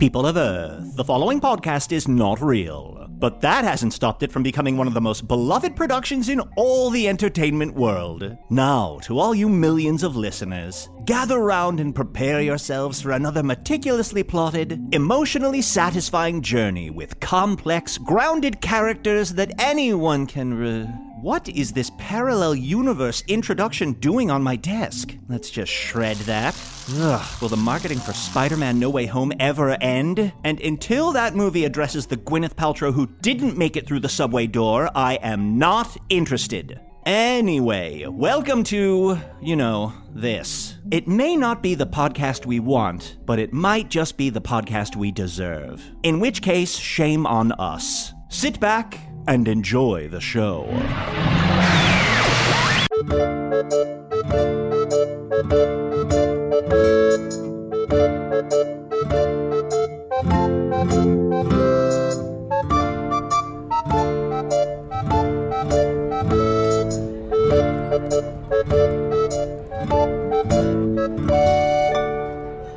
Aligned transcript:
People 0.00 0.24
of 0.24 0.38
Earth, 0.38 0.96
the 0.96 1.04
following 1.04 1.42
podcast 1.42 1.92
is 1.92 2.08
not 2.08 2.40
real, 2.40 3.06
but 3.10 3.42
that 3.42 3.64
hasn't 3.64 3.92
stopped 3.92 4.22
it 4.22 4.32
from 4.32 4.42
becoming 4.42 4.78
one 4.78 4.86
of 4.86 4.94
the 4.94 5.00
most 5.02 5.28
beloved 5.28 5.76
productions 5.76 6.30
in 6.30 6.40
all 6.56 6.88
the 6.88 7.06
entertainment 7.06 7.74
world. 7.74 8.34
Now, 8.48 8.98
to 9.02 9.18
all 9.18 9.34
you 9.34 9.46
millions 9.50 10.02
of 10.02 10.16
listeners, 10.16 10.88
gather 11.04 11.40
round 11.40 11.80
and 11.80 11.94
prepare 11.94 12.40
yourselves 12.40 13.02
for 13.02 13.10
another 13.10 13.42
meticulously 13.42 14.22
plotted, 14.22 14.94
emotionally 14.94 15.60
satisfying 15.60 16.40
journey 16.40 16.88
with 16.88 17.20
complex, 17.20 17.98
grounded 17.98 18.62
characters 18.62 19.34
that 19.34 19.52
anyone 19.58 20.26
can. 20.26 20.54
Re- 20.54 20.88
what 21.20 21.50
is 21.50 21.72
this 21.72 21.90
parallel 21.98 22.54
universe 22.54 23.22
introduction 23.28 23.92
doing 23.94 24.30
on 24.30 24.42
my 24.42 24.56
desk? 24.56 25.14
Let's 25.28 25.50
just 25.50 25.70
shred 25.70 26.16
that. 26.18 26.56
Ugh, 26.94 27.42
will 27.42 27.50
the 27.50 27.56
marketing 27.58 27.98
for 27.98 28.14
Spider 28.14 28.56
Man 28.56 28.78
No 28.78 28.88
Way 28.88 29.04
Home 29.04 29.30
ever 29.38 29.76
end? 29.82 30.32
And 30.44 30.60
until 30.60 31.12
that 31.12 31.34
movie 31.34 31.66
addresses 31.66 32.06
the 32.06 32.16
Gwyneth 32.16 32.54
Paltrow 32.54 32.92
who 32.94 33.06
didn't 33.20 33.58
make 33.58 33.76
it 33.76 33.86
through 33.86 34.00
the 34.00 34.08
subway 34.08 34.46
door, 34.46 34.88
I 34.94 35.16
am 35.16 35.58
not 35.58 35.94
interested. 36.08 36.80
Anyway, 37.04 38.06
welcome 38.06 38.64
to, 38.64 39.18
you 39.42 39.56
know, 39.56 39.92
this. 40.14 40.76
It 40.90 41.06
may 41.06 41.36
not 41.36 41.62
be 41.62 41.74
the 41.74 41.86
podcast 41.86 42.46
we 42.46 42.60
want, 42.60 43.18
but 43.26 43.38
it 43.38 43.52
might 43.52 43.90
just 43.90 44.16
be 44.16 44.30
the 44.30 44.40
podcast 44.40 44.96
we 44.96 45.12
deserve. 45.12 45.82
In 46.02 46.18
which 46.18 46.40
case, 46.40 46.76
shame 46.76 47.26
on 47.26 47.52
us. 47.52 48.14
Sit 48.30 48.60
back 48.60 48.98
and 49.26 49.48
enjoy 49.48 50.08
the 50.08 50.20
show. 50.20 50.66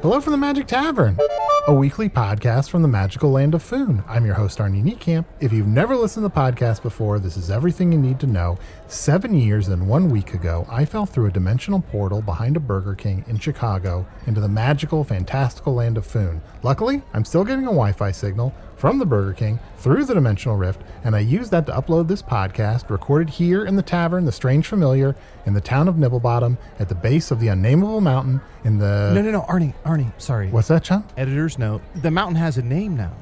Hello 0.01 0.19
from 0.19 0.31
the 0.31 0.37
Magic 0.37 0.67
Tavern, 0.67 1.17
a 1.65 1.73
weekly 1.73 2.09
podcast 2.09 2.69
from 2.69 2.81
the 2.81 2.89
magical 2.89 3.31
land 3.31 3.55
of 3.55 3.63
Foon. 3.63 4.03
I'm 4.05 4.25
your 4.25 4.35
host, 4.35 4.59
Arnie 4.59 4.83
Niekamp. 4.83 5.23
If 5.39 5.53
you've 5.53 5.65
never 5.65 5.95
listened 5.95 6.25
to 6.25 6.27
the 6.27 6.41
podcast 6.41 6.81
before, 6.81 7.19
this 7.19 7.37
is 7.37 7.49
everything 7.49 7.93
you 7.93 7.97
need 7.97 8.19
to 8.19 8.27
know. 8.27 8.57
Seven 8.87 9.33
years 9.33 9.69
and 9.69 9.87
one 9.87 10.09
week 10.09 10.33
ago, 10.33 10.67
I 10.69 10.83
fell 10.83 11.05
through 11.05 11.27
a 11.27 11.31
dimensional 11.31 11.79
portal 11.79 12.21
behind 12.21 12.57
a 12.57 12.59
Burger 12.59 12.95
King 12.95 13.23
in 13.29 13.39
Chicago 13.39 14.05
into 14.27 14.41
the 14.41 14.49
magical, 14.49 15.05
fantastical 15.05 15.73
land 15.73 15.97
of 15.97 16.05
Foon. 16.05 16.41
Luckily, 16.63 17.01
I'm 17.13 17.23
still 17.23 17.45
getting 17.45 17.63
a 17.63 17.67
Wi 17.67 17.93
Fi 17.93 18.11
signal 18.11 18.53
from 18.83 18.99
the 18.99 19.05
Burger 19.05 19.31
King 19.31 19.59
through 19.77 20.03
the 20.03 20.13
dimensional 20.13 20.57
rift, 20.57 20.81
and 21.05 21.15
I 21.15 21.19
used 21.19 21.51
that 21.51 21.65
to 21.67 21.71
upload 21.71 22.09
this 22.09 22.21
podcast 22.21 22.89
recorded 22.89 23.29
here 23.29 23.63
in 23.63 23.77
the 23.77 23.81
tavern, 23.81 24.25
The 24.25 24.31
Strange 24.33 24.67
Familiar, 24.67 25.15
in 25.45 25.53
the 25.53 25.61
town 25.61 25.87
of 25.87 25.95
Nibblebottom, 25.95 26.57
at 26.79 26.89
the 26.89 26.95
base 26.95 27.31
of 27.31 27.39
the 27.39 27.47
unnameable 27.47 28.01
mountain 28.01 28.41
in 28.65 28.79
the. 28.79 29.13
No, 29.15 29.21
no, 29.21 29.31
no, 29.31 29.41
Arnie, 29.43 29.73
Arnie, 29.85 30.11
sorry. 30.17 30.49
What's 30.49 30.67
that, 30.67 30.83
Chunt? 30.83 31.05
Editor's 31.15 31.57
note. 31.57 31.81
The 31.95 32.11
mountain 32.11 32.35
has 32.35 32.57
a 32.57 32.61
name 32.61 32.97
now. 32.97 33.13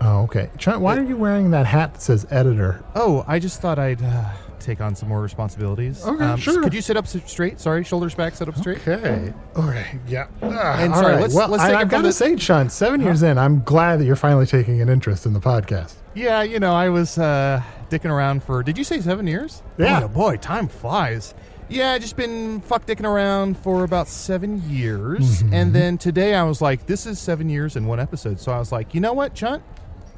Oh, 0.00 0.22
okay. 0.22 0.50
Chunt, 0.56 0.82
why 0.82 0.96
are 0.96 1.02
you 1.02 1.16
wearing 1.16 1.50
that 1.50 1.66
hat 1.66 1.94
that 1.94 2.00
says 2.00 2.24
editor? 2.30 2.84
Oh, 2.94 3.24
I 3.26 3.40
just 3.40 3.60
thought 3.60 3.80
I'd 3.80 4.00
uh, 4.00 4.30
take 4.60 4.80
on 4.80 4.94
some 4.94 5.08
more 5.08 5.20
responsibilities. 5.20 6.04
Um, 6.04 6.20
Okay, 6.20 6.40
sure. 6.40 6.62
Could 6.62 6.74
you 6.74 6.82
sit 6.82 6.96
up 6.96 7.06
straight? 7.06 7.60
Sorry, 7.60 7.84
shoulders 7.84 8.14
back, 8.14 8.34
sit 8.34 8.48
up 8.48 8.56
straight. 8.56 8.78
Okay. 8.86 9.32
All 9.56 9.62
right. 9.64 9.98
Yeah. 10.06 10.26
Ah, 10.42 10.78
And 10.78 10.94
sorry, 10.94 11.12
right. 11.14 11.22
let's- 11.22 11.34
well, 11.34 11.48
let's 11.48 11.64
take 11.64 11.74
I've 11.74 11.88
got 11.88 12.02
to 12.02 12.12
say, 12.12 12.36
Chunt, 12.36 12.72
seven 12.72 13.00
years 13.00 13.22
in, 13.22 13.38
I'm 13.38 13.62
glad 13.62 14.00
that 14.00 14.04
you're 14.04 14.16
finally 14.16 14.46
taking 14.46 14.80
an 14.80 14.88
interest 14.88 15.26
in 15.26 15.32
the 15.32 15.40
podcast. 15.40 15.94
Yeah, 16.14 16.42
you 16.42 16.58
know, 16.58 16.74
I 16.74 16.88
was 16.88 17.16
uh, 17.18 17.62
dicking 17.90 18.10
around 18.10 18.42
for. 18.42 18.62
Did 18.62 18.76
you 18.76 18.84
say 18.84 19.00
seven 19.00 19.26
years? 19.26 19.62
Yeah. 19.78 20.00
Boy, 20.00 20.04
oh 20.04 20.08
boy, 20.08 20.36
time 20.38 20.66
flies. 20.68 21.34
Yeah, 21.70 21.92
I 21.92 21.98
just 21.98 22.16
been 22.16 22.60
fuck 22.62 22.86
dicking 22.86 23.04
around 23.04 23.58
for 23.58 23.84
about 23.84 24.08
seven 24.08 24.62
years, 24.70 25.42
Mm-hmm. 25.42 25.52
and 25.54 25.72
then 25.74 25.98
today 25.98 26.34
I 26.34 26.42
was 26.44 26.62
like, 26.62 26.86
"This 26.86 27.04
is 27.04 27.18
seven 27.18 27.50
years 27.50 27.76
in 27.76 27.86
one 27.86 28.00
episode." 28.00 28.40
So 28.40 28.50
I 28.52 28.58
was 28.58 28.72
like, 28.72 28.94
"You 28.94 29.00
know 29.02 29.12
what, 29.12 29.34
Chunt? 29.34 29.62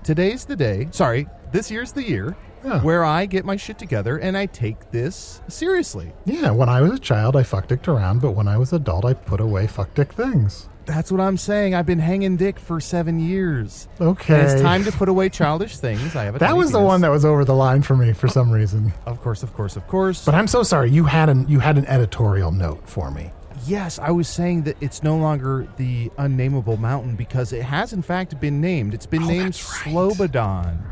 Today's 0.04 0.44
the 0.44 0.54
day. 0.56 0.86
Sorry, 0.92 1.26
this 1.52 1.68
year's 1.70 1.90
the 1.92 2.02
year 2.08 2.36
Yeah. 2.64 2.80
where 2.82 3.04
I 3.04 3.26
get 3.26 3.44
my 3.44 3.56
shit 3.56 3.78
together 3.78 4.16
and 4.18 4.36
I 4.36 4.46
take 4.46 4.90
this 4.90 5.40
seriously." 5.48 6.12
Yeah, 6.24 6.50
when 6.50 6.68
I 6.68 6.80
was 6.80 6.92
a 6.92 6.98
child, 6.98 7.36
I 7.36 7.42
fuck 7.42 7.68
dicked 7.68 7.88
around, 7.88 8.20
but 8.20 8.32
when 8.32 8.48
I 8.48 8.56
was 8.58 8.72
adult, 8.72 9.04
I 9.04 9.14
put 9.14 9.40
away 9.40 9.66
fuck 9.66 9.94
dick 9.94 10.12
things. 10.12 10.68
That's 10.86 11.12
what 11.12 11.20
I'm 11.20 11.36
saying. 11.36 11.74
I've 11.74 11.86
been 11.86 12.00
hanging 12.00 12.36
dick 12.36 12.58
for 12.58 12.80
seven 12.80 13.20
years. 13.20 13.86
Okay. 14.00 14.34
And 14.40 14.48
it's 14.50 14.60
time 14.60 14.82
to 14.84 14.90
put 14.90 15.08
away 15.08 15.28
childish 15.28 15.76
things. 15.76 16.16
I 16.16 16.24
have 16.24 16.34
a 16.34 16.38
That 16.40 16.46
tiny 16.48 16.58
was 16.58 16.72
the 16.72 16.78
penis. 16.78 16.88
one 16.88 17.00
that 17.02 17.10
was 17.10 17.24
over 17.24 17.44
the 17.44 17.54
line 17.54 17.82
for 17.82 17.94
me 17.96 18.12
for 18.12 18.26
some 18.26 18.50
reason. 18.50 18.92
Of 19.06 19.20
course, 19.20 19.44
of 19.44 19.52
course, 19.54 19.76
of 19.76 19.86
course. 19.86 20.24
But 20.24 20.34
I'm 20.34 20.48
so 20.48 20.62
sorry. 20.64 20.90
You 20.90 21.04
had 21.04 21.28
an 21.28 21.46
you 21.48 21.60
had 21.60 21.78
an 21.78 21.86
editorial 21.86 22.50
note 22.50 22.88
for 22.88 23.10
me. 23.12 23.30
Yes, 23.66 23.98
I 23.98 24.10
was 24.10 24.28
saying 24.28 24.62
that 24.64 24.76
it's 24.80 25.02
no 25.02 25.16
longer 25.16 25.66
the 25.76 26.10
unnameable 26.18 26.76
mountain 26.76 27.16
because 27.16 27.52
it 27.52 27.62
has 27.62 27.92
in 27.92 28.02
fact 28.02 28.38
been 28.40 28.60
named. 28.60 28.94
It's 28.94 29.06
been 29.06 29.22
Oh, 29.24 29.28
named 29.28 29.54
that's 29.54 29.86
right. 29.86 30.16
But 30.18 30.32
down. 30.32 30.84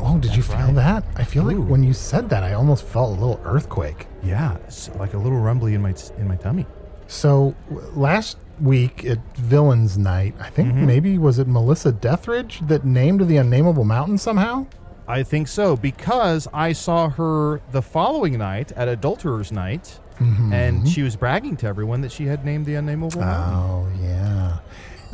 Oh, 0.00 0.18
did 0.18 0.36
you 0.36 0.42
feel 0.42 0.56
right. 0.58 0.74
that? 0.74 1.04
I 1.16 1.24
feel 1.24 1.44
like 1.44 1.56
when 1.56 1.82
you 1.82 1.92
said 1.92 2.28
that, 2.30 2.42
I 2.42 2.52
almost 2.54 2.84
felt 2.84 3.10
a 3.10 3.20
little 3.20 3.40
earthquake. 3.44 4.06
Yeah, 4.22 4.56
like 4.98 5.14
a 5.14 5.18
little 5.18 5.38
rumbly 5.40 5.74
in 5.74 5.82
my 5.82 5.94
in 6.18 6.28
my 6.28 6.36
tummy. 6.36 6.66
So 7.08 7.54
last 7.94 8.38
week 8.60 9.04
at 9.04 9.18
Villains 9.36 9.98
Night, 9.98 10.34
I 10.40 10.50
think 10.50 10.68
Mm-hmm. 10.68 10.86
maybe 10.86 11.18
was 11.18 11.38
it 11.38 11.48
Melissa 11.48 11.92
Deathridge 11.92 12.66
that 12.68 12.84
named 12.84 13.26
the 13.26 13.36
unnameable 13.38 13.84
mountain 13.84 14.18
somehow? 14.18 14.66
I 15.08 15.24
think 15.24 15.48
so 15.48 15.76
because 15.76 16.46
I 16.54 16.72
saw 16.72 17.08
her 17.10 17.60
the 17.72 17.82
following 17.82 18.38
night 18.38 18.70
at 18.72 18.86
Adulterers 18.88 19.50
Night, 19.50 19.98
Mm-hmm. 20.24 20.52
and 20.52 20.88
she 20.88 21.02
was 21.02 21.16
bragging 21.16 21.56
to 21.58 21.66
everyone 21.66 22.00
that 22.02 22.12
she 22.12 22.26
had 22.26 22.44
named 22.44 22.66
the 22.66 22.74
unnameable 22.74 23.20
mountain. 23.20 23.54
Oh 23.54 23.88
yeah. 24.02 24.58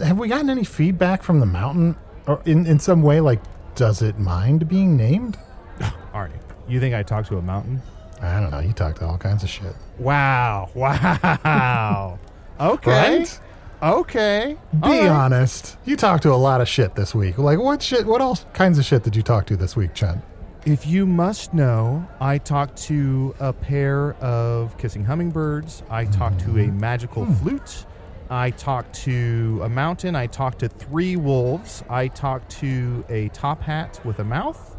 Have 0.05 0.19
we 0.19 0.29
gotten 0.29 0.51
any 0.51 0.65
feedback 0.65 1.23
from 1.23 1.41
the 1.41 1.47
mountain, 1.47 1.97
or 2.27 2.41
in 2.45 2.67
in 2.67 2.79
some 2.79 3.03
way? 3.03 3.21
Like, 3.21 3.41
does 3.75 4.03
it 4.03 4.19
mind 4.19 4.69
being 4.69 4.97
named? 4.97 5.37
Arnie, 6.15 6.33
you 6.69 6.79
think 6.81 6.95
I 6.95 7.03
talked 7.03 7.29
to 7.29 7.39
a 7.39 7.43
mountain? 7.43 7.81
I 8.21 8.41
don't 8.41 8.51
know. 8.51 8.59
You 8.61 8.73
talk 8.73 8.97
to 8.97 9.07
all 9.07 9.17
kinds 9.19 9.43
of 9.43 9.49
shit. 9.49 9.75
Wow! 9.99 10.71
Wow! 10.75 12.19
okay. 12.61 13.19
Right? 13.19 13.41
Okay. 13.81 14.57
Be 14.73 14.79
All 14.83 14.91
right. 14.91 15.09
honest. 15.09 15.77
You 15.85 15.95
talked 15.97 16.25
to 16.25 16.33
a 16.33 16.35
lot 16.35 16.61
of 16.61 16.69
shit 16.69 16.97
this 16.97 17.15
week. 17.15 17.39
Like 17.39 17.59
what 17.61 17.81
shit? 17.83 18.07
What 18.07 18.21
else 18.21 18.45
kinds 18.53 18.79
of 18.79 18.85
shit 18.85 19.05
did 19.05 19.15
you 19.15 19.23
talk 19.23 19.47
to 19.47 19.57
this 19.57 19.77
week, 19.77 19.95
Chunt? 19.95 20.21
If 20.69 20.87
you 20.87 21.07
must 21.07 21.55
know, 21.55 22.07
I 22.21 22.37
talked 22.37 22.77
to 22.89 23.35
a 23.41 23.55
pair 23.55 24.13
of 24.17 24.77
kissing 24.77 25.03
hummingbirds. 25.03 25.83
I 25.89 26.05
talked 26.05 26.41
to 26.41 26.59
a 26.59 26.67
magical 26.67 27.25
flute. 27.25 27.87
I 28.29 28.51
talked 28.51 28.95
to 29.05 29.61
a 29.63 29.69
mountain. 29.71 30.15
I 30.15 30.27
talked 30.27 30.59
to 30.59 30.69
three 30.69 31.17
wolves. 31.17 31.83
I 31.89 32.09
talked 32.09 32.51
to 32.59 33.03
a 33.09 33.29
top 33.29 33.63
hat 33.63 33.99
with 34.05 34.19
a 34.19 34.25
mouth. 34.25 34.77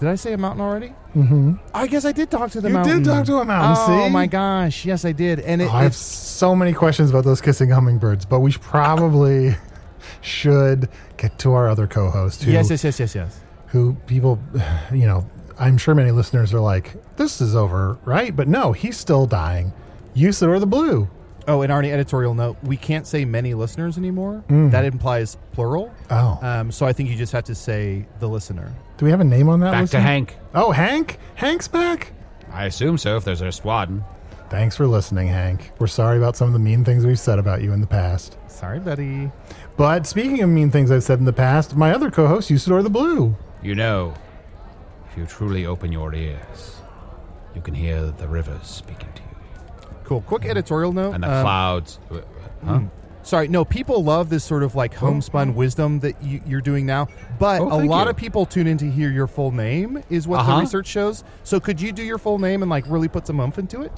Did 0.00 0.08
I 0.08 0.16
say 0.16 0.32
a 0.32 0.38
mountain 0.38 0.62
already? 0.62 0.92
Mm-hmm. 1.14 1.52
I 1.72 1.86
guess 1.86 2.04
I 2.04 2.10
did 2.10 2.28
talk 2.28 2.50
to 2.50 2.60
the 2.60 2.68
mountain. 2.68 2.98
You 2.98 3.04
did 3.04 3.10
talk 3.10 3.26
to 3.26 3.36
a 3.36 3.44
mountain, 3.44 3.76
Oh 3.78 4.06
see? 4.06 4.12
my 4.12 4.26
gosh! 4.26 4.84
Yes, 4.84 5.04
I 5.04 5.12
did. 5.12 5.38
And 5.38 5.62
it, 5.62 5.70
I 5.70 5.82
have 5.82 5.92
it's 5.92 5.98
so 5.98 6.56
many 6.56 6.72
questions 6.72 7.10
about 7.10 7.24
those 7.24 7.40
kissing 7.40 7.70
hummingbirds, 7.70 8.24
but 8.24 8.40
we 8.40 8.50
probably 8.54 9.54
should 10.20 10.88
get 11.16 11.38
to 11.40 11.52
our 11.52 11.68
other 11.68 11.86
co-host 11.86 12.42
who, 12.42 12.50
yes, 12.50 12.70
yes, 12.70 12.82
yes, 12.82 12.98
yes, 12.98 13.14
yes. 13.14 13.40
Who 13.70 13.94
people, 14.06 14.38
you 14.92 15.06
know, 15.06 15.28
I'm 15.58 15.78
sure 15.78 15.94
many 15.94 16.10
listeners 16.10 16.54
are 16.54 16.60
like, 16.60 16.94
this 17.16 17.40
is 17.40 17.54
over, 17.54 17.98
right? 18.04 18.34
But 18.34 18.48
no, 18.48 18.72
he's 18.72 18.96
still 18.98 19.26
dying. 19.26 19.72
Usidore 20.14 20.58
the 20.60 20.66
Blue. 20.66 21.08
Oh, 21.48 21.62
and 21.62 21.72
our 21.72 21.82
editorial 21.82 22.34
note: 22.34 22.56
we 22.62 22.76
can't 22.76 23.06
say 23.06 23.24
many 23.24 23.54
listeners 23.54 23.96
anymore. 23.98 24.44
That 24.48 24.84
implies 24.84 25.36
plural. 25.52 25.92
Oh. 26.10 26.38
Um, 26.42 26.70
so 26.70 26.86
I 26.86 26.92
think 26.92 27.08
you 27.08 27.16
just 27.16 27.32
have 27.32 27.44
to 27.44 27.54
say 27.54 28.06
the 28.20 28.28
listener. 28.28 28.72
Do 28.98 29.04
we 29.04 29.10
have 29.10 29.20
a 29.20 29.24
name 29.24 29.48
on 29.48 29.60
that 29.60 29.72
Back 29.72 29.80
listener? 29.82 30.00
to 30.00 30.02
Hank. 30.02 30.36
Oh, 30.54 30.70
Hank? 30.70 31.18
Hank's 31.36 31.66
back? 31.66 32.12
I 32.52 32.66
assume 32.66 32.98
so 32.98 33.16
if 33.16 33.24
there's 33.24 33.40
a 33.40 33.50
squad. 33.52 34.04
Thanks 34.50 34.76
for 34.76 34.86
listening, 34.86 35.28
Hank. 35.28 35.70
We're 35.78 35.86
sorry 35.86 36.18
about 36.18 36.36
some 36.36 36.48
of 36.48 36.52
the 36.52 36.58
mean 36.58 36.84
things 36.84 37.06
we've 37.06 37.18
said 37.18 37.38
about 37.38 37.62
you 37.62 37.72
in 37.72 37.80
the 37.80 37.86
past. 37.86 38.36
Sorry, 38.48 38.78
buddy. 38.80 39.30
But 39.76 40.06
speaking 40.06 40.42
of 40.42 40.50
mean 40.50 40.70
things 40.70 40.90
I've 40.90 41.04
said 41.04 41.20
in 41.20 41.24
the 41.24 41.32
past, 41.32 41.74
my 41.76 41.92
other 41.92 42.10
co-host, 42.10 42.50
Usidore 42.50 42.82
the 42.82 42.90
Blue. 42.90 43.34
You 43.62 43.74
know, 43.74 44.14
if 45.10 45.16
you 45.18 45.26
truly 45.26 45.66
open 45.66 45.92
your 45.92 46.14
ears, 46.14 46.76
you 47.54 47.60
can 47.60 47.74
hear 47.74 48.06
the 48.06 48.26
rivers 48.28 48.66
speaking 48.66 49.08
to 49.14 49.22
you. 49.22 49.28
Cool. 50.04 50.22
Quick 50.22 50.44
editorial 50.46 50.92
note. 50.92 51.14
And 51.14 51.22
the 51.22 51.30
um, 51.32 51.42
clouds. 51.42 51.98
Huh? 52.64 52.80
Sorry, 53.22 53.48
no. 53.48 53.64
People 53.66 54.02
love 54.02 54.30
this 54.30 54.44
sort 54.44 54.62
of 54.62 54.74
like 54.74 54.94
homespun 54.94 55.54
wisdom 55.54 56.00
that 56.00 56.20
you, 56.22 56.40
you're 56.46 56.62
doing 56.62 56.86
now, 56.86 57.06
but 57.38 57.60
Oh, 57.60 57.80
a 57.80 57.84
lot 57.84 58.04
you. 58.04 58.10
of 58.10 58.16
people 58.16 58.46
tune 58.46 58.66
in 58.66 58.78
to 58.78 58.90
hear 58.90 59.10
your 59.10 59.26
full 59.26 59.50
name, 59.52 60.02
is 60.08 60.26
what 60.26 60.38
the 60.38 60.42
Uh-huh. 60.52 60.60
research 60.60 60.86
shows. 60.86 61.22
So 61.44 61.60
could 61.60 61.80
you 61.80 61.92
do 61.92 62.02
your 62.02 62.16
full 62.18 62.38
name 62.38 62.62
and 62.62 62.70
like 62.70 62.84
really 62.88 63.08
put 63.08 63.26
some 63.26 63.38
oomph 63.40 63.58
into 63.58 63.82
it? 63.82 63.92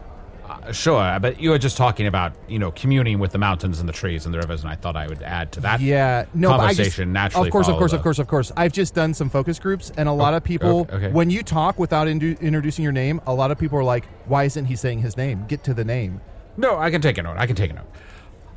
Uh, 0.62 0.72
sure, 0.72 1.18
but 1.20 1.40
you 1.40 1.50
were 1.50 1.58
just 1.58 1.76
talking 1.76 2.06
about, 2.06 2.32
you 2.48 2.58
know, 2.58 2.70
communing 2.72 3.18
with 3.18 3.32
the 3.32 3.38
mountains 3.38 3.80
and 3.80 3.88
the 3.88 3.92
trees 3.92 4.24
and 4.26 4.34
the 4.34 4.38
rivers, 4.38 4.62
and 4.62 4.70
I 4.70 4.74
thought 4.74 4.96
I 4.96 5.06
would 5.06 5.22
add 5.22 5.52
to 5.52 5.60
that. 5.60 5.80
Yeah, 5.80 6.26
no, 6.34 6.50
I 6.52 6.68
just- 6.68 6.76
conversation 6.78 7.12
naturally 7.12 7.48
Of 7.48 7.52
course, 7.52 7.68
of 7.68 7.76
course, 7.76 7.90
the- 7.92 7.96
of 7.98 8.02
course, 8.02 8.18
of 8.18 8.26
course. 8.28 8.52
I've 8.56 8.72
just 8.72 8.94
done 8.94 9.14
some 9.14 9.30
focus 9.30 9.58
groups, 9.58 9.90
and 9.96 10.08
a 10.08 10.12
lot 10.12 10.34
of 10.34 10.44
people, 10.44 10.86
okay, 10.92 11.10
when 11.10 11.30
you 11.30 11.42
talk 11.42 11.78
without 11.78 12.06
indu- 12.08 12.38
introducing 12.40 12.82
your 12.82 12.92
name, 12.92 13.20
a 13.26 13.34
lot 13.34 13.50
of 13.50 13.58
people 13.58 13.78
are 13.78 13.84
like, 13.84 14.04
"Why 14.26 14.44
isn't 14.44 14.66
he 14.66 14.76
saying 14.76 15.00
his 15.00 15.16
name? 15.16 15.44
Get 15.48 15.64
to 15.64 15.74
the 15.74 15.84
name." 15.84 16.20
No, 16.56 16.78
I 16.78 16.90
can 16.90 17.00
take 17.00 17.18
a 17.18 17.22
note. 17.22 17.36
I 17.38 17.46
can 17.46 17.56
take 17.56 17.70
a 17.70 17.74
note. 17.74 17.86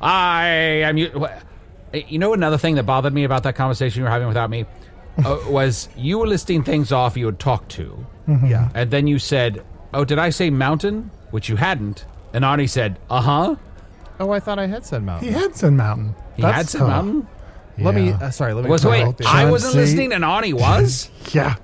I 0.00 0.46
am. 0.84 0.96
You, 0.98 1.28
you 1.94 2.18
know, 2.18 2.34
another 2.34 2.58
thing 2.58 2.74
that 2.74 2.82
bothered 2.84 3.14
me 3.14 3.24
about 3.24 3.42
that 3.44 3.54
conversation 3.56 4.00
you 4.00 4.04
were 4.04 4.10
having 4.10 4.28
without 4.28 4.50
me 4.50 4.66
uh, 5.24 5.38
was 5.48 5.88
you 5.96 6.18
were 6.18 6.26
listing 6.26 6.62
things 6.62 6.92
off 6.92 7.16
you 7.16 7.26
had 7.26 7.38
talked 7.38 7.70
to, 7.72 8.04
Yeah, 8.28 8.68
and 8.74 8.90
then 8.90 9.06
you 9.06 9.18
said, 9.18 9.62
"Oh, 9.94 10.04
did 10.04 10.18
I 10.18 10.30
say 10.30 10.50
mountain?" 10.50 11.10
Which 11.36 11.50
you 11.50 11.56
hadn't, 11.56 12.06
and 12.32 12.46
Arnie 12.46 12.66
said, 12.66 12.98
"Uh 13.10 13.20
huh." 13.20 13.56
Oh, 14.18 14.30
I 14.30 14.40
thought 14.40 14.58
I 14.58 14.68
had 14.68 14.86
said 14.86 15.02
mountain. 15.02 15.28
He 15.28 15.34
had 15.34 15.54
said 15.54 15.74
mountain. 15.74 16.14
He 16.34 16.40
That's 16.40 16.56
had 16.56 16.68
said 16.70 16.78
tough. 16.78 16.88
mountain. 16.88 17.28
Let 17.76 17.94
me. 17.94 18.08
Yeah. 18.08 18.18
Uh, 18.22 18.30
sorry. 18.30 18.54
Let 18.54 18.64
me. 18.64 18.70
Was 18.70 18.86
wait, 18.86 19.02
out 19.02 19.20
I 19.26 19.42
John, 19.42 19.50
wasn't 19.50 19.74
see? 19.74 19.78
listening, 19.80 20.12
and 20.14 20.24
Arnie 20.24 20.54
was. 20.54 21.10
Yeah. 21.34 21.56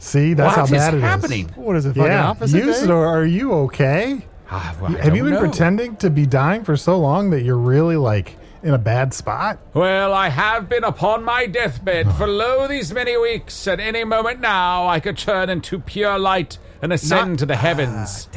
See, 0.00 0.34
that's 0.34 0.48
What 0.48 0.56
how 0.56 0.64
is 0.64 0.70
bad 0.72 0.94
it 0.94 0.96
is. 0.96 1.02
happening? 1.04 1.48
What 1.54 1.76
is 1.76 1.86
it? 1.86 1.90
Fucking 1.94 2.10
Yeah. 2.10 2.26
opposite 2.30 2.58
day? 2.58 2.66
Usidore, 2.66 3.06
are 3.06 3.24
you 3.24 3.52
okay? 3.52 4.26
Ah, 4.50 4.74
well, 4.80 4.96
I 4.96 5.00
Have 5.02 5.14
you 5.14 5.22
don't 5.22 5.30
been 5.30 5.34
know. 5.34 5.40
pretending 5.48 5.96
to 5.98 6.10
be 6.10 6.26
dying 6.26 6.64
for 6.64 6.76
so 6.76 6.98
long 6.98 7.30
that 7.30 7.42
you're 7.42 7.56
really 7.56 7.96
like 7.96 8.36
in 8.64 8.74
a 8.74 8.78
bad 8.78 9.14
spot? 9.14 9.58
Well, 9.74 10.12
I 10.12 10.28
have 10.28 10.68
been 10.68 10.82
upon 10.82 11.22
my 11.22 11.46
deathbed 11.46 12.10
for 12.14 12.26
lo 12.42 12.66
these 12.66 12.92
many 12.92 13.16
weeks. 13.16 13.68
At 13.68 13.78
any 13.78 14.02
moment 14.02 14.40
now, 14.40 14.88
I 14.88 14.98
could 14.98 15.16
turn 15.16 15.48
into 15.50 15.78
pure 15.78 16.18
light 16.18 16.58
and 16.84 16.92
ascend 16.92 17.30
Not- 17.30 17.38
to 17.40 17.46
the 17.46 17.56
heavens. 17.56 18.28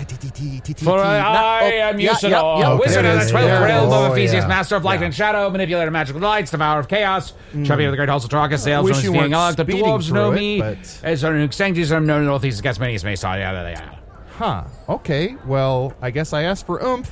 For 0.77 0.83
For 0.83 0.99
I 0.99 1.63
am 1.63 1.97
Usidore, 1.97 2.79
wizard 2.79 3.05
of 3.05 3.19
the 3.19 3.29
twelfth 3.29 3.47
Yeah. 3.47 3.63
realm 3.63 3.89
Oh, 3.91 4.05
of 4.05 4.13
Ephesians, 4.13 4.43
yeah. 4.43 4.47
master 4.47 4.75
of 4.77 4.85
light 4.85 5.03
and 5.03 5.13
shadow, 5.13 5.49
manipulator 5.49 5.87
of 5.87 5.93
magical 5.93 6.21
lights, 6.21 6.51
devourer 6.51 6.79
of 6.79 6.87
chaos, 6.87 7.33
champion 7.65 7.89
of 7.89 7.91
the 7.91 7.97
great 7.97 8.07
halls 8.09 8.23
of 8.23 8.29
Tragus, 8.31 8.59
sails 8.59 8.85
wish 8.85 8.93
on 8.95 9.01
his 9.03 9.05
you 9.05 9.11
The 9.55 9.65
dwarves 9.65 10.11
know 10.11 10.31
me 10.31 10.61
as 11.03 11.23
an 11.23 11.41
Exanges, 11.41 11.91
I'm 11.91 12.05
known 12.05 12.25
northeast 12.25 12.59
against 12.59 12.79
many 12.79 12.95
as 12.95 13.03
may 13.03 13.15
saw. 13.17 13.35
Yeah, 13.35 13.51
yeah, 13.51 13.69
yeah. 13.69 13.89
Huh. 14.37 14.63
Okay. 14.87 15.35
Well, 15.45 15.93
I 16.01 16.09
guess 16.11 16.31
I 16.31 16.43
asked 16.43 16.65
for 16.65 16.81
oomph, 16.81 17.11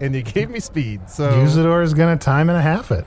and 0.00 0.14
you 0.14 0.22
gave 0.36 0.50
me 0.50 0.58
speed. 0.58 1.08
So 1.08 1.30
Usidore 1.30 1.82
is 1.84 1.94
going 1.94 2.18
to 2.18 2.22
time 2.22 2.50
and 2.50 2.58
a 2.58 2.62
half 2.62 2.90
it. 2.90 3.06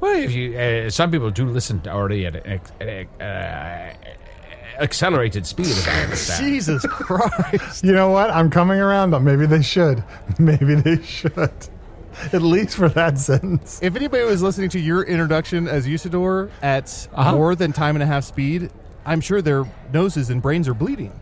Well, 0.00 0.16
if 0.16 0.32
you, 0.32 0.58
uh, 0.58 0.90
some 0.90 1.10
people 1.12 1.30
do 1.30 1.46
listen 1.46 1.80
to 1.82 1.90
already 1.90 2.26
at 2.26 2.36
an 2.44 2.60
uh, 3.20 3.22
uh, 3.24 3.92
accelerated 4.80 5.46
speed, 5.46 5.66
as 5.66 5.88
I 5.88 6.02
understand. 6.02 6.44
Jesus 6.44 6.82
Christ. 6.88 7.84
You 7.84 7.92
know 7.92 8.10
what? 8.10 8.30
I'm 8.30 8.50
coming 8.50 8.78
around. 8.80 9.14
on 9.14 9.24
Maybe 9.24 9.46
they 9.46 9.62
should. 9.62 10.02
Maybe 10.38 10.74
they 10.74 11.02
should. 11.02 11.52
At 12.32 12.40
least 12.42 12.76
for 12.76 12.88
that 12.90 13.18
sentence. 13.18 13.78
If 13.82 13.94
anybody 13.94 14.24
was 14.24 14.42
listening 14.42 14.70
to 14.70 14.80
your 14.80 15.02
introduction 15.02 15.68
as 15.68 15.86
Usidore 15.86 16.50
at 16.62 17.08
Uh-huh. 17.12 17.32
more 17.32 17.54
than 17.54 17.72
time 17.72 17.94
and 17.96 18.02
a 18.02 18.06
half 18.06 18.24
speed, 18.24 18.70
I'm 19.04 19.20
sure 19.20 19.42
their 19.42 19.64
noses 19.92 20.30
and 20.30 20.40
brains 20.40 20.66
are 20.68 20.74
bleeding, 20.74 21.12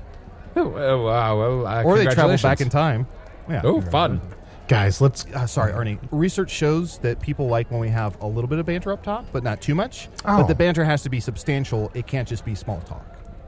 Oh, 0.57 0.69
uh, 0.69 1.05
wow, 1.05 1.39
well, 1.39 1.67
uh, 1.67 1.83
or 1.83 1.99
they 1.99 2.05
travel 2.05 2.37
back 2.37 2.61
in 2.61 2.71
congratulations. 2.71 2.73
time. 2.73 3.07
Yeah. 3.51 3.61
Oh, 3.65 3.81
fun. 3.81 4.21
Guys, 4.69 5.01
let's. 5.01 5.27
Uh, 5.35 5.47
sorry, 5.47 5.73
Arnie. 5.73 5.99
Research 6.13 6.49
shows 6.51 6.97
that 6.99 7.21
people 7.21 7.49
like 7.49 7.71
when 7.73 7.81
we 7.81 7.89
have 7.91 8.19
a 8.23 8.27
little 8.27 8.49
bit 8.49 8.59
of 8.61 8.65
banter 8.65 8.93
up 8.93 9.03
top, 9.03 9.27
but 9.33 9.43
not 9.43 9.61
too 9.61 9.75
much. 9.75 10.09
Oh. 10.25 10.39
But 10.39 10.45
the 10.47 10.55
banter 10.55 10.85
has 10.85 11.03
to 11.03 11.11
be 11.11 11.19
substantial. 11.21 11.91
It 11.93 12.07
can't 12.07 12.27
just 12.27 12.45
be 12.45 12.55
small 12.55 12.81
talk. 12.83 13.05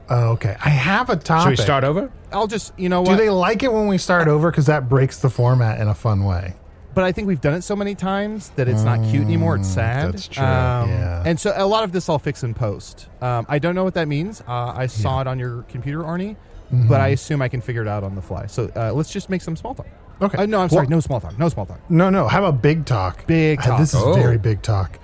Oh, 0.09 0.29
okay. 0.31 0.55
I 0.63 0.69
have 0.69 1.09
a 1.09 1.15
topic. 1.15 1.43
Should 1.43 1.49
we 1.59 1.63
start 1.63 1.83
over? 1.83 2.11
I'll 2.31 2.47
just, 2.47 2.73
you 2.77 2.89
know 2.89 3.01
what? 3.01 3.11
Do 3.11 3.15
they 3.17 3.29
like 3.29 3.63
it 3.63 3.71
when 3.71 3.87
we 3.87 3.97
start 3.97 4.27
over? 4.27 4.49
Because 4.51 4.65
that 4.67 4.87
breaks 4.89 5.19
the 5.19 5.29
format 5.29 5.79
in 5.81 5.87
a 5.87 5.93
fun 5.93 6.23
way. 6.23 6.53
but 6.93 7.03
I 7.03 7.11
think 7.11 7.27
we've 7.27 7.41
done 7.41 7.53
it 7.53 7.61
so 7.63 7.75
many 7.75 7.93
times 7.93 8.49
that 8.55 8.67
it's 8.67 8.81
not 8.83 8.99
cute 9.11 9.23
anymore. 9.23 9.55
It's 9.57 9.67
sad. 9.67 10.07
Mm, 10.07 10.11
that's 10.13 10.27
true, 10.27 10.43
Um, 10.43 10.89
yeah. 10.89 11.23
And 11.25 11.39
so 11.39 11.53
a 11.55 11.65
lot 11.67 11.83
of 11.83 11.91
this 11.91 12.09
I'll 12.09 12.17
fix 12.19 12.41
in 12.43 12.53
post. 12.55 13.07
Um, 13.21 13.45
I 13.47 13.59
don't 13.59 13.75
know 13.75 13.83
what 13.83 13.93
that 13.93 14.07
means. 14.07 14.41
Uh, 14.47 14.73
I 14.75 14.87
saw 14.87 15.21
it 15.21 15.27
on 15.27 15.37
your 15.39 15.61
computer, 15.63 15.99
Arnie, 16.03 16.35
Mm-hmm. 16.73 16.89
but 16.89 16.99
I 16.99 17.09
assume 17.09 17.41
I 17.41 17.47
can 17.47 17.61
figure 17.61 17.81
it 17.81 17.87
out 17.87 18.03
on 18.03 18.13
the 18.15 18.21
fly. 18.21 18.45
So 18.47 18.69
uh, 18.75 18.91
let's 18.91 19.09
just 19.09 19.29
make 19.29 19.41
some 19.41 19.55
small 19.55 19.73
talk. 19.73 19.87
Okay. 20.21 20.37
Uh, 20.37 20.45
no, 20.47 20.59
I'm 20.59 20.67
sorry. 20.67 20.81
Well- 20.87 20.89
no 20.89 20.99
small 20.99 21.21
talk. 21.21 21.37
No 21.39 21.47
small 21.47 21.65
talk. 21.65 21.79
No, 21.89 22.09
no. 22.09 22.27
How 22.27 22.39
about 22.43 22.61
big 22.61 22.83
talk? 22.85 23.25
Big 23.25 23.59
Uh, 23.59 23.63
talk. 23.67 23.79
This 23.79 23.93
is 23.93 24.01
Oh. 24.03 24.11
very 24.13 24.37
big 24.37 24.61
talk. 24.63 24.99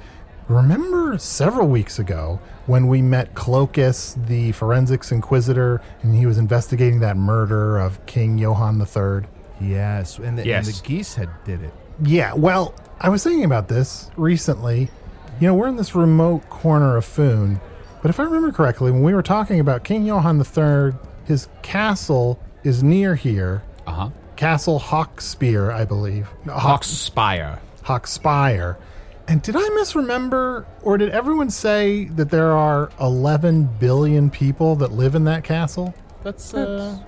Remember 0.50 1.18
several 1.18 1.68
weeks 1.68 2.00
ago 2.00 2.40
when 2.66 2.88
we 2.88 3.02
met 3.02 3.34
Cloacus, 3.34 4.24
the 4.28 4.52
forensics 4.52 5.12
inquisitor, 5.12 5.82
and 6.02 6.16
he 6.16 6.26
was 6.26 6.38
investigating 6.38 7.00
that 7.00 7.16
murder 7.16 7.78
of 7.78 8.06
King 8.06 8.38
Johann 8.38 8.80
III? 8.80 9.28
Yes, 9.62 10.18
and 10.18 10.38
the, 10.38 10.52
and 10.54 10.66
the 10.66 10.82
geese 10.84 11.16
had 11.16 11.30
did 11.46 11.64
it. 11.64 11.74
Yeah, 12.04 12.34
well, 12.34 12.74
I 13.00 13.10
was 13.10 13.24
thinking 13.24 13.46
about 13.46 13.68
this 13.70 14.10
recently. 14.18 14.90
You 15.40 15.48
know, 15.48 15.54
we're 15.56 15.68
in 15.68 15.78
this 15.78 15.96
remote 15.96 16.50
corner 16.50 16.98
of 16.98 17.06
Foon, 17.06 17.62
but 18.02 18.10
if 18.10 18.20
I 18.20 18.24
remember 18.24 18.52
correctly, 18.52 18.92
when 18.92 19.02
we 19.02 19.14
were 19.14 19.24
talking 19.24 19.60
about 19.60 19.84
King 19.84 20.06
Johann 20.06 20.40
III, 20.40 20.94
his 21.26 21.48
castle 21.62 22.40
is 22.64 22.84
near 22.84 23.16
here. 23.16 23.64
Uh 23.88 23.92
huh. 23.92 24.10
Castle 24.36 24.80
Hawkspear, 24.80 25.74
I 25.74 25.86
believe. 25.86 26.28
No, 26.46 26.54
Hawk's 26.54 26.88
Spire. 26.88 27.60
Hawkspire. 27.84 28.76
And 29.28 29.42
did 29.42 29.56
I 29.56 29.70
misremember, 29.76 30.66
or 30.82 30.98
did 30.98 31.10
everyone 31.10 31.50
say 31.50 32.06
that 32.06 32.30
there 32.30 32.52
are 32.52 32.92
11 33.00 33.70
billion 33.80 34.30
people 34.30 34.76
that 34.78 34.92
live 34.92 35.16
in 35.16 35.24
that 35.26 35.44
castle? 35.44 35.94
That's 36.24 36.54
uh, 36.54 37.00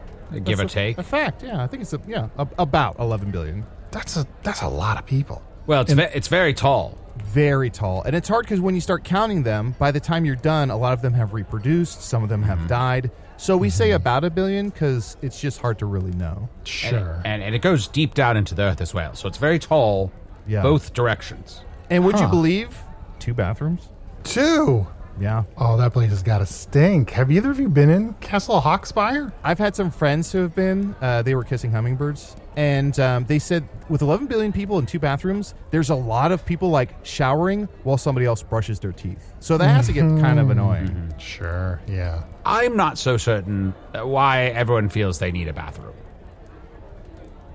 Give 0.44 0.60
or 0.60 0.64
a- 0.64 0.68
take. 0.68 0.98
a 0.98 1.04
fact. 1.04 1.44
Yeah, 1.44 1.62
I 1.62 1.68
think 1.68 1.82
it's 1.82 1.94
a, 1.94 2.02
yeah 2.08 2.30
a, 2.38 2.48
about 2.58 2.98
11 3.00 3.32
billion. 3.32 3.66
That's 3.92 4.18
a 4.18 4.26
that's 4.44 4.62
a 4.62 4.68
lot 4.68 4.98
of 4.98 5.06
people. 5.06 5.42
Well, 5.68 5.82
it's, 5.82 5.94
ve- 5.94 6.08
it's 6.14 6.28
very 6.28 6.54
tall. 6.54 6.98
Very 7.26 7.70
tall, 7.70 8.02
and 8.04 8.14
it's 8.16 8.28
hard 8.28 8.46
because 8.46 8.60
when 8.60 8.76
you 8.76 8.82
start 8.82 9.04
counting 9.06 9.44
them, 9.44 9.74
by 9.80 9.92
the 9.92 10.02
time 10.02 10.26
you're 10.26 10.36
done, 10.36 10.70
a 10.70 10.76
lot 10.78 10.92
of 10.94 11.02
them 11.02 11.14
have 11.14 11.34
reproduced. 11.34 12.02
Some 12.02 12.24
of 12.24 12.30
them 12.30 12.44
have 12.44 12.58
Mm-hmm. 12.60 12.68
died. 12.68 13.12
So 13.38 13.56
we 13.58 13.70
say 13.70 13.92
about 13.92 14.24
a 14.24 14.30
billion 14.30 14.70
because 14.70 15.16
it's 15.22 15.40
just 15.40 15.60
hard 15.60 15.80
to 15.80 15.86
really 15.86 16.12
know. 16.14 16.48
Sure. 16.64 17.22
And, 17.26 17.42
and 17.44 17.54
it 17.56 17.60
goes 17.60 17.88
deep 17.88 18.14
down 18.14 18.38
into 18.38 18.56
the 18.56 18.64
earth 18.64 18.80
as 18.82 18.94
well. 18.94 19.14
So 19.16 19.28
it's 19.28 19.38
very 19.38 19.60
tall, 19.60 20.12
Yeah. 20.48 20.62
both 20.62 20.94
directions. 20.94 21.62
And 21.90 22.04
would 22.06 22.16
you 22.20 22.26
Huh. 22.26 22.32
believe 22.32 22.78
two 23.20 23.34
bathrooms? 23.34 23.90
Two. 24.24 24.88
Yeah, 25.18 25.44
Oh, 25.58 25.78
that 25.78 25.94
place 25.94 26.10
has 26.10 26.22
got 26.22 26.40
to 26.40 26.46
stink. 26.46 27.12
Have 27.12 27.32
either 27.32 27.50
of 27.50 27.58
you 27.58 27.70
been 27.70 27.90
in 27.90 28.16
Castle 28.16 28.60
Hawkspire? 28.60 29.32
I've 29.46 29.58
had 29.60 29.74
some 29.74 29.90
friends 29.90 30.30
who 30.30 30.40
have 30.40 30.54
been. 30.54 30.94
Uh, 31.02 31.22
they 31.22 31.36
were 31.36 31.46
kissing 31.46 31.72
hummingbirds, 31.72 32.36
and 32.58 33.00
um, 33.00 33.24
they 33.26 33.40
said 33.40 33.64
with 33.88 34.02
11 34.02 34.28
billion 34.28 34.52
people 34.52 34.78
in 34.78 34.86
two 34.86 35.00
bathrooms, 35.00 35.54
there's 35.72 35.90
a 35.90 35.96
lot 35.96 36.34
of 36.34 36.46
people 36.46 36.70
like 36.70 36.94
showering 37.04 37.70
while 37.84 37.98
somebody 37.98 38.26
else 38.26 38.44
brushes 38.44 38.78
their 38.82 38.92
teeth. 38.92 39.32
So 39.40 39.58
that 39.58 39.70
has 39.70 39.86
to 39.88 39.94
get 39.94 40.02
kind 40.20 40.38
of 40.38 40.50
annoying. 40.50 41.14
Sure. 41.18 41.80
Yeah. 41.88 42.24
I'm 42.46 42.76
not 42.76 42.98
so 42.98 43.16
certain 43.16 43.74
uh, 43.94 44.06
why 44.06 44.48
everyone 44.48 44.90
feels 44.90 45.20
they 45.20 45.32
need 45.32 45.48
a 45.48 45.54
bathroom. 45.54 45.94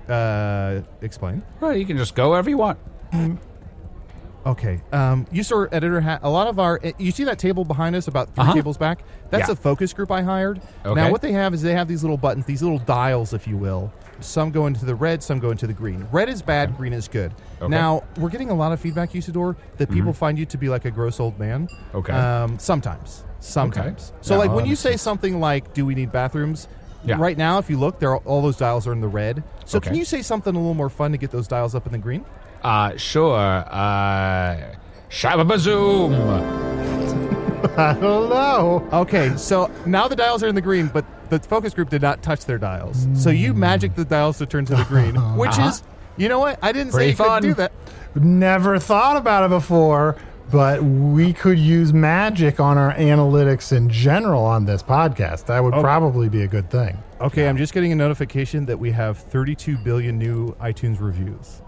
Uh, 0.09 0.81
explain. 1.01 1.43
Well, 1.59 1.75
you 1.77 1.85
can 1.85 1.97
just 1.97 2.15
go 2.15 2.31
wherever 2.31 2.49
you 2.49 2.57
want. 2.57 2.79
Okay. 4.45 4.81
Um, 4.91 5.27
you 5.31 5.43
saw 5.43 5.65
editor 5.71 6.01
ha- 6.01 6.19
a 6.23 6.29
lot 6.29 6.47
of 6.47 6.57
our. 6.59 6.79
eh, 6.83 6.93
You 6.97 7.11
see 7.11 7.23
that 7.25 7.37
table 7.37 7.63
behind 7.63 7.95
us, 7.95 8.07
about 8.07 8.33
3 8.35 8.41
Uh-huh. 8.43 8.53
tables 8.53 8.77
back. 8.77 9.03
That's 9.29 9.47
Yeah. 9.49 9.53
a 9.53 9.55
focus 9.55 9.93
group 9.93 10.11
I 10.11 10.21
hired. 10.23 10.61
Okay. 10.85 10.99
Now 10.99 11.11
what 11.11 11.21
they 11.21 11.31
have 11.33 11.53
is 11.53 11.61
they 11.61 11.73
have 11.73 11.87
these 11.87 12.03
little 12.03 12.17
buttons, 12.17 12.45
these 12.45 12.63
little 12.63 12.79
dials, 12.79 13.33
if 13.33 13.47
you 13.47 13.55
will. 13.57 13.91
Some 14.19 14.51
go 14.51 14.65
into 14.67 14.85
the 14.85 14.95
red, 14.95 15.21
some 15.23 15.39
go 15.39 15.51
into 15.51 15.67
the 15.67 15.73
green. 15.73 16.07
Red 16.11 16.27
is 16.29 16.41
bad, 16.41 16.75
green 16.77 16.93
is 16.93 17.07
good. 17.07 17.33
Okay. 17.61 17.69
Now 17.69 18.03
we're 18.17 18.29
getting 18.29 18.49
a 18.49 18.53
lot 18.55 18.71
of 18.71 18.79
feedback, 18.79 19.11
Usidore, 19.13 19.55
that 19.77 19.89
people 19.91 20.13
find 20.13 20.37
you 20.39 20.45
to 20.47 20.57
be 20.57 20.69
like 20.69 20.85
a 20.85 20.91
gross 20.91 21.19
old 21.19 21.39
man. 21.39 21.67
Okay. 21.93 22.13
Um, 22.13 22.57
sometimes, 22.59 23.23
sometimes. 23.39 24.11
So 24.21 24.33
Yeah, 24.33 24.39
like 24.39 24.47
well, 24.49 24.55
when 24.57 24.63
that 24.63 24.67
you 24.69 24.73
makes 24.73 24.79
say 24.81 24.97
something 24.97 25.39
like, 25.39 25.73
"Do 25.73 25.85
we 25.85 25.95
need 25.95 26.11
bathrooms?" 26.11 26.67
Yeah. 27.03 27.15
Right 27.17 27.35
now, 27.37 27.57
if 27.57 27.67
you 27.67 27.77
look, 27.79 27.99
there 27.99 28.11
are, 28.11 28.17
all 28.25 28.43
those 28.43 28.57
dials 28.57 28.85
are 28.85 28.93
in 28.93 29.01
the 29.01 29.07
red. 29.07 29.43
So 29.65 29.79
can 29.79 29.95
you 29.95 30.05
say 30.05 30.21
something 30.21 30.53
a 30.53 30.57
little 30.59 30.75
more 30.75 30.89
fun 30.89 31.11
to 31.13 31.17
get 31.17 31.31
those 31.31 31.47
dials 31.47 31.73
up 31.73 31.87
in 31.87 31.91
the 31.93 31.97
green? 31.97 32.23
Uh, 32.63 32.95
sure. 32.97 33.37
Uh, 33.67 34.75
Shababazoom! 35.09 36.13
I 37.77 37.93
don't 37.93 38.29
know. 38.29 38.87
Okay, 38.91 39.35
so 39.37 39.69
now 39.85 40.07
the 40.07 40.15
dials 40.15 40.43
are 40.43 40.47
in 40.47 40.55
the 40.55 40.61
green, 40.61 40.87
but 40.87 41.05
the 41.29 41.39
focus 41.39 41.73
group 41.73 41.89
did 41.89 42.01
not 42.01 42.21
touch 42.21 42.45
their 42.45 42.57
dials. 42.57 43.07
So 43.13 43.29
you 43.29 43.53
magic 43.53 43.95
the 43.95 44.05
dials 44.05 44.37
to 44.39 44.45
turn 44.45 44.65
to 44.65 44.75
the 44.75 44.83
green, 44.83 45.15
which 45.37 45.57
is, 45.59 45.83
you 46.17 46.27
know 46.27 46.39
what? 46.39 46.59
I 46.61 46.71
didn't 46.71 46.91
say 46.91 46.97
Pretty 46.97 47.09
you 47.11 47.15
couldn't 47.17 47.43
do 47.43 47.53
that. 47.55 47.71
Never 48.15 48.79
thought 48.79 49.15
about 49.15 49.45
it 49.45 49.49
before, 49.49 50.17
but 50.51 50.83
we 50.83 51.33
could 51.33 51.59
use 51.59 51.93
magic 51.93 52.59
on 52.59 52.77
our 52.77 52.93
analytics 52.95 53.75
in 53.75 53.89
general 53.89 54.43
on 54.43 54.65
this 54.65 54.83
podcast. 54.83 55.45
That 55.45 55.63
would 55.63 55.73
probably 55.73 56.29
be 56.29 56.41
a 56.41 56.47
good 56.47 56.69
thing. 56.69 56.97
Okay, 57.21 57.47
I'm 57.47 57.57
just 57.57 57.73
getting 57.73 57.91
a 57.91 57.95
notification 57.95 58.65
that 58.65 58.79
we 58.79 58.91
have 58.91 59.17
32 59.17 59.77
billion 59.77 60.17
new 60.17 60.53
iTunes 60.55 60.99
reviews. 60.99 61.61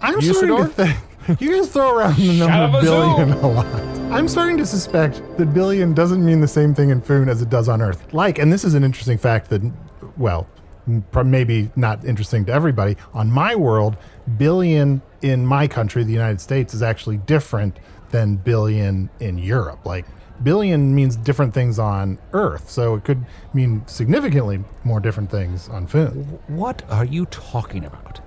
I'm 0.00 0.14
Usidore? 0.20 0.34
starting 0.34 0.56
to 0.56 0.66
think 0.68 1.40
you 1.40 1.56
guys 1.56 1.68
throw 1.70 1.96
around 1.96 2.16
the 2.16 2.38
number 2.38 2.78
Shabazoom. 2.78 2.82
billion 2.82 3.32
a 3.32 3.48
lot. 3.48 3.66
I'm 4.12 4.28
starting 4.28 4.56
to 4.58 4.66
suspect 4.66 5.20
that 5.38 5.52
billion 5.52 5.92
doesn't 5.94 6.24
mean 6.24 6.40
the 6.40 6.48
same 6.48 6.74
thing 6.74 6.90
in 6.90 7.00
Foon 7.00 7.28
as 7.28 7.42
it 7.42 7.50
does 7.50 7.68
on 7.68 7.82
Earth. 7.82 8.12
Like, 8.14 8.38
and 8.38 8.52
this 8.52 8.64
is 8.64 8.74
an 8.74 8.84
interesting 8.84 9.18
fact 9.18 9.50
that, 9.50 9.62
well, 10.16 10.46
maybe 11.24 11.70
not 11.74 12.04
interesting 12.04 12.44
to 12.46 12.52
everybody. 12.52 12.96
On 13.12 13.30
my 13.30 13.56
world, 13.56 13.96
billion 14.38 15.02
in 15.22 15.44
my 15.44 15.66
country, 15.66 16.04
the 16.04 16.12
United 16.12 16.40
States, 16.40 16.72
is 16.74 16.82
actually 16.82 17.16
different 17.16 17.78
than 18.10 18.36
billion 18.36 19.10
in 19.18 19.38
Europe. 19.38 19.84
Like, 19.84 20.06
billion 20.44 20.94
means 20.94 21.16
different 21.16 21.52
things 21.52 21.80
on 21.80 22.18
Earth, 22.32 22.70
so 22.70 22.94
it 22.94 23.04
could 23.04 23.24
mean 23.52 23.82
significantly 23.88 24.62
more 24.84 25.00
different 25.00 25.30
things 25.30 25.68
on 25.68 25.88
Foon. 25.88 26.38
What 26.46 26.82
are 26.88 27.04
you 27.04 27.26
talking 27.26 27.84
about? 27.84 28.20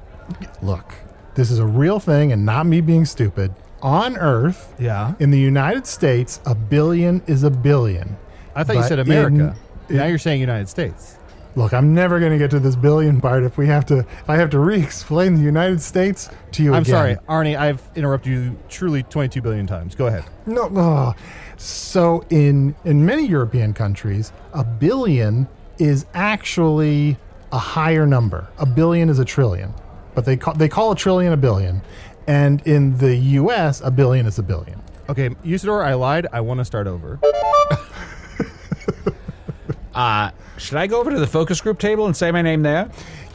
Look, 0.62 0.94
this 1.40 1.50
is 1.52 1.60
a 1.60 1.66
real 1.66 2.02
thing 2.02 2.34
and 2.34 2.46
not 2.46 2.66
me 2.66 2.82
being 2.82 3.06
stupid. 3.06 3.54
On 3.82 4.18
Earth, 4.18 4.74
Yeah. 4.78 5.14
in 5.20 5.32
the 5.32 5.40
United 5.40 5.88
States, 5.88 6.42
a 6.46 6.54
billion 6.54 7.22
is 7.28 7.44
a 7.46 7.50
billion. 7.50 8.18
I 8.54 8.66
thought 8.66 8.76
you 8.76 8.84
said 8.84 9.00
America. 9.00 9.56
in- 9.88 9.96
now 9.96 10.06
you're 10.06 10.18
saying 10.18 10.42
United 10.42 10.68
States. 10.68 11.16
Look, 11.56 11.74
I'm 11.74 11.94
never 11.96 12.20
going 12.20 12.34
to 12.34 12.38
get 12.38 12.52
to 12.52 12.60
this 12.60 12.76
billion 12.76 13.22
part 13.22 13.44
if 13.44 13.58
we 13.58 13.68
have 13.68 13.86
to. 13.88 14.00
If 14.00 14.30
I 14.30 14.36
have 14.36 14.50
to 14.52 14.60
re-explain 14.60 15.36
the 15.36 15.42
United 15.42 15.82
States 15.82 16.30
to 16.52 16.62
you 16.64 16.74
I'm 16.74 16.82
again. 16.84 16.94
sorry, 16.94 17.18
Arnie, 17.30 17.58
I've 17.58 17.82
interrupted 17.96 18.32
you 18.32 18.58
truly 18.68 19.04
22 19.04 19.42
billion 19.42 19.66
times. 19.66 19.96
Go 19.96 20.08
ahead. 20.08 20.26
No. 20.46 20.64
ugh. 20.76 21.16
So 21.56 22.24
in 22.30 22.76
in 22.84 23.06
many 23.06 23.26
European 23.26 23.74
countries, 23.74 24.32
a 24.54 24.64
billion 24.66 25.48
is 25.80 26.06
actually 26.14 27.18
a 27.54 27.58
higher 27.58 28.06
number. 28.06 28.48
A 28.60 28.66
billion 28.66 29.10
is 29.10 29.20
a 29.20 29.26
trillion, 29.26 29.74
but 30.20 30.26
they 30.26 30.36
call 30.36 30.54
they 30.54 30.68
call 30.68 30.92
a 30.92 30.96
trillion 30.98 31.32
a 31.32 31.38
billion, 31.38 31.82
and 32.28 32.62
in 32.68 32.98
the 32.98 33.16
U.S., 33.16 33.80
a 33.82 33.90
billion 33.90 34.26
is 34.26 34.38
a 34.38 34.44
billion. 34.44 34.82
Okay, 35.08 35.30
Usidore, 35.46 35.82
I 35.86 35.94
lied. 35.94 36.28
I 36.34 36.42
want 36.42 36.58
to 36.60 36.66
start 36.66 36.88
over. 36.88 37.20
Uh, 39.96 40.32
should 40.58 40.78
I 40.78 40.88
go 40.88 41.00
over 41.02 41.10
to 41.12 41.20
the 41.20 41.28
focus 41.28 41.60
group 41.60 41.78
table 41.78 42.06
and 42.06 42.16
say 42.16 42.32
my 42.32 42.42
name 42.42 42.62
there? 42.62 42.90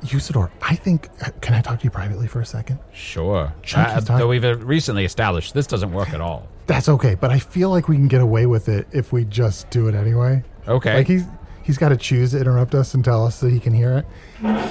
Usidore, 0.05 0.51
I 0.63 0.77
think. 0.77 1.11
Can 1.43 1.53
I 1.53 1.61
talk 1.61 1.81
to 1.81 1.85
you 1.85 1.91
privately 1.91 2.27
for 2.27 2.41
a 2.41 2.47
second? 2.47 2.79
Sure. 2.93 3.53
Chunky's 3.63 3.97
Uh, 3.97 4.01
talking- 4.01 4.17
though 4.19 4.29
we've 4.29 4.45
uh, 4.45 4.57
recently 4.59 5.05
established 5.05 5.53
this 5.53 5.67
doesn't 5.67 5.93
work 5.93 6.15
at 6.15 6.23
all. 6.23 6.49
That's 6.67 6.89
okay, 6.89 7.17
but 7.17 7.31
I 7.31 7.39
feel 7.39 7.69
like 7.71 7.89
we 7.89 7.97
can 7.97 8.09
get 8.09 8.23
away 8.23 8.47
with 8.47 8.71
it 8.71 8.87
if 8.93 9.13
we 9.13 9.25
just 9.25 9.69
do 9.69 9.89
it 9.89 9.95
anyway. 9.95 10.43
Okay. 10.67 10.95
Like 10.95 11.09
he's 11.09 11.25
he's 11.65 11.77
got 11.77 11.91
to 11.91 11.97
choose 11.99 12.31
to 12.31 12.41
interrupt 12.41 12.75
us 12.75 12.95
and 12.95 13.05
tell 13.05 13.27
us 13.27 13.41
that 13.41 13.51
he 13.53 13.61
can 13.61 13.75
hear 13.75 13.99
it. 13.99 14.07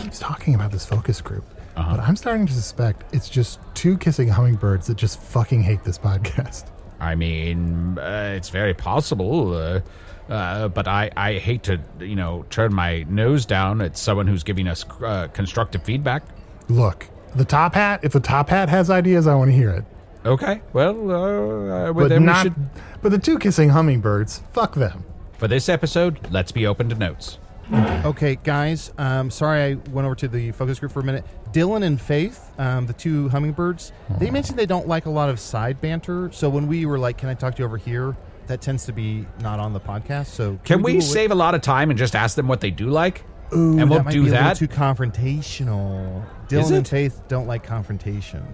He's 0.04 0.18
talking 0.20 0.56
about 0.56 0.72
this 0.72 0.86
focus 0.86 1.22
group, 1.22 1.44
but 1.76 2.00
I'm 2.00 2.16
starting 2.16 2.46
to 2.48 2.54
suspect 2.54 3.14
it's 3.14 3.30
just 3.30 3.60
two 3.74 3.98
kissing 3.98 4.28
hummingbirds 4.28 4.88
that 4.88 4.96
just 4.96 5.20
fucking 5.22 5.64
hate 5.64 5.84
this 5.84 5.98
podcast. 5.98 6.66
I 7.00 7.16
mean, 7.16 7.98
uh, 7.98 8.34
it's 8.38 8.50
very 8.50 8.74
possible, 8.74 9.54
uh, 9.56 9.82
uh, 10.30 10.68
but 10.70 10.88
I, 10.88 11.12
I 11.18 11.34
hate 11.34 11.64
to, 11.64 11.80
you 12.00 12.16
know, 12.16 12.46
turn 12.50 12.74
my 12.74 13.04
nose 13.10 13.46
down 13.46 13.82
at 13.82 13.98
someone 13.98 14.28
who's 14.28 14.44
giving 14.44 14.68
us 14.68 14.86
uh, 15.04 15.28
constructive 15.34 15.84
feedback. 15.84 16.24
Look, 16.70 17.08
the 17.36 17.44
top 17.46 17.74
hat. 17.74 18.02
If 18.04 18.14
the 18.14 18.20
top 18.22 18.48
hat 18.50 18.70
has 18.70 18.90
ideas, 18.90 19.28
I 19.28 19.36
want 19.36 19.50
to 19.52 19.56
hear 19.56 19.72
it. 19.72 19.84
Okay, 20.26 20.62
well, 20.72 21.12
uh, 21.12 21.92
well, 21.92 21.94
But 21.94 22.08
then 22.10 22.24
not. 22.26 22.46
we 22.46 22.50
should. 22.52 22.70
But 23.02 23.10
the 23.12 23.20
two 23.20 23.38
kissing 23.38 23.70
hummingbirds, 23.70 24.42
fuck 24.54 24.76
them. 24.76 25.04
For 25.34 25.50
this 25.50 25.68
episode, 25.68 26.20
let's 26.32 26.54
be 26.54 26.66
open 26.68 26.88
to 26.88 26.96
notes. 26.96 27.38
Okay, 27.74 28.38
guys. 28.44 28.94
Um, 28.98 29.30
sorry, 29.30 29.62
I 29.62 29.74
went 29.92 30.06
over 30.06 30.16
to 30.16 30.28
the 30.30 30.52
focus 30.54 30.80
group 30.80 30.94
for 30.94 31.02
a 31.02 31.04
minute. 31.04 31.26
Dylan 31.54 31.84
and 31.84 32.02
Faith, 32.02 32.52
um, 32.60 32.88
the 32.88 32.94
two 32.94 33.30
hummingbirds, 33.30 33.92
they 34.20 34.30
mentioned 34.32 34.58
they 34.60 34.66
don't 34.66 34.88
like 34.88 35.06
a 35.06 35.10
lot 35.10 35.30
of 35.30 35.40
side 35.40 35.80
banter. 35.80 36.32
So 36.32 36.50
when 36.50 36.68
we 36.68 36.86
were 36.86 36.98
like, 37.00 37.18
"Can 37.18 37.30
I 37.30 37.34
talk 37.36 37.56
to 37.56 37.60
you 37.62 37.66
over 37.66 37.78
here?" 37.78 38.16
That 38.48 38.60
tends 38.60 38.86
to 38.88 38.92
be 38.92 39.26
not 39.40 39.60
on 39.60 39.72
the 39.72 39.80
podcast. 39.80 40.26
So 40.28 40.60
Can 40.66 40.82
we 40.84 40.94
do 40.94 41.02
save 41.02 41.32
a 41.32 41.36
lot 41.36 41.56
of 41.56 41.62
time 41.62 41.90
and 41.90 41.98
just 41.98 42.14
ask 42.16 42.36
them 42.36 42.48
what 42.50 42.60
they 42.60 42.72
do 42.72 42.90
like? 42.90 43.24
Ooh, 43.56 43.80
and 43.80 43.90
we'll 43.90 44.00
that 44.00 44.06
might 44.06 44.12
do 44.12 44.24
be 44.24 44.30
a 44.30 44.32
little 44.32 44.48
that? 44.50 44.58
too 44.58 44.68
confrontational. 44.68 46.26
Is 46.52 46.70
Dylan 46.70 46.78
and? 46.78 46.88
Faith 46.88 47.22
don't 47.28 47.48
like 47.48 47.64
confrontation. 47.64 48.46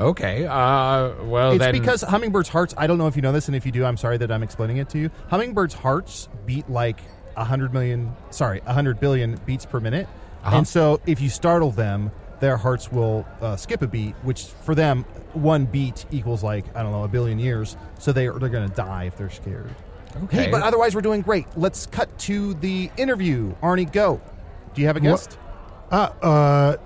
Okay. 0.00 0.46
Uh, 0.46 1.12
well 1.24 1.52
It's 1.52 1.60
then. 1.60 1.72
because 1.72 2.02
hummingbirds' 2.02 2.48
hearts. 2.48 2.74
I 2.76 2.86
don't 2.86 2.98
know 2.98 3.06
if 3.06 3.16
you 3.16 3.22
know 3.22 3.32
this, 3.32 3.46
and 3.46 3.56
if 3.56 3.64
you 3.64 3.72
do, 3.72 3.84
I'm 3.84 3.96
sorry 3.96 4.18
that 4.18 4.30
I'm 4.32 4.42
explaining 4.42 4.78
it 4.78 4.88
to 4.90 4.98
you. 4.98 5.10
Hummingbirds' 5.28 5.74
hearts 5.74 6.28
beat 6.44 6.68
like 6.68 7.00
a 7.36 7.44
hundred 7.44 7.72
million. 7.72 8.14
Sorry, 8.30 8.60
a 8.66 8.72
hundred 8.72 9.00
billion 9.00 9.38
beats 9.46 9.64
per 9.64 9.80
minute. 9.80 10.08
Uh-huh. 10.44 10.56
And 10.58 10.68
so, 10.68 11.00
if 11.06 11.20
you 11.20 11.28
startle 11.28 11.70
them, 11.70 12.10
their 12.42 12.56
hearts 12.56 12.90
will 12.90 13.24
uh, 13.40 13.54
skip 13.54 13.82
a 13.82 13.86
beat, 13.86 14.16
which 14.22 14.46
for 14.64 14.74
them, 14.74 15.04
one 15.32 15.64
beat 15.64 16.04
equals 16.10 16.42
like 16.42 16.64
I 16.76 16.82
don't 16.82 16.90
know 16.90 17.04
a 17.04 17.08
billion 17.08 17.38
years. 17.38 17.76
So 18.00 18.10
they 18.12 18.26
are, 18.26 18.36
they're 18.36 18.48
going 18.48 18.68
to 18.68 18.74
die 18.74 19.04
if 19.04 19.16
they're 19.16 19.30
scared. 19.30 19.70
Okay. 20.24 20.44
Hey, 20.46 20.50
but 20.50 20.60
otherwise, 20.62 20.92
we're 20.96 21.02
doing 21.02 21.22
great. 21.22 21.46
Let's 21.56 21.86
cut 21.86 22.18
to 22.20 22.54
the 22.54 22.90
interview. 22.96 23.54
Arnie, 23.62 23.90
go. 23.90 24.20
Do 24.74 24.80
you 24.80 24.88
have 24.88 24.96
a 24.96 25.00
guest? 25.00 25.38
Uh, 25.92 26.10
uh, 26.20 26.76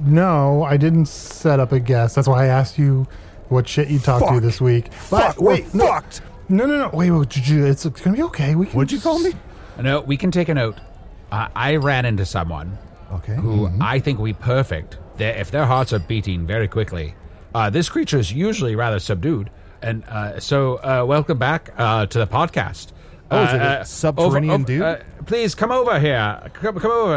no, 0.00 0.62
I 0.64 0.78
didn't 0.78 1.06
set 1.06 1.60
up 1.60 1.72
a 1.72 1.78
guest. 1.78 2.14
That's 2.14 2.26
why 2.26 2.44
I 2.44 2.46
asked 2.46 2.78
you 2.78 3.06
what 3.50 3.68
shit 3.68 3.88
you 3.88 3.98
talked 3.98 4.32
to 4.32 4.40
this 4.40 4.62
week. 4.62 4.92
Fuck, 4.94 5.36
But 5.36 5.42
we're 5.42 5.50
wait, 5.56 5.74
no, 5.74 5.86
fucked. 5.86 6.22
no, 6.48 6.64
no, 6.64 6.78
no. 6.78 6.90
Wait, 6.96 7.10
wait, 7.10 7.28
j- 7.28 7.40
j- 7.42 7.56
it's, 7.68 7.84
it's 7.84 8.00
gonna 8.00 8.16
be 8.16 8.22
okay. 8.24 8.54
We 8.54 8.64
can. 8.66 8.74
What'd 8.76 8.92
you 8.92 9.00
call 9.00 9.18
me? 9.18 9.34
no, 9.78 10.00
we 10.00 10.16
can 10.16 10.30
take 10.30 10.48
a 10.48 10.54
note. 10.54 10.76
Uh, 11.30 11.48
I 11.54 11.76
ran 11.76 12.06
into 12.06 12.24
someone 12.24 12.78
Okay. 13.12 13.34
who 13.34 13.70
I 13.80 13.98
think 14.00 14.22
be 14.22 14.32
perfect. 14.32 14.98
Their, 15.16 15.36
if 15.36 15.50
their 15.50 15.64
hearts 15.66 15.92
are 15.92 15.98
beating 15.98 16.46
very 16.46 16.68
quickly, 16.68 17.14
uh, 17.54 17.70
this 17.70 17.88
creature 17.88 18.18
is 18.18 18.32
usually 18.32 18.74
rather 18.76 18.98
subdued. 18.98 19.50
And 19.82 20.04
uh, 20.04 20.40
so, 20.40 20.76
uh, 20.76 21.04
welcome 21.06 21.38
back 21.38 21.70
uh, 21.78 22.06
to 22.06 22.18
the 22.18 22.26
podcast. 22.26 22.92
Oh, 23.30 23.42
is 23.44 23.52
it 23.54 23.56
a 23.60 23.64
Uh, 23.64 23.68
uh, 23.80 23.84
subterranean 23.84 24.50
over- 24.52 24.54
over- 24.62 24.64
dude? 24.64 24.82
uh, 24.82 24.96
please 25.26 25.54
come 25.54 25.70
over 25.72 25.98
here. 25.98 26.50
Come, 26.54 26.78
come 26.78 26.90
over. 26.90 27.14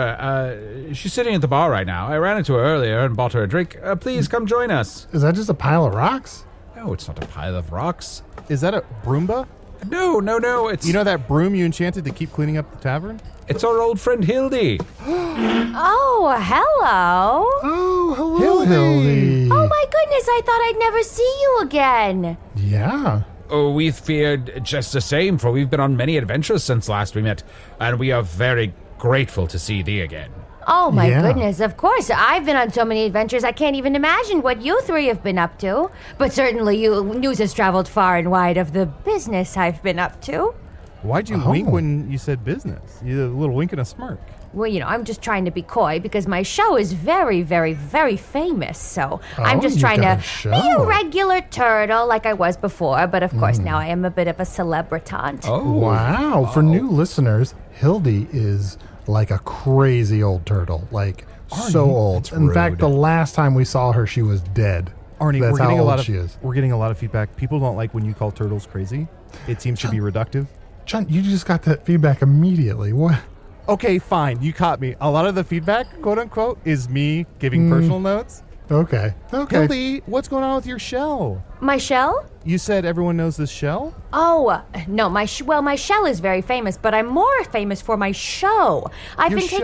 Uh, 0.89 0.93
she's 0.93 1.13
sitting 1.13 1.36
at 1.36 1.41
the 1.41 1.48
bar 1.48 1.69
right 1.72 1.86
now. 1.88 2.08
I 2.08 2.17
ran 2.17 2.38
into 2.38 2.53
her 2.53 2.63
earlier 2.63 3.00
and 3.00 3.15
bought 3.15 3.34
her 3.34 3.43
a 3.43 3.48
drink. 3.48 3.77
Uh, 3.84 3.96
please 3.96 4.27
come 4.27 4.46
join 4.48 4.72
us. 4.72 5.08
Is 5.12 5.22
that 5.22 5.36
just 5.36 5.50
a 5.50 5.53
pile 5.53 5.86
of 5.86 5.93
rocks? 5.93 6.46
No, 6.75 6.93
it's 6.93 7.08
not 7.08 7.22
a 7.24 7.27
pile 7.27 7.55
of 7.55 7.72
rocks. 7.72 8.24
Is 8.48 8.62
that 8.62 8.74
a 8.74 8.84
Broomba? 9.03 9.48
No, 9.88 10.19
no, 10.19 10.38
no. 10.38 10.67
It's 10.67 10.86
You 10.86 10.93
know 10.93 11.03
that 11.03 11.27
broom 11.27 11.55
you 11.55 11.65
enchanted 11.65 12.05
to 12.05 12.12
keep 12.12 12.31
cleaning 12.31 12.57
up 12.57 12.69
the 12.71 12.77
tavern? 12.77 13.19
it's 13.48 13.63
our 13.63 13.79
old 13.79 14.00
friend 14.00 14.24
Hildy. 14.24 14.79
Oh, 15.81 16.36
hello. 16.38 17.45
Oh, 17.63 18.13
hello, 18.15 18.59
Hildy. 18.62 19.45
Hildy. 19.45 19.50
Oh 19.51 19.67
my 19.67 19.86
goodness, 19.91 20.27
I 20.27 20.41
thought 20.45 20.62
I'd 20.67 20.75
never 20.79 21.03
see 21.03 21.38
you 21.41 21.59
again. 21.62 22.38
Yeah. 22.55 23.21
Oh, 23.50 23.71
we 23.71 23.91
feared 23.91 24.63
just 24.63 24.91
the 24.93 25.00
same, 25.01 25.38
for 25.38 25.51
we've 25.51 25.69
been 25.69 25.79
on 25.79 25.95
many 25.95 26.17
adventures 26.17 26.63
since 26.63 26.89
last 26.89 27.15
we 27.15 27.21
met, 27.21 27.43
and 27.79 27.98
we 27.98 28.12
are 28.12 28.21
very 28.24 28.74
grateful 28.98 29.48
to 29.48 29.57
see 29.57 29.81
thee 29.81 30.01
again. 30.01 30.31
Oh 30.71 30.91
my 30.91 31.07
Yeah. 31.07 31.21
goodness, 31.23 31.59
of 31.59 31.77
course. 31.77 32.11
I've 32.11 32.45
been 32.45 32.55
on 32.55 32.71
so 32.71 32.85
many 32.85 33.05
adventures 33.05 33.43
I 33.43 33.51
can't 33.51 33.75
even 33.75 33.95
imagine 33.95 34.41
what 34.43 34.61
you 34.61 34.79
three 34.81 35.07
have 35.07 35.23
been 35.23 35.39
up 35.39 35.57
to. 35.59 35.89
But 36.19 36.31
certainly 36.31 36.77
you 36.77 37.03
news 37.03 37.39
has 37.39 37.53
traveled 37.53 37.88
far 37.88 38.17
and 38.17 38.29
wide 38.29 38.57
of 38.57 38.73
the 38.73 38.85
business 38.85 39.57
I've 39.57 39.81
been 39.81 39.97
up 39.97 40.21
to. 40.21 40.53
Why'd 41.01 41.29
you 41.29 41.41
Oh. 41.43 41.49
wink 41.51 41.69
when 41.69 42.11
you 42.11 42.17
said 42.17 42.43
business? 42.45 43.01
You 43.03 43.25
a 43.25 43.27
little 43.27 43.55
wink 43.55 43.71
and 43.71 43.81
a 43.81 43.85
smirk. 43.85 44.19
Well, 44.51 44.67
you 44.69 44.79
know, 44.79 44.88
I'm 44.88 45.05
just 45.05 45.21
trying 45.21 45.45
to 45.45 45.51
be 45.51 45.61
coy 45.61 45.99
because 45.99 46.27
my 46.27 46.41
show 46.43 46.75
is 46.75 46.91
very, 46.93 47.41
very, 47.41 47.73
very 47.73 48.17
famous. 48.17 48.77
So 48.79 49.21
I'm 49.38 49.59
Oh, 49.59 49.61
just 49.61 49.79
trying 49.79 50.01
to 50.01 50.13
a 50.17 50.21
show. 50.21 50.51
be 50.51 50.69
a 50.71 50.83
regular 50.85 51.41
turtle 51.41 52.05
like 52.07 52.25
I 52.25 52.33
was 52.33 52.57
before. 52.57 53.07
But 53.07 53.23
of 53.23 53.31
course, 53.39 53.59
now 53.59 53.77
hmm. 53.79 53.85
I 53.85 53.88
am 53.88 54.05
a 54.05 54.09
bit 54.11 54.27
of 54.27 54.39
a 54.39 54.43
celebritant. 54.43 55.45
Oh, 55.47 55.71
Wow. 55.71 56.45
For 56.53 56.61
new 56.61 56.89
listeners, 56.89 57.53
Hildy 57.71 58.27
is 58.33 58.77
like 59.09 59.31
a 59.31 59.39
crazy 59.39 60.23
old 60.23 60.45
turtle. 60.45 60.87
Like 60.91 61.25
so 61.71 61.85
old. 61.85 62.31
In 62.31 62.53
fact, 62.53 62.77
the 62.77 62.89
last 62.89 63.35
time 63.35 63.55
we 63.55 63.65
saw 63.65 63.91
her, 63.91 64.05
she 64.05 64.21
was 64.21 64.41
dead. 64.41 64.91
Arnie, 65.19 65.41
That's 65.41 65.53
we're 65.53 65.59
how 65.59 65.65
getting 65.65 65.79
a 65.79 65.81
old 65.81 65.87
lot 65.87 65.99
of 65.99 66.05
she 66.05 66.13
is. 66.13 66.37
we're 66.41 66.53
getting 66.53 66.71
a 66.71 66.77
lot 66.77 66.91
of 66.91 66.97
feedback. 66.97 67.35
People 67.35 67.59
don't 67.59 67.75
like 67.75 67.93
when 67.93 68.05
you 68.05 68.13
call 68.13 68.31
turtles 68.31 68.65
crazy. 68.65 69.07
It 69.47 69.61
seems 69.61 69.81
to 69.81 69.89
be 69.89 69.97
reductive. 69.97 70.47
Chunt, 70.85 71.09
you 71.09 71.21
just 71.21 71.45
got 71.45 71.63
that 71.63 71.85
feedback 71.85 72.21
immediately. 72.21 72.93
What? 72.93 73.19
Okay, 73.67 73.99
fine. 73.99 74.41
You 74.41 74.53
caught 74.53 74.79
me. 74.79 74.95
A 75.01 75.09
lot 75.09 75.27
of 75.27 75.35
the 75.35 75.43
feedback, 75.43 76.01
quote 76.01 76.17
unquote, 76.17 76.59
is 76.65 76.89
me 76.89 77.25
giving 77.39 77.67
mm. 77.67 77.69
personal 77.69 77.99
notes. 77.99 78.43
Okay. 78.71 79.13
Okay. 79.33 79.55
Hildy, 79.57 80.01
what's 80.05 80.27
going 80.27 80.43
on 80.43 80.55
with 80.55 80.67
your 80.67 80.77
shell? 80.77 81.43
My 81.59 81.77
shell? 81.77 82.25
You 82.45 82.57
said 82.57 82.85
everyone 82.85 83.17
knows 83.17 83.35
this 83.35 83.49
shell? 83.49 83.95
Oh, 84.13 84.47
uh, 84.47 84.61
no, 84.88 85.09
my 85.09 85.25
sh- 85.25 85.41
well, 85.41 85.61
my 85.61 85.75
shell 85.75 86.05
is 86.05 86.19
very 86.19 86.41
famous, 86.41 86.77
but 86.77 86.93
I'm 86.93 87.07
more 87.07 87.43
famous 87.45 87.81
for 87.81 87.97
my 87.97 88.11
show. 88.11 88.89
I've 89.17 89.31
Your 89.31 89.39
been 89.39 89.49
show. 89.49 89.57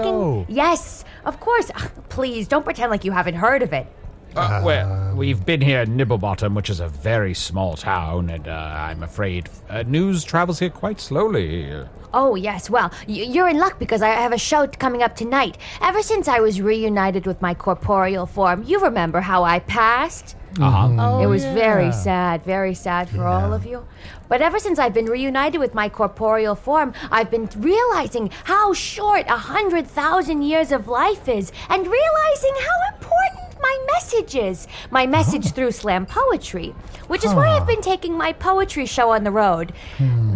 taking 0.45 0.55
Yes, 0.55 1.05
of 1.24 1.39
course. 1.39 1.71
Please 2.09 2.47
don't 2.47 2.63
pretend 2.63 2.89
like 2.91 3.05
you 3.05 3.12
haven't 3.12 3.35
heard 3.35 3.62
of 3.62 3.74
it. 3.74 3.88
Uh, 4.35 4.61
well, 4.65 5.13
we've 5.15 5.45
been 5.45 5.61
here 5.61 5.81
in 5.81 5.95
Nibblebottom, 5.95 6.55
which 6.55 6.69
is 6.69 6.81
a 6.81 6.89
very 6.89 7.33
small 7.33 7.75
town, 7.77 8.29
and 8.29 8.47
uh, 8.47 8.51
I'm 8.51 9.01
afraid 9.01 9.49
uh, 9.69 9.83
news 9.83 10.23
travels 10.25 10.59
here 10.59 10.69
quite 10.69 10.99
slowly. 10.99 11.71
Oh, 12.13 12.35
yes. 12.35 12.69
Well, 12.69 12.91
y- 13.07 13.13
you're 13.13 13.47
in 13.47 13.57
luck 13.57 13.79
because 13.79 14.01
I 14.01 14.09
have 14.09 14.33
a 14.33 14.37
show 14.37 14.65
t- 14.65 14.77
coming 14.77 15.03
up 15.03 15.15
tonight. 15.15 15.57
Ever 15.81 16.01
since 16.01 16.27
I 16.27 16.39
was 16.39 16.61
reunited 16.61 17.25
with 17.25 17.41
my 17.41 17.53
corporeal 17.53 18.25
form, 18.25 18.63
you 18.63 18.79
remember 18.79 19.21
how 19.21 19.43
I 19.43 19.59
passed? 19.59 20.35
Uh-huh. 20.59 21.19
it 21.21 21.27
was 21.27 21.43
yeah. 21.43 21.53
very 21.53 21.91
sad, 21.91 22.41
very 22.43 22.73
sad 22.73 23.09
for 23.09 23.25
all 23.25 23.51
of 23.51 23.65
you. 23.65 23.85
But 24.29 24.41
ever 24.41 24.57
since 24.57 24.79
I've 24.79 24.93
been 24.93 25.07
reunited 25.07 25.59
with 25.59 25.73
my 25.73 25.89
corporeal 25.89 26.55
form, 26.55 26.93
I've 27.11 27.29
been 27.29 27.49
realizing 27.57 28.31
how 28.45 28.73
short 28.73 29.25
a 29.27 29.37
hundred 29.37 29.85
thousand 29.85 30.43
years 30.43 30.71
of 30.71 30.87
life 30.87 31.27
is, 31.27 31.51
and 31.69 31.85
realizing 31.85 32.53
how 32.61 32.95
important 32.95 33.44
my 33.67 33.75
message 33.93 34.36
is. 34.36 34.67
My 34.91 35.05
message 35.07 35.51
through 35.55 35.72
slam 35.72 36.05
poetry, 36.05 36.69
which 37.07 37.24
is 37.25 37.34
why 37.34 37.48
I've 37.48 37.67
been 37.67 37.81
taking 37.81 38.13
my 38.17 38.31
poetry 38.34 38.86
show 38.86 39.07
on 39.12 39.24
the 39.24 39.31
road. 39.31 39.74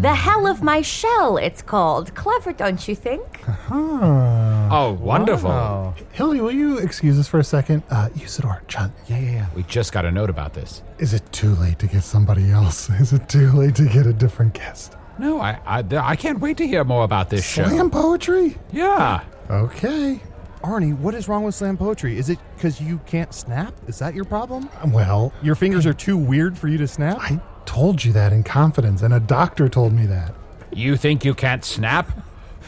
The 0.07 0.15
Hell 0.15 0.47
of 0.47 0.63
My 0.63 0.81
Shell, 0.81 1.37
it's 1.37 1.61
called. 1.61 2.15
Clever, 2.15 2.53
don't 2.53 2.87
you 2.87 2.95
think? 2.95 3.25
Oh, 3.71 4.97
wonderful. 4.99 5.51
Oh, 5.51 5.93
Hildy, 6.13 6.41
will 6.41 6.51
you 6.63 6.77
excuse 6.79 7.17
us 7.19 7.27
for 7.27 7.39
a 7.39 7.43
second? 7.43 7.83
Uh, 7.89 8.09
Usidore, 8.15 8.61
Chunt, 8.67 8.93
yeah, 9.07 9.19
yeah, 9.19 9.31
yeah. 9.31 9.45
We 9.55 9.63
just 9.63 9.91
got 9.91 10.05
a 10.05 10.11
note 10.11 10.29
about 10.29 10.53
this. 10.53 10.81
is 10.99 11.13
it 11.13 11.23
too 11.31 11.53
late 11.55 11.79
to 11.79 11.87
get 11.87 12.03
somebody 12.03 12.49
else? 12.51 12.89
Is 13.03 13.13
it 13.13 13.27
too 13.29 13.51
late 13.51 13.75
to 13.75 13.85
get 13.85 14.05
a 14.05 14.13
different 14.13 14.53
guest? 14.53 14.95
No, 15.17 15.39
I, 15.41 15.59
I, 15.65 15.83
I 16.13 16.15
can't 16.15 16.39
wait 16.39 16.57
to 16.57 16.67
hear 16.67 16.83
more 16.83 17.03
about 17.03 17.29
this 17.29 17.45
show. 17.45 17.65
Slam 17.67 17.89
poetry? 17.89 18.57
Yeah. 18.71 19.23
Okay. 19.49 20.21
Arnie, 20.63 20.97
what 20.97 21.15
is 21.15 21.27
wrong 21.29 21.43
with 21.43 21.55
slam 21.55 21.77
poetry? 21.77 22.17
Is 22.17 22.29
it 22.29 22.37
because 22.55 22.81
you 22.81 22.99
can't 23.05 23.33
snap? 23.33 23.73
Is 23.87 23.97
that 23.99 24.13
your 24.13 24.25
problem? 24.25 24.69
Well, 24.87 25.31
Your 25.41 25.55
fingers 25.55 25.85
are 25.85 25.93
too 25.93 26.17
weird 26.17 26.57
for 26.57 26.67
you 26.67 26.77
to 26.79 26.87
snap? 26.87 27.17
I 27.19 27.39
told 27.65 28.03
you 28.03 28.11
that 28.13 28.33
in 28.33 28.43
confidence, 28.43 29.01
and 29.01 29.13
a 29.13 29.19
doctor 29.21 29.69
told 29.69 29.93
me 29.93 30.05
that. 30.07 30.33
You 30.73 30.97
think 30.97 31.23
you 31.23 31.33
can't 31.33 31.63
snap? 31.63 32.09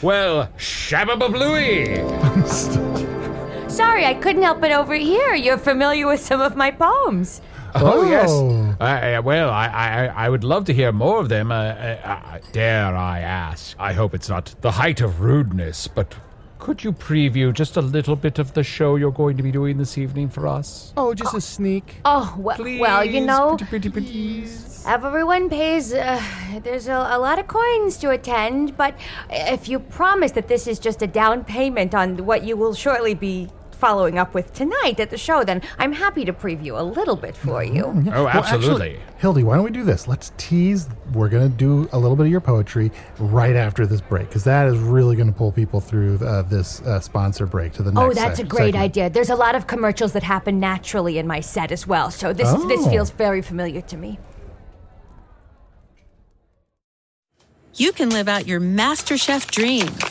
Well, 0.01 0.49
shabba-ba-bluey! 0.57 1.97
Sorry, 3.69 4.05
I 4.05 4.13
couldn't 4.15 4.41
help 4.41 4.61
but 4.61 4.71
overhear. 4.71 5.33
You're 5.35 5.57
familiar 5.57 6.07
with 6.07 6.19
some 6.21 6.39
of 6.41 6.55
my 6.55 6.71
poems. 6.71 7.41
Oh, 7.75 8.01
Oh. 8.01 8.09
yes. 8.09 8.31
I, 8.81 9.13
I, 9.15 9.19
well, 9.19 9.49
I, 9.49 9.67
I, 9.67 10.05
I 10.25 10.29
would 10.29 10.43
love 10.43 10.65
to 10.65 10.73
hear 10.73 10.91
more 10.91 11.19
of 11.19 11.29
them. 11.29 11.51
Uh, 11.51 11.55
uh, 11.55 11.97
uh, 12.03 12.39
dare 12.51 12.95
I 12.95 13.19
ask? 13.19 13.75
I 13.79 13.93
hope 13.93 14.13
it's 14.13 14.27
not 14.29 14.55
the 14.61 14.71
height 14.71 15.01
of 15.01 15.21
rudeness, 15.21 15.87
but 15.87 16.15
could 16.61 16.83
you 16.83 16.93
preview 16.93 17.51
just 17.51 17.75
a 17.75 17.81
little 17.81 18.15
bit 18.15 18.37
of 18.37 18.53
the 18.53 18.63
show 18.63 18.95
you're 18.95 19.11
going 19.11 19.35
to 19.35 19.41
be 19.41 19.51
doing 19.51 19.79
this 19.79 19.97
evening 19.97 20.29
for 20.29 20.47
us? 20.47 20.93
Oh, 20.95 21.15
just 21.15 21.33
a 21.33 21.41
sneak. 21.41 21.95
Oh, 22.05 22.35
well, 22.37 22.57
well 22.59 23.03
you 23.03 23.19
know, 23.19 23.57
pretty, 23.57 23.89
pretty, 23.89 24.11
please. 24.11 24.83
everyone 24.85 25.49
pays. 25.49 25.91
Uh, 25.91 26.21
there's 26.61 26.87
a, 26.87 26.93
a 26.93 27.17
lot 27.17 27.39
of 27.39 27.47
coins 27.47 27.97
to 27.97 28.11
attend, 28.11 28.77
but 28.77 28.93
if 29.31 29.67
you 29.67 29.79
promise 29.79 30.33
that 30.33 30.47
this 30.47 30.67
is 30.67 30.77
just 30.77 31.01
a 31.01 31.07
down 31.07 31.43
payment 31.43 31.95
on 31.95 32.25
what 32.27 32.43
you 32.43 32.55
will 32.55 32.75
shortly 32.75 33.15
be 33.15 33.49
following 33.81 34.17
up 34.19 34.33
with 34.33 34.53
tonight 34.53 34.99
at 34.99 35.09
the 35.09 35.17
show, 35.17 35.43
then 35.43 35.61
I'm 35.79 35.91
happy 35.91 36.23
to 36.25 36.33
preview 36.33 36.79
a 36.79 36.83
little 36.83 37.15
bit 37.15 37.35
for 37.35 37.63
you. 37.63 37.83
Oh, 37.85 37.91
Well, 38.05 38.27
actually, 38.27 38.57
absolutely. 38.57 38.99
Hildy, 39.17 39.43
why 39.43 39.55
don't 39.55 39.63
we 39.65 39.71
do 39.71 39.83
this? 39.83 40.07
Let's 40.07 40.31
tease. 40.37 40.87
We're 41.13 41.29
going 41.29 41.49
to 41.51 41.57
do 41.57 41.89
a 41.91 41.97
little 41.99 42.15
bit 42.15 42.27
of 42.27 42.31
your 42.31 42.41
poetry 42.41 42.91
right 43.19 43.55
after 43.55 43.85
this 43.87 43.99
break 44.01 44.27
because 44.29 44.43
that 44.45 44.67
is 44.67 44.77
really 44.77 45.15
going 45.15 45.27
to 45.31 45.37
pull 45.37 45.51
people 45.51 45.81
through 45.81 46.19
uh, 46.19 46.43
this 46.43 46.81
uh, 46.81 46.99
sponsor 46.99 47.45
break 47.47 47.73
to 47.73 47.83
the 47.83 47.91
next 47.91 48.03
Oh, 48.03 48.13
that's 48.13 48.39
a 48.39 48.43
great 48.43 48.73
segment. 48.73 48.83
idea. 48.83 49.09
There's 49.09 49.29
a 49.31 49.35
lot 49.35 49.55
of 49.55 49.65
commercials 49.67 50.13
that 50.13 50.23
happen 50.23 50.59
naturally 50.59 51.17
in 51.17 51.25
my 51.27 51.39
set 51.41 51.71
as 51.71 51.85
well, 51.87 52.11
so 52.11 52.33
this 52.33 52.51
this 52.67 52.85
Oh. 52.85 52.89
feels 52.89 53.09
very 53.09 53.41
familiar 53.41 53.81
to 53.81 53.97
me. 53.97 54.19
you 57.75 57.91
can 57.93 58.09
live 58.09 58.27
out 58.27 58.45
your 58.47 58.59
MasterChef 58.59 59.49
dreams 59.49 60.10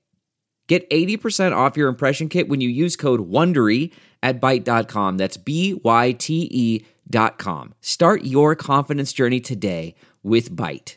Get 0.71 0.89
80% 0.89 1.53
off 1.53 1.75
your 1.75 1.89
impression 1.89 2.29
kit 2.29 2.47
when 2.47 2.61
you 2.61 2.69
use 2.69 2.95
code 2.95 3.29
WONDERY 3.29 3.91
at 4.23 4.39
Byte.com. 4.39 5.17
That's 5.17 5.35
B-Y-T-E 5.35 6.85
dot 7.09 7.37
com. 7.37 7.73
Start 7.81 8.23
your 8.23 8.55
confidence 8.55 9.11
journey 9.11 9.41
today 9.41 9.95
with 10.23 10.55
Byte. 10.55 10.95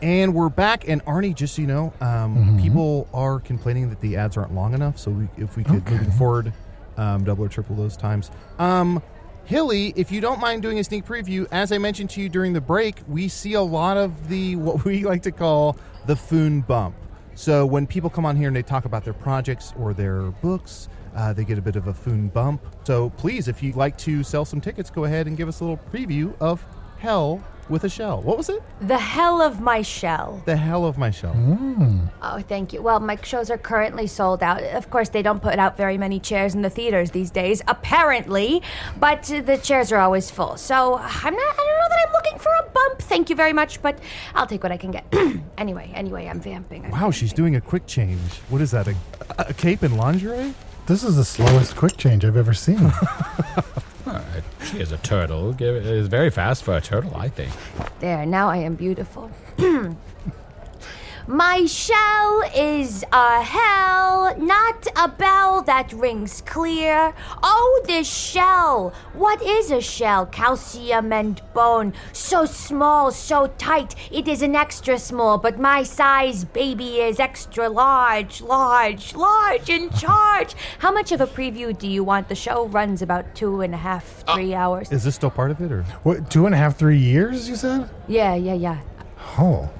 And 0.00 0.32
we're 0.32 0.48
back. 0.48 0.88
And 0.88 1.04
Arnie, 1.04 1.34
just 1.34 1.56
so 1.56 1.60
you 1.60 1.68
know, 1.68 1.92
um, 2.00 2.34
Mm-hmm. 2.34 2.62
people 2.62 3.06
are 3.12 3.40
complaining 3.40 3.90
that 3.90 4.00
the 4.00 4.16
ads 4.16 4.38
aren't 4.38 4.54
long 4.54 4.72
enough. 4.72 4.98
So 4.98 5.10
we, 5.10 5.28
if 5.36 5.58
we 5.58 5.62
could 5.64 5.86
moving 5.90 6.10
forward, 6.12 6.54
um, 6.96 7.22
double 7.22 7.44
or 7.44 7.50
triple 7.50 7.76
those 7.76 7.98
times. 7.98 8.30
Um, 8.58 9.02
Hildy, 9.44 9.92
if 9.96 10.10
you 10.10 10.22
don't 10.22 10.40
mind 10.40 10.62
doing 10.62 10.78
a 10.78 10.84
sneak 10.84 11.04
preview, 11.04 11.46
as 11.52 11.70
I 11.70 11.76
mentioned 11.76 12.08
to 12.10 12.22
you 12.22 12.30
during 12.30 12.54
the 12.54 12.60
break, 12.62 12.96
we 13.08 13.28
see 13.28 13.52
a 13.54 13.60
lot 13.60 13.98
of 13.98 14.28
the 14.28 14.56
what 14.56 14.86
we 14.86 15.04
like 15.04 15.22
to 15.24 15.32
call 15.32 15.76
the 16.10 16.16
Foon 16.16 16.60
bump. 16.62 16.96
So 17.36 17.64
when 17.64 17.86
people 17.86 18.10
come 18.10 18.26
on 18.26 18.34
here 18.34 18.48
and 18.48 18.56
they 18.56 18.64
talk 18.64 18.84
about 18.84 19.04
their 19.04 19.12
projects 19.12 19.72
or 19.78 19.94
their 19.94 20.22
books, 20.42 20.88
uh, 21.14 21.32
they 21.32 21.44
get 21.44 21.56
a 21.56 21.62
bit 21.62 21.76
of 21.76 21.86
a 21.86 21.94
Foon 21.94 22.26
bump. 22.26 22.60
So 22.82 23.10
please, 23.10 23.46
if 23.46 23.62
you'd 23.62 23.76
like 23.76 23.96
to 23.98 24.24
sell 24.24 24.44
some 24.44 24.60
tickets, 24.60 24.90
go 24.90 25.04
ahead 25.04 25.28
and 25.28 25.36
give 25.36 25.46
us 25.46 25.60
a 25.60 25.64
little 25.64 25.78
preview 25.92 26.34
of 26.40 26.66
Hell 26.98 27.44
with 27.68 27.84
a 27.84 27.88
shell. 27.88 28.20
What 28.22 28.36
was 28.36 28.48
it? 28.48 28.60
The 28.80 28.98
hell 28.98 29.40
of 29.40 29.60
my 29.60 29.82
shell. 29.82 30.42
The 30.44 30.56
hell 30.56 30.84
of 30.84 30.98
my 30.98 31.10
shell. 31.10 31.34
Oh, 32.20 32.40
thank 32.40 32.72
you. 32.72 32.82
Well, 32.82 32.98
my 32.98 33.16
shows 33.22 33.48
are 33.48 33.56
currently 33.56 34.08
sold 34.08 34.42
out. 34.42 34.62
Of 34.62 34.90
course, 34.90 35.10
they 35.10 35.22
don't 35.22 35.40
put 35.40 35.58
out 35.58 35.76
very 35.76 35.96
many 35.96 36.18
chairs 36.18 36.54
in 36.54 36.62
the 36.62 36.70
theaters 36.70 37.12
these 37.12 37.30
days, 37.30 37.62
apparently, 37.68 38.60
but 38.98 39.22
the 39.22 39.58
chairs 39.62 39.92
are 39.92 40.00
always 40.00 40.30
full. 40.30 40.56
So 40.56 40.96
I'm 40.96 41.34
not, 41.34 41.54
I 41.54 41.56
don't 41.56 41.78
know 41.78 41.89
I'm 42.10 42.12
looking 42.24 42.38
for 42.38 42.50
a 42.52 42.62
bump. 42.70 43.02
Thank 43.02 43.30
you 43.30 43.36
very 43.36 43.52
much, 43.52 43.80
but 43.82 43.98
I'll 44.34 44.46
take 44.46 44.62
what 44.62 44.72
I 44.72 44.76
can 44.76 44.90
get. 44.90 45.04
anyway, 45.58 45.90
anyway, 45.94 46.26
I'm 46.26 46.40
vamping. 46.40 46.84
I'm 46.86 46.90
Wow, 46.90 47.10
she's 47.12 47.32
doing 47.32 47.54
a 47.56 47.60
quick 47.60 47.86
change. 47.86 48.18
What 48.48 48.60
is 48.60 48.72
that? 48.72 48.88
A, 48.88 48.94
a 49.38 49.54
cape 49.54 49.82
and 49.82 49.96
lingerie? 49.96 50.54
This 50.86 51.04
is 51.04 51.14
the 51.16 51.24
slowest 51.24 51.76
quick 51.76 51.96
change 51.96 52.24
I've 52.24 52.36
ever 52.36 52.54
seen. 52.54 52.92
She 54.64 54.78
is 54.78 54.92
a 54.92 54.98
turtle. 54.98 55.52
Give- 55.52 55.76
It 55.76 55.86
is 55.86 56.06
very 56.08 56.30
fast 56.30 56.62
for 56.64 56.76
a 56.76 56.80
turtle, 56.80 57.16
I 57.16 57.28
think. 57.28 57.52
There, 58.00 58.24
now 58.26 58.48
I 58.48 58.58
am 58.58 58.74
beautiful. 58.76 59.30
My 61.30 61.64
shell 61.64 62.42
is 62.56 63.04
a 63.12 63.40
hell, 63.40 64.36
not 64.36 64.88
a 64.96 65.06
bell 65.06 65.62
that 65.62 65.92
rings 65.92 66.42
clear. 66.44 67.14
Oh, 67.40 67.82
this 67.86 68.12
shell! 68.12 68.92
What 69.12 69.40
is 69.40 69.70
a 69.70 69.80
shell? 69.80 70.26
Calcium 70.26 71.12
and 71.12 71.40
bone. 71.54 71.94
So 72.12 72.46
small, 72.46 73.12
so 73.12 73.46
tight, 73.58 73.94
it 74.10 74.26
is 74.26 74.42
an 74.42 74.56
extra 74.56 74.98
small, 74.98 75.38
but 75.38 75.60
my 75.60 75.84
size 75.84 76.44
baby 76.44 76.98
is 76.98 77.20
extra 77.20 77.68
large, 77.68 78.40
large, 78.40 79.14
large, 79.14 79.70
in 79.70 79.88
charge. 79.90 80.56
How 80.80 80.90
much 80.90 81.12
of 81.12 81.20
a 81.20 81.28
preview 81.28 81.78
do 81.78 81.86
you 81.86 82.02
want? 82.02 82.28
The 82.28 82.34
show 82.34 82.66
runs 82.66 83.02
about 83.02 83.36
two 83.36 83.60
and 83.60 83.72
a 83.72 83.78
half, 83.78 84.24
uh, 84.26 84.34
three 84.34 84.52
hours. 84.52 84.90
Is 84.90 85.04
this 85.04 85.14
still 85.14 85.30
part 85.30 85.52
of 85.52 85.60
it, 85.60 85.70
or 85.70 85.84
what, 86.02 86.28
two 86.28 86.46
and 86.46 86.56
a 86.56 86.58
half, 86.58 86.76
three 86.76 86.98
years, 86.98 87.48
you 87.48 87.54
said? 87.54 87.88
Yeah, 88.08 88.34
yeah, 88.34 88.54
yeah. 88.54 88.80
Oh. 89.38 89.70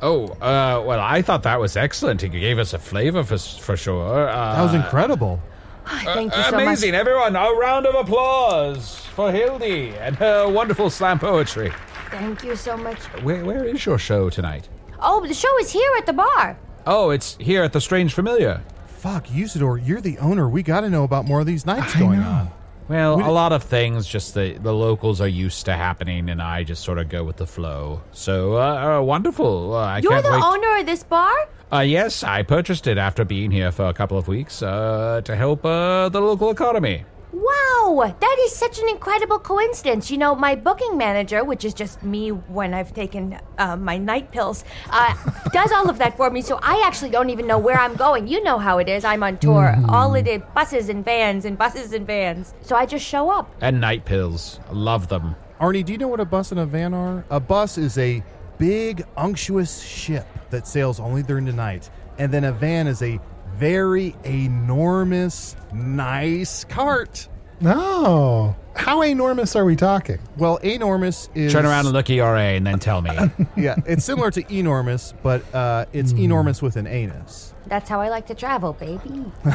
Oh, 0.00 0.28
uh, 0.40 0.82
well, 0.86 1.00
I 1.00 1.22
thought 1.22 1.42
that 1.42 1.58
was 1.58 1.76
excellent. 1.76 2.20
He 2.22 2.28
gave 2.28 2.58
us 2.58 2.72
a 2.72 2.78
flavor 2.78 3.24
for 3.24 3.38
for 3.38 3.76
sure. 3.76 4.28
Uh, 4.28 4.54
that 4.54 4.62
was 4.62 4.74
incredible? 4.74 5.40
Thank 5.86 6.36
you 6.36 6.42
so 6.42 6.50
much. 6.52 6.62
amazing, 6.62 6.94
everyone! 6.94 7.34
A 7.34 7.50
round 7.52 7.86
of 7.86 7.94
applause 7.94 8.96
for 9.14 9.32
Hildy 9.32 9.94
and 9.98 10.14
her 10.16 10.48
wonderful 10.48 10.90
slam 10.90 11.18
poetry. 11.18 11.72
Thank 12.10 12.44
you 12.44 12.54
so 12.56 12.76
much. 12.76 12.98
Where, 13.22 13.44
where 13.44 13.64
is 13.64 13.84
your 13.84 13.98
show 13.98 14.30
tonight? 14.30 14.68
Oh, 15.00 15.26
the 15.26 15.34
show 15.34 15.58
is 15.58 15.70
here 15.70 15.90
at 15.98 16.06
the 16.06 16.12
bar. 16.12 16.58
Oh, 16.86 17.10
it's 17.10 17.36
here 17.38 17.62
at 17.62 17.72
the 17.72 17.80
Strange 17.80 18.14
Familiar. 18.14 18.62
Fuck, 18.86 19.26
Usidore, 19.28 19.78
you're 19.84 20.00
the 20.00 20.18
owner. 20.18 20.48
We 20.48 20.62
got 20.62 20.80
to 20.80 20.90
know 20.90 21.04
about 21.04 21.24
more 21.24 21.40
of 21.40 21.46
these 21.46 21.64
nights 21.66 21.94
I 21.96 21.98
going 22.00 22.20
know. 22.20 22.28
on. 22.28 22.50
Well, 22.88 23.20
a 23.20 23.30
lot 23.30 23.52
of 23.52 23.62
things 23.62 24.06
just 24.06 24.34
the 24.34 24.56
the 24.58 24.72
locals 24.72 25.20
are 25.20 25.28
used 25.28 25.66
to 25.66 25.74
happening, 25.74 26.30
and 26.30 26.40
I 26.40 26.64
just 26.64 26.82
sort 26.82 26.98
of 26.98 27.08
go 27.08 27.22
with 27.22 27.36
the 27.36 27.46
flow. 27.46 28.00
So 28.12 28.56
uh, 28.56 28.98
uh, 28.98 29.02
wonderful! 29.02 29.74
Uh, 29.74 29.98
You're 29.98 30.22
the 30.22 30.30
wait. 30.30 30.42
owner 30.42 30.78
of 30.78 30.86
this 30.86 31.02
bar? 31.02 31.34
Uh, 31.70 31.80
yes, 31.80 32.24
I 32.24 32.42
purchased 32.44 32.86
it 32.86 32.96
after 32.96 33.24
being 33.26 33.50
here 33.50 33.70
for 33.70 33.88
a 33.88 33.92
couple 33.92 34.16
of 34.16 34.26
weeks 34.26 34.62
uh, 34.62 35.20
to 35.24 35.36
help 35.36 35.66
uh, 35.66 36.08
the 36.08 36.20
local 36.20 36.50
economy. 36.50 37.04
Wow, 37.30 38.14
that 38.18 38.36
is 38.40 38.54
such 38.54 38.78
an 38.78 38.88
incredible 38.88 39.38
coincidence. 39.38 40.10
You 40.10 40.16
know, 40.16 40.34
my 40.34 40.54
booking 40.54 40.96
manager, 40.96 41.44
which 41.44 41.64
is 41.64 41.74
just 41.74 42.02
me 42.02 42.30
when 42.30 42.72
I've 42.72 42.94
taken 42.94 43.38
uh, 43.58 43.76
my 43.76 43.98
night 43.98 44.30
pills, 44.32 44.64
uh, 44.90 45.14
does 45.52 45.70
all 45.72 45.90
of 45.90 45.98
that 45.98 46.16
for 46.16 46.30
me. 46.30 46.40
So 46.40 46.58
I 46.62 46.82
actually 46.86 47.10
don't 47.10 47.28
even 47.30 47.46
know 47.46 47.58
where 47.58 47.78
I'm 47.78 47.96
going. 47.96 48.28
You 48.28 48.42
know 48.42 48.58
how 48.58 48.78
it 48.78 48.88
is. 48.88 49.04
I'm 49.04 49.22
on 49.22 49.38
tour. 49.38 49.76
All 49.88 50.14
it 50.14 50.26
is 50.26 50.42
buses 50.54 50.88
and 50.88 51.04
vans 51.04 51.44
and 51.44 51.58
buses 51.58 51.92
and 51.92 52.06
vans. 52.06 52.54
So 52.62 52.76
I 52.76 52.86
just 52.86 53.04
show 53.04 53.30
up. 53.30 53.54
And 53.60 53.80
night 53.80 54.04
pills. 54.06 54.58
Love 54.72 55.08
them. 55.08 55.36
Arnie, 55.60 55.84
do 55.84 55.92
you 55.92 55.98
know 55.98 56.08
what 56.08 56.20
a 56.20 56.24
bus 56.24 56.50
and 56.50 56.60
a 56.60 56.66
van 56.66 56.94
are? 56.94 57.24
A 57.30 57.40
bus 57.40 57.76
is 57.78 57.98
a 57.98 58.22
big, 58.58 59.04
unctuous 59.16 59.82
ship 59.82 60.26
that 60.50 60.66
sails 60.66 61.00
only 61.00 61.22
during 61.22 61.44
the 61.44 61.52
night, 61.52 61.90
and 62.18 62.32
then 62.32 62.44
a 62.44 62.52
van 62.52 62.86
is 62.86 63.02
a 63.02 63.20
very 63.58 64.14
enormous, 64.24 65.56
nice 65.72 66.64
cart. 66.64 67.28
No. 67.60 68.54
How 68.76 69.02
enormous 69.02 69.56
are 69.56 69.64
we 69.64 69.74
talking? 69.74 70.18
Well, 70.36 70.58
enormous 70.58 71.28
is 71.34 71.52
Turn 71.52 71.66
around 71.66 71.86
and 71.86 71.92
look 71.92 72.08
ERA 72.08 72.40
and 72.40 72.64
then 72.64 72.78
tell 72.78 73.02
me. 73.02 73.10
yeah, 73.56 73.74
it's 73.84 74.04
similar 74.04 74.30
to 74.30 74.54
enormous, 74.54 75.12
but 75.24 75.42
uh, 75.52 75.86
it's 75.92 76.12
enormous 76.12 76.62
with 76.62 76.76
an 76.76 76.86
anus. 76.86 77.52
That's 77.66 77.88
how 77.88 78.00
I 78.00 78.08
like 78.10 78.26
to 78.28 78.34
travel, 78.34 78.74
baby. 78.74 79.24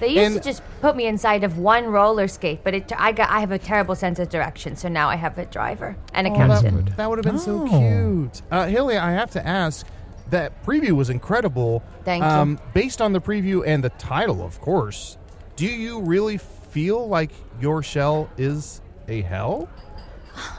They 0.00 0.08
used 0.08 0.18
And- 0.18 0.34
to 0.34 0.40
just 0.40 0.60
put 0.80 0.96
me 0.96 1.06
inside 1.06 1.44
of 1.44 1.56
one 1.56 1.86
roller 1.86 2.26
skate, 2.26 2.60
but 2.64 2.74
it, 2.74 2.92
I 2.98 3.12
got 3.12 3.30
I 3.30 3.38
have 3.40 3.52
a 3.52 3.58
terrible 3.58 3.94
sense 3.94 4.18
of 4.18 4.28
direction, 4.28 4.74
so 4.76 4.88
now 4.88 5.08
I 5.08 5.14
have 5.14 5.38
a 5.38 5.46
driver 5.46 5.96
and 6.12 6.26
a 6.26 6.30
Oh, 6.30 6.34
captain. 6.36 6.84
that, 6.84 6.96
that 6.96 7.08
would 7.08 7.24
have 7.24 7.32
been 7.32 7.38
so 7.38 7.62
Oh. 7.62 7.68
cute. 7.68 8.42
Uh, 8.50 8.66
Hildy, 8.66 8.96
I 8.96 9.12
have 9.12 9.30
to 9.30 9.46
ask. 9.46 9.86
That 10.30 10.64
preview 10.64 10.92
was 10.92 11.10
incredible. 11.10 11.82
Thank 12.04 12.22
you. 12.22 12.28
um, 12.28 12.58
Based 12.72 13.00
on 13.02 13.12
the 13.12 13.20
preview 13.20 13.62
and 13.66 13.84
the 13.84 13.90
title, 13.90 14.42
of 14.42 14.60
course, 14.60 15.18
do 15.56 15.66
you 15.66 16.00
really 16.00 16.38
feel 16.38 17.06
like 17.08 17.30
your 17.60 17.82
shell 17.82 18.28
is 18.36 18.80
a 19.08 19.20
hell? 19.22 19.68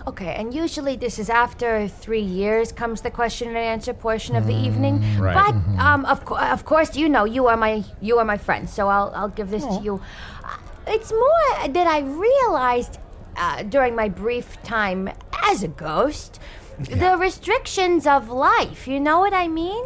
Okay, 0.07 0.33
and 0.35 0.53
usually 0.53 0.95
this 0.95 1.19
is 1.19 1.29
after 1.29 1.89
three 1.89 2.21
years 2.21 2.71
comes 2.71 3.01
the 3.01 3.11
question 3.11 3.49
and 3.49 3.57
answer 3.57 3.93
portion 3.93 4.37
of 4.37 4.47
the 4.47 4.53
evening. 4.55 5.03
right. 5.19 5.35
But 5.35 5.53
um, 5.83 6.05
of 6.05 6.23
co- 6.23 6.37
of 6.37 6.63
course, 6.63 6.95
you 6.95 7.09
know 7.09 7.25
you 7.25 7.47
are 7.47 7.57
my 7.57 7.83
you 7.99 8.17
are 8.19 8.23
my 8.25 8.37
friend, 8.37 8.69
so 8.69 8.87
I'll 8.87 9.11
I'll 9.13 9.27
give 9.35 9.49
this 9.49 9.65
to 9.65 9.81
you. 9.83 9.99
Uh, 10.43 10.57
It's 10.87 11.11
more 11.11 11.67
that 11.67 11.87
I 11.87 11.99
realized 11.99 12.99
uh, 13.35 13.63
during 13.63 13.95
my 13.95 14.07
brief 14.07 14.61
time 14.63 15.09
as 15.51 15.63
a 15.63 15.67
ghost 15.67 16.39
the 16.79 17.17
restrictions 17.17 18.07
of 18.07 18.29
life. 18.29 18.87
You 18.87 18.99
know 18.99 19.19
what 19.19 19.33
I 19.33 19.47
mean? 19.47 19.85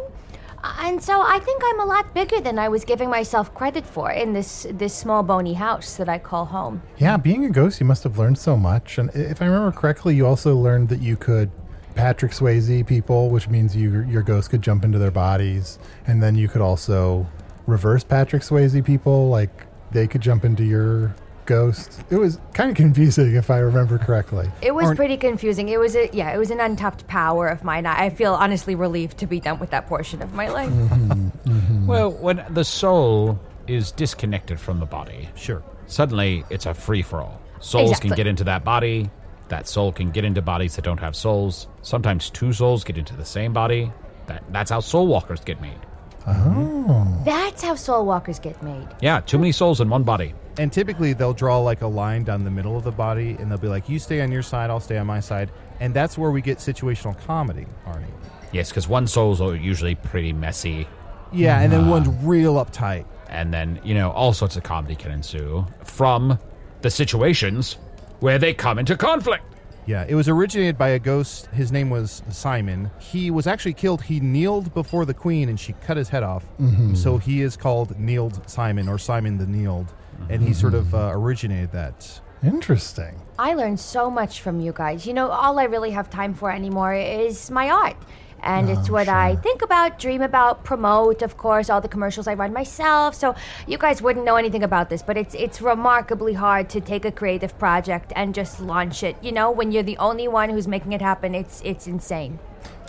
And 0.62 1.02
so 1.02 1.22
I 1.22 1.38
think 1.38 1.62
I'm 1.64 1.80
a 1.80 1.86
lot 1.86 2.12
bigger 2.12 2.40
than 2.40 2.58
I 2.58 2.68
was 2.68 2.84
giving 2.84 3.08
myself 3.08 3.54
credit 3.54 3.86
for 3.86 4.10
in 4.10 4.34
this 4.34 4.66
this 4.70 4.94
small 4.94 5.22
bony 5.22 5.54
house 5.54 5.96
that 5.96 6.08
I 6.08 6.18
call 6.18 6.46
home. 6.46 6.82
Yeah, 6.98 7.16
being 7.16 7.44
a 7.46 7.50
ghost, 7.50 7.80
you 7.80 7.86
must 7.86 8.04
have 8.04 8.18
learned 8.18 8.38
so 8.38 8.56
much. 8.56 8.98
And 8.98 9.10
if 9.14 9.40
I 9.40 9.46
remember 9.46 9.72
correctly, 9.72 10.14
you 10.16 10.26
also 10.26 10.54
learned 10.56 10.90
that 10.90 11.00
you 11.00 11.16
could 11.16 11.50
Patrick 11.94 12.32
Swayze 12.32 12.86
people, 12.86 13.30
which 13.30 13.48
means 13.48 13.74
you 13.74 14.02
your 14.02 14.22
ghost 14.22 14.50
could 14.50 14.62
jump 14.62 14.84
into 14.84 14.98
their 14.98 15.10
bodies, 15.10 15.78
and 16.06 16.22
then 16.22 16.34
you 16.34 16.46
could 16.48 16.60
also 16.60 17.26
reverse 17.66 18.04
Patrick 18.04 18.42
Swayze 18.42 18.84
people, 18.84 19.28
like 19.30 19.66
they 19.92 20.06
could 20.06 20.20
jump 20.20 20.44
into 20.44 20.64
your 20.64 21.14
ghost. 21.50 22.02
It 22.10 22.16
was 22.16 22.38
kind 22.54 22.70
of 22.70 22.76
confusing, 22.76 23.34
if 23.34 23.50
I 23.50 23.58
remember 23.58 23.98
correctly. 23.98 24.48
It 24.62 24.72
was 24.74 24.86
Aren't- 24.86 24.96
pretty 24.96 25.16
confusing. 25.16 25.68
It 25.68 25.78
was 25.80 25.94
a 25.96 26.08
yeah, 26.12 26.32
it 26.34 26.38
was 26.38 26.50
an 26.50 26.60
untapped 26.60 27.06
power 27.08 27.48
of 27.48 27.64
mine. 27.64 27.84
I 27.86 28.06
I 28.06 28.10
feel 28.10 28.34
honestly 28.34 28.74
relieved 28.74 29.18
to 29.18 29.26
be 29.26 29.40
done 29.40 29.58
with 29.58 29.70
that 29.70 29.86
portion 29.86 30.22
of 30.22 30.32
my 30.32 30.48
life. 30.48 30.70
Mm-hmm, 30.70 31.50
mm-hmm. 31.50 31.86
well, 31.86 32.10
when 32.12 32.44
the 32.50 32.64
soul 32.64 33.38
is 33.66 33.92
disconnected 33.92 34.58
from 34.58 34.80
the 34.80 34.86
body, 34.86 35.28
Sure. 35.34 35.62
suddenly 35.86 36.44
it's 36.50 36.66
a 36.66 36.74
free 36.74 37.02
for 37.02 37.20
all. 37.20 37.40
Souls 37.60 37.90
Exactly. 37.90 38.10
can 38.10 38.16
get 38.16 38.26
into 38.26 38.44
that 38.44 38.64
body. 38.64 39.10
That 39.48 39.68
soul 39.68 39.92
can 39.92 40.10
get 40.10 40.24
into 40.24 40.40
bodies 40.42 40.76
that 40.76 40.82
don't 40.84 41.00
have 41.00 41.14
souls. 41.14 41.66
Sometimes 41.82 42.30
two 42.30 42.52
souls 42.52 42.84
get 42.84 42.96
into 42.96 43.14
the 43.16 43.24
same 43.24 43.52
body. 43.52 43.92
That 44.26 44.42
that's 44.52 44.70
how 44.70 44.80
soul 44.80 45.06
walkers 45.08 45.40
get 45.40 45.60
made. 45.60 45.80
Oh 46.26 47.20
that's 47.24 47.62
how 47.62 47.74
soul 47.74 48.04
walkers 48.06 48.38
get 48.38 48.62
made. 48.62 48.88
Yeah, 49.00 49.20
too 49.20 49.38
many 49.38 49.52
souls 49.52 49.80
in 49.80 49.88
one 49.90 50.04
body. 50.04 50.34
And 50.60 50.70
typically 50.70 51.14
they'll 51.14 51.32
draw 51.32 51.58
like 51.58 51.80
a 51.80 51.86
line 51.86 52.22
down 52.24 52.44
the 52.44 52.50
middle 52.50 52.76
of 52.76 52.84
the 52.84 52.90
body 52.92 53.30
and 53.38 53.50
they'll 53.50 53.58
be 53.58 53.68
like, 53.68 53.88
you 53.88 53.98
stay 53.98 54.20
on 54.20 54.30
your 54.30 54.42
side, 54.42 54.68
I'll 54.68 54.78
stay 54.78 54.98
on 54.98 55.06
my 55.06 55.20
side. 55.20 55.50
And 55.80 55.94
that's 55.94 56.18
where 56.18 56.30
we 56.30 56.42
get 56.42 56.58
situational 56.58 57.18
comedy, 57.24 57.66
Arnie. 57.86 58.04
Yes, 58.52 58.68
because 58.68 58.86
one 58.86 59.06
soul's 59.06 59.40
are 59.40 59.54
usually 59.56 59.94
pretty 59.94 60.32
messy, 60.34 60.86
Yeah, 61.32 61.60
and 61.60 61.72
then 61.72 61.88
one's 61.88 62.08
real 62.22 62.54
uptight. 62.56 63.06
and 63.28 63.54
then 63.54 63.80
you 63.84 63.94
know 63.94 64.10
all 64.10 64.32
sorts 64.32 64.56
of 64.56 64.62
comedy 64.64 64.96
can 64.96 65.12
ensue 65.12 65.64
from 65.84 66.38
the 66.82 66.90
situations 66.90 67.76
where 68.18 68.38
they 68.38 68.52
come 68.52 68.78
into 68.78 68.96
conflict. 68.96 69.44
Yeah, 69.86 70.04
it 70.08 70.14
was 70.14 70.28
originated 70.28 70.76
by 70.76 70.88
a 70.90 70.98
ghost. 70.98 71.46
His 71.46 71.72
name 71.72 71.88
was 71.90 72.22
Simon. 72.28 72.90
He 72.98 73.30
was 73.30 73.46
actually 73.46 73.72
killed. 73.74 74.02
He 74.02 74.20
kneeled 74.20 74.74
before 74.74 75.04
the 75.06 75.14
queen 75.14 75.48
and 75.48 75.58
she 75.58 75.72
cut 75.86 75.96
his 75.96 76.08
head 76.10 76.22
off. 76.22 76.44
Mm-hmm. 76.60 76.94
So 76.96 77.18
he 77.18 77.40
is 77.40 77.56
called 77.56 77.98
Kneeled 77.98 78.48
Simon 78.48 78.88
or 78.88 78.98
Simon 78.98 79.38
the 79.38 79.46
Kneeled. 79.46 79.92
And 80.28 80.42
he 80.42 80.54
sort 80.54 80.74
of 80.74 80.94
uh, 80.94 81.10
originated 81.12 81.72
that. 81.72 82.20
Interesting. 82.42 83.20
I 83.38 83.54
learned 83.54 83.80
so 83.80 84.10
much 84.10 84.40
from 84.40 84.60
you 84.60 84.72
guys. 84.72 85.06
You 85.06 85.12
know, 85.12 85.28
all 85.28 85.58
I 85.58 85.64
really 85.64 85.90
have 85.90 86.08
time 86.08 86.34
for 86.34 86.50
anymore 86.50 86.94
is 86.94 87.50
my 87.50 87.68
art. 87.68 87.96
And 88.42 88.70
it's 88.70 88.88
what 88.88 89.08
I 89.08 89.36
think 89.36 89.60
about, 89.62 89.98
dream 89.98 90.22
about, 90.22 90.64
promote, 90.64 91.20
of 91.20 91.36
course, 91.36 91.68
all 91.68 91.82
the 91.82 91.88
commercials 91.88 92.26
I 92.26 92.34
run 92.34 92.54
myself. 92.54 93.14
So 93.14 93.34
you 93.66 93.76
guys 93.76 94.00
wouldn't 94.00 94.24
know 94.24 94.36
anything 94.36 94.62
about 94.62 94.88
this, 94.88 95.02
but 95.02 95.18
it's 95.18 95.34
it's 95.34 95.60
remarkably 95.60 96.32
hard 96.32 96.70
to 96.70 96.80
take 96.80 97.04
a 97.04 97.12
creative 97.12 97.58
project 97.58 98.14
and 98.16 98.34
just 98.34 98.60
launch 98.60 99.02
it. 99.02 99.16
You 99.22 99.32
know, 99.32 99.50
when 99.50 99.72
you're 99.72 99.82
the 99.82 99.98
only 99.98 100.26
one 100.26 100.48
who's 100.48 100.66
making 100.66 100.92
it 100.92 101.02
happen, 101.02 101.34
it's 101.34 101.60
it's 101.66 101.86
insane. 101.86 102.38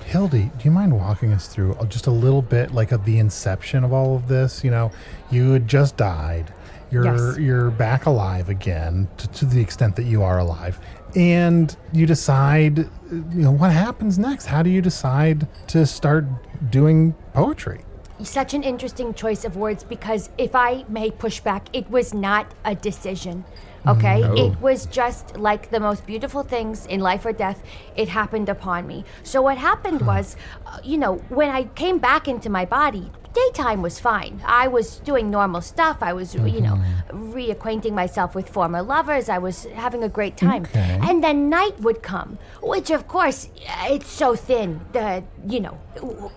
Hildy, 0.06 0.52
do 0.58 0.64
you 0.64 0.72
mind 0.72 0.98
walking 0.98 1.32
us 1.34 1.48
through 1.48 1.78
just 1.88 2.08
a 2.08 2.12
little 2.12 2.42
bit, 2.42 2.72
like 2.74 2.92
of 2.92 3.06
the 3.06 3.20
inception 3.20 3.84
of 3.84 3.94
all 3.94 4.16
of 4.16 4.28
this? 4.28 4.64
You 4.64 4.72
know, 4.72 4.92
you 5.30 5.52
had 5.52 5.68
just 5.68 5.98
died. 5.98 6.54
You're 6.92 7.06
Yes. 7.06 7.38
you're 7.40 7.72
back 7.72 8.06
alive 8.06 8.50
again, 8.50 9.08
to, 9.18 9.28
to 9.30 9.46
the 9.46 9.62
extent 9.62 9.96
that 9.96 10.06
you 10.06 10.24
are 10.24 10.40
alive. 10.40 10.80
and 11.16 11.76
you 11.92 12.06
decide, 12.06 12.78
you 12.78 12.88
know, 13.34 13.52
what 13.52 13.72
happens 13.72 14.18
next? 14.18 14.46
How 14.46 14.64
do 14.64 14.70
you 14.70 14.82
decide 14.82 15.46
to 15.68 15.86
start 15.86 16.26
doing 16.72 17.14
poetry? 17.34 17.82
Such 18.24 18.54
an 18.54 18.64
interesting 18.64 19.14
choice 19.14 19.44
of 19.44 19.58
words 19.58 19.84
because 19.84 20.30
if 20.38 20.56
I 20.56 20.86
may 20.88 21.12
push 21.12 21.42
back, 21.42 21.68
it 21.74 21.90
was 21.90 22.14
not 22.14 22.54
a 22.64 22.76
decision. 22.76 23.44
Okay? 23.88 24.22
No. 24.22 24.36
It 24.36 24.62
was 24.62 24.86
just 24.86 25.36
like 25.38 25.72
the 25.72 25.80
most 25.80 26.06
beautiful 26.06 26.44
things 26.44 26.86
in 26.86 27.00
life 27.02 27.26
or 27.26 27.34
death, 27.34 27.64
it 27.96 28.08
happened 28.08 28.48
upon 28.48 28.86
me. 28.86 29.04
So, 29.24 29.42
what 29.42 29.58
happened 29.58 30.02
was, 30.04 30.38
uh, 30.68 30.78
you 30.84 30.98
know, 30.98 31.16
when 31.30 31.50
I 31.50 31.64
came 31.64 31.98
back 31.98 32.28
into 32.28 32.50
my 32.50 32.64
body, 32.64 33.12
daytime 33.34 33.82
was 33.82 34.00
fine. 34.00 34.42
I 34.46 34.68
was 34.68 34.98
doing 35.00 35.30
normal 35.30 35.62
stuff. 35.62 35.98
I 36.02 36.14
was, 36.14 36.36
you 36.36 36.62
know, 36.62 36.80
reacquainting 37.10 37.94
myself 37.94 38.36
with 38.36 38.50
former 38.50 38.82
lovers. 38.82 39.30
I 39.30 39.38
was 39.38 39.66
having 39.74 40.04
a 40.04 40.10
great 40.10 40.38
time. 40.38 40.64
Okay. 40.64 41.00
And 41.02 41.24
then 41.24 41.50
night 41.50 41.80
would 41.80 42.02
come, 42.02 42.38
which, 42.62 42.90
of 42.92 43.08
course, 43.08 43.50
it's 43.86 44.10
so 44.10 44.36
thin. 44.36 44.82
The, 44.94 45.24
you 45.48 45.60
know, 45.60 45.78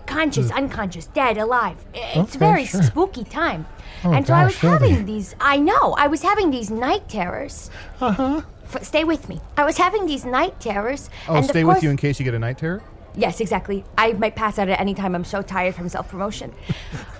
conscious, 0.05 0.51
unconscious, 0.51 1.07
dead, 1.07 1.37
alive. 1.37 1.77
It's 1.93 2.35
Okay, 2.35 2.39
very 2.39 2.65
sure. 2.65 2.83
spooky 2.83 3.23
time. 3.23 3.65
Oh, 4.03 4.11
and 4.13 4.25
so 4.27 4.33
I 4.33 4.45
was 4.45 4.55
Hildy. 4.57 4.89
having 4.89 5.05
these, 5.05 5.35
I 5.39 5.57
know, 5.57 5.93
I 5.97 6.07
was 6.07 6.21
having 6.21 6.51
these 6.51 6.69
night 6.69 7.07
terrors. 7.09 7.69
Uh 8.01 8.11
huh. 8.11 8.41
stay 8.81 9.03
with 9.03 9.29
me. 9.29 9.39
I 9.57 9.63
was 9.63 9.77
having 9.77 10.05
these 10.05 10.25
night 10.25 10.59
terrors. 10.59 11.09
Oh, 11.27 11.35
and 11.35 11.45
stay 11.45 11.61
of 11.61 11.67
with 11.67 11.83
you 11.83 11.89
in 11.89 11.97
case 11.97 12.19
you 12.19 12.25
get 12.25 12.33
a 12.33 12.39
night 12.39 12.57
terror. 12.57 12.83
Yes, 13.17 13.39
exactly. 13.39 13.83
I 13.97 14.13
might 14.13 14.35
pass 14.35 14.59
out 14.59 14.67
at 14.69 14.79
any 14.79 14.93
time. 14.93 15.15
I'm 15.15 15.23
so 15.23 15.41
tired 15.41 15.75
from 15.75 15.89
self 15.89 16.09
promotion. 16.09 16.53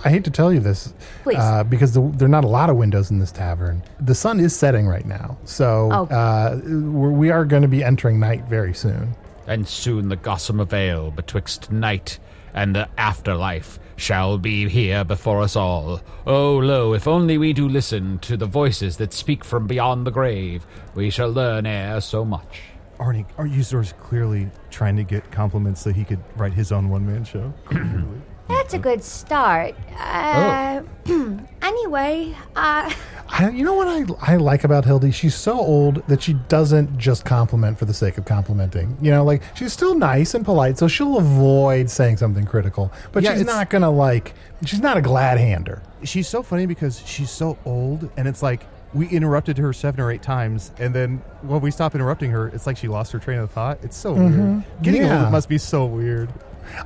I 0.03 0.09
hate 0.09 0.23
to 0.25 0.31
tell 0.31 0.53
you 0.53 0.59
this, 0.59 0.93
Please. 1.23 1.37
uh, 1.37 1.63
because 1.63 1.93
the, 1.93 2.01
there 2.15 2.25
are 2.25 2.29
not 2.29 2.43
a 2.43 2.47
lot 2.49 2.69
of 2.69 2.75
windows 2.75 3.11
in 3.11 3.19
this 3.19 3.31
tavern. 3.31 3.81
The 3.99 4.15
sun 4.15 4.39
is 4.39 4.55
setting 4.55 4.87
right 4.87 5.05
now, 5.05 5.37
so 5.45 5.89
Oh. 5.91 6.05
uh, 6.15 6.59
we're, 6.65 7.09
we 7.11 7.29
are 7.31 7.45
going 7.45 7.61
to 7.61 7.67
be 7.67 7.83
entering 7.83 8.19
night 8.19 8.43
very 8.45 8.73
soon. 8.73 9.15
And 9.47 9.67
soon 9.67 10.09
the 10.09 10.15
gossamer 10.15 10.65
veil 10.65 11.11
betwixt 11.11 11.71
night 11.71 12.19
and 12.53 12.75
the 12.75 12.87
afterlife 12.97 13.79
shall 13.97 14.37
be 14.37 14.67
here 14.67 15.03
before 15.03 15.41
us 15.41 15.55
all. 15.55 16.01
Oh, 16.27 16.57
lo, 16.57 16.93
if 16.93 17.07
only 17.07 17.37
we 17.37 17.53
do 17.53 17.67
listen 17.69 18.19
to 18.19 18.35
the 18.37 18.45
voices 18.45 18.97
that 18.97 19.13
speak 19.13 19.43
from 19.45 19.67
beyond 19.67 20.05
the 20.05 20.11
grave, 20.11 20.65
we 20.95 21.09
shall 21.09 21.29
learn 21.29 21.65
ere 21.65 22.01
so 22.01 22.25
much. 22.25 22.61
Arnie, 22.99 23.25
our 23.37 23.45
user's 23.45 23.93
clearly 23.93 24.49
trying 24.71 24.95
to 24.97 25.03
get 25.03 25.29
compliments 25.31 25.81
so 25.81 25.91
he 25.91 26.03
could 26.03 26.19
write 26.37 26.53
his 26.53 26.71
own 26.71 26.89
one 26.89 27.05
man 27.05 27.23
show. 27.23 27.53
Clearly. 27.65 28.21
That's 28.47 28.75
a 28.75 28.79
good 28.79 29.03
start. 29.03 29.73
Uh, 29.97 30.83
anyway, 31.63 32.35
uh, 32.55 32.93
I, 33.27 33.49
you 33.49 33.63
know 33.63 33.73
what 33.73 33.87
I, 33.87 34.33
I 34.33 34.35
like 34.37 34.63
about 34.63 34.85
Hildy? 34.85 35.11
She's 35.11 35.33
so 35.33 35.59
old 35.59 36.05
that 36.07 36.21
she 36.21 36.33
doesn't 36.33 36.95
just 36.97 37.25
compliment 37.25 37.79
for 37.79 37.85
the 37.85 37.93
sake 37.93 38.17
of 38.19 38.25
complimenting. 38.25 38.97
You 39.01 39.09
know, 39.11 39.23
like 39.23 39.41
she's 39.55 39.73
still 39.73 39.95
nice 39.95 40.35
and 40.35 40.45
polite, 40.45 40.77
so 40.77 40.87
she'll 40.87 41.17
avoid 41.17 41.89
saying 41.89 42.17
something 42.17 42.45
critical. 42.45 42.91
But 43.11 43.23
Yeah, 43.23 43.31
she's 43.31 43.41
it's- 43.41 43.55
not 43.55 43.69
gonna 43.71 43.89
like. 43.89 44.33
She's 44.63 44.79
not 44.81 44.95
a 44.97 45.01
glad 45.01 45.37
hander. 45.39 45.81
She's 46.03 46.27
so 46.27 46.43
funny 46.43 46.65
because 46.67 47.01
she's 47.05 47.31
so 47.31 47.57
old, 47.65 48.09
and 48.15 48.27
it's 48.27 48.43
like 48.43 48.65
we 48.95 49.07
interrupted 49.09 49.57
her 49.57 49.73
seven 49.73 49.99
or 49.99 50.09
eight 50.09 50.21
times, 50.21 50.71
and 50.79 50.95
then 50.95 51.17
when 51.41 51.59
we 51.59 51.69
stop 51.69 51.93
interrupting 51.95 52.31
her, 52.31 52.47
it's 52.47 52.65
like 52.65 52.77
she 52.77 52.87
lost 52.87 53.11
her 53.11 53.19
train 53.19 53.39
of 53.39 53.51
thought. 53.51 53.77
It's 53.83 53.97
so 53.97 54.13
weird. 54.13 54.31
Mm-hmm. 54.31 54.83
Getting 54.83 55.01
Yeah. 55.01 55.23
old 55.23 55.31
must 55.33 55.49
be 55.49 55.57
so 55.57 55.85
weird. 55.85 56.29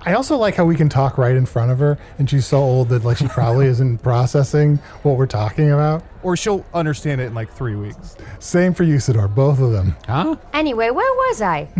I 0.05 0.13
also 0.13 0.35
like 0.35 0.55
how 0.55 0.65
we 0.65 0.75
can 0.75 0.89
talk 0.89 1.17
right 1.17 1.35
in 1.35 1.45
front 1.45 1.71
of 1.71 1.79
her, 1.79 1.97
and 2.17 2.29
she's 2.29 2.45
so 2.45 2.57
old 2.57 2.89
that 2.89 3.05
like 3.05 3.17
she 3.17 3.27
probably 3.29 3.67
isn't 3.67 3.99
processing 3.99 4.77
what 5.03 5.17
we're 5.17 5.27
talking 5.27 5.71
about. 5.71 6.03
Or 6.23 6.35
she'll 6.35 6.65
understand 6.73 7.21
it 7.21 7.25
in 7.25 7.35
like 7.35 7.51
three 7.53 7.75
weeks. 7.75 8.17
Same 8.39 8.73
for 8.73 8.83
Usidore, 8.83 9.33
both 9.33 9.59
of 9.59 9.71
them. 9.71 9.95
Huh? 10.07 10.35
anyway, 10.51 10.89
where 10.89 11.13
was 11.13 11.41
I? 11.41 11.69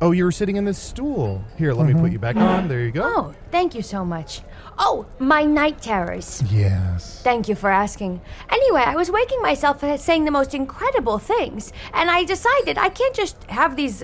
Oh, 0.00 0.10
you 0.10 0.24
were 0.24 0.32
sitting 0.32 0.56
in 0.56 0.66
this 0.66 0.76
stool. 0.76 1.42
Here, 1.56 1.72
let 1.72 1.86
me 1.86 1.92
mm-hmm. 1.92 2.02
put 2.02 2.12
you 2.12 2.18
back 2.18 2.36
on. 2.36 2.68
There 2.68 2.80
you 2.80 2.90
go. 2.90 3.02
Oh, 3.04 3.34
thank 3.50 3.74
you 3.74 3.80
so 3.80 4.04
much. 4.04 4.42
Oh, 4.78 5.06
my 5.18 5.44
night 5.44 5.80
terrors. 5.82 6.42
Yes. 6.50 7.20
Thank 7.22 7.48
you 7.48 7.54
for 7.54 7.70
asking. 7.70 8.20
Anyway, 8.50 8.82
I 8.84 8.96
was 8.96 9.10
waking 9.10 9.40
myself 9.42 9.82
saying 10.00 10.24
the 10.24 10.30
most 10.30 10.54
incredible 10.54 11.18
things, 11.18 11.72
and 11.92 12.10
I 12.10 12.24
decided 12.24 12.76
I 12.78 12.88
can't 12.88 13.14
just 13.14 13.42
have 13.44 13.76
these 13.76 14.02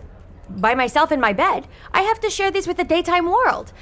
by 0.48 0.74
myself 0.74 1.12
in 1.12 1.20
my 1.20 1.32
bed. 1.32 1.66
I 1.92 2.02
have 2.02 2.20
to 2.20 2.30
share 2.30 2.50
these 2.50 2.66
with 2.66 2.76
the 2.76 2.84
daytime 2.84 3.26
world. 3.26 3.72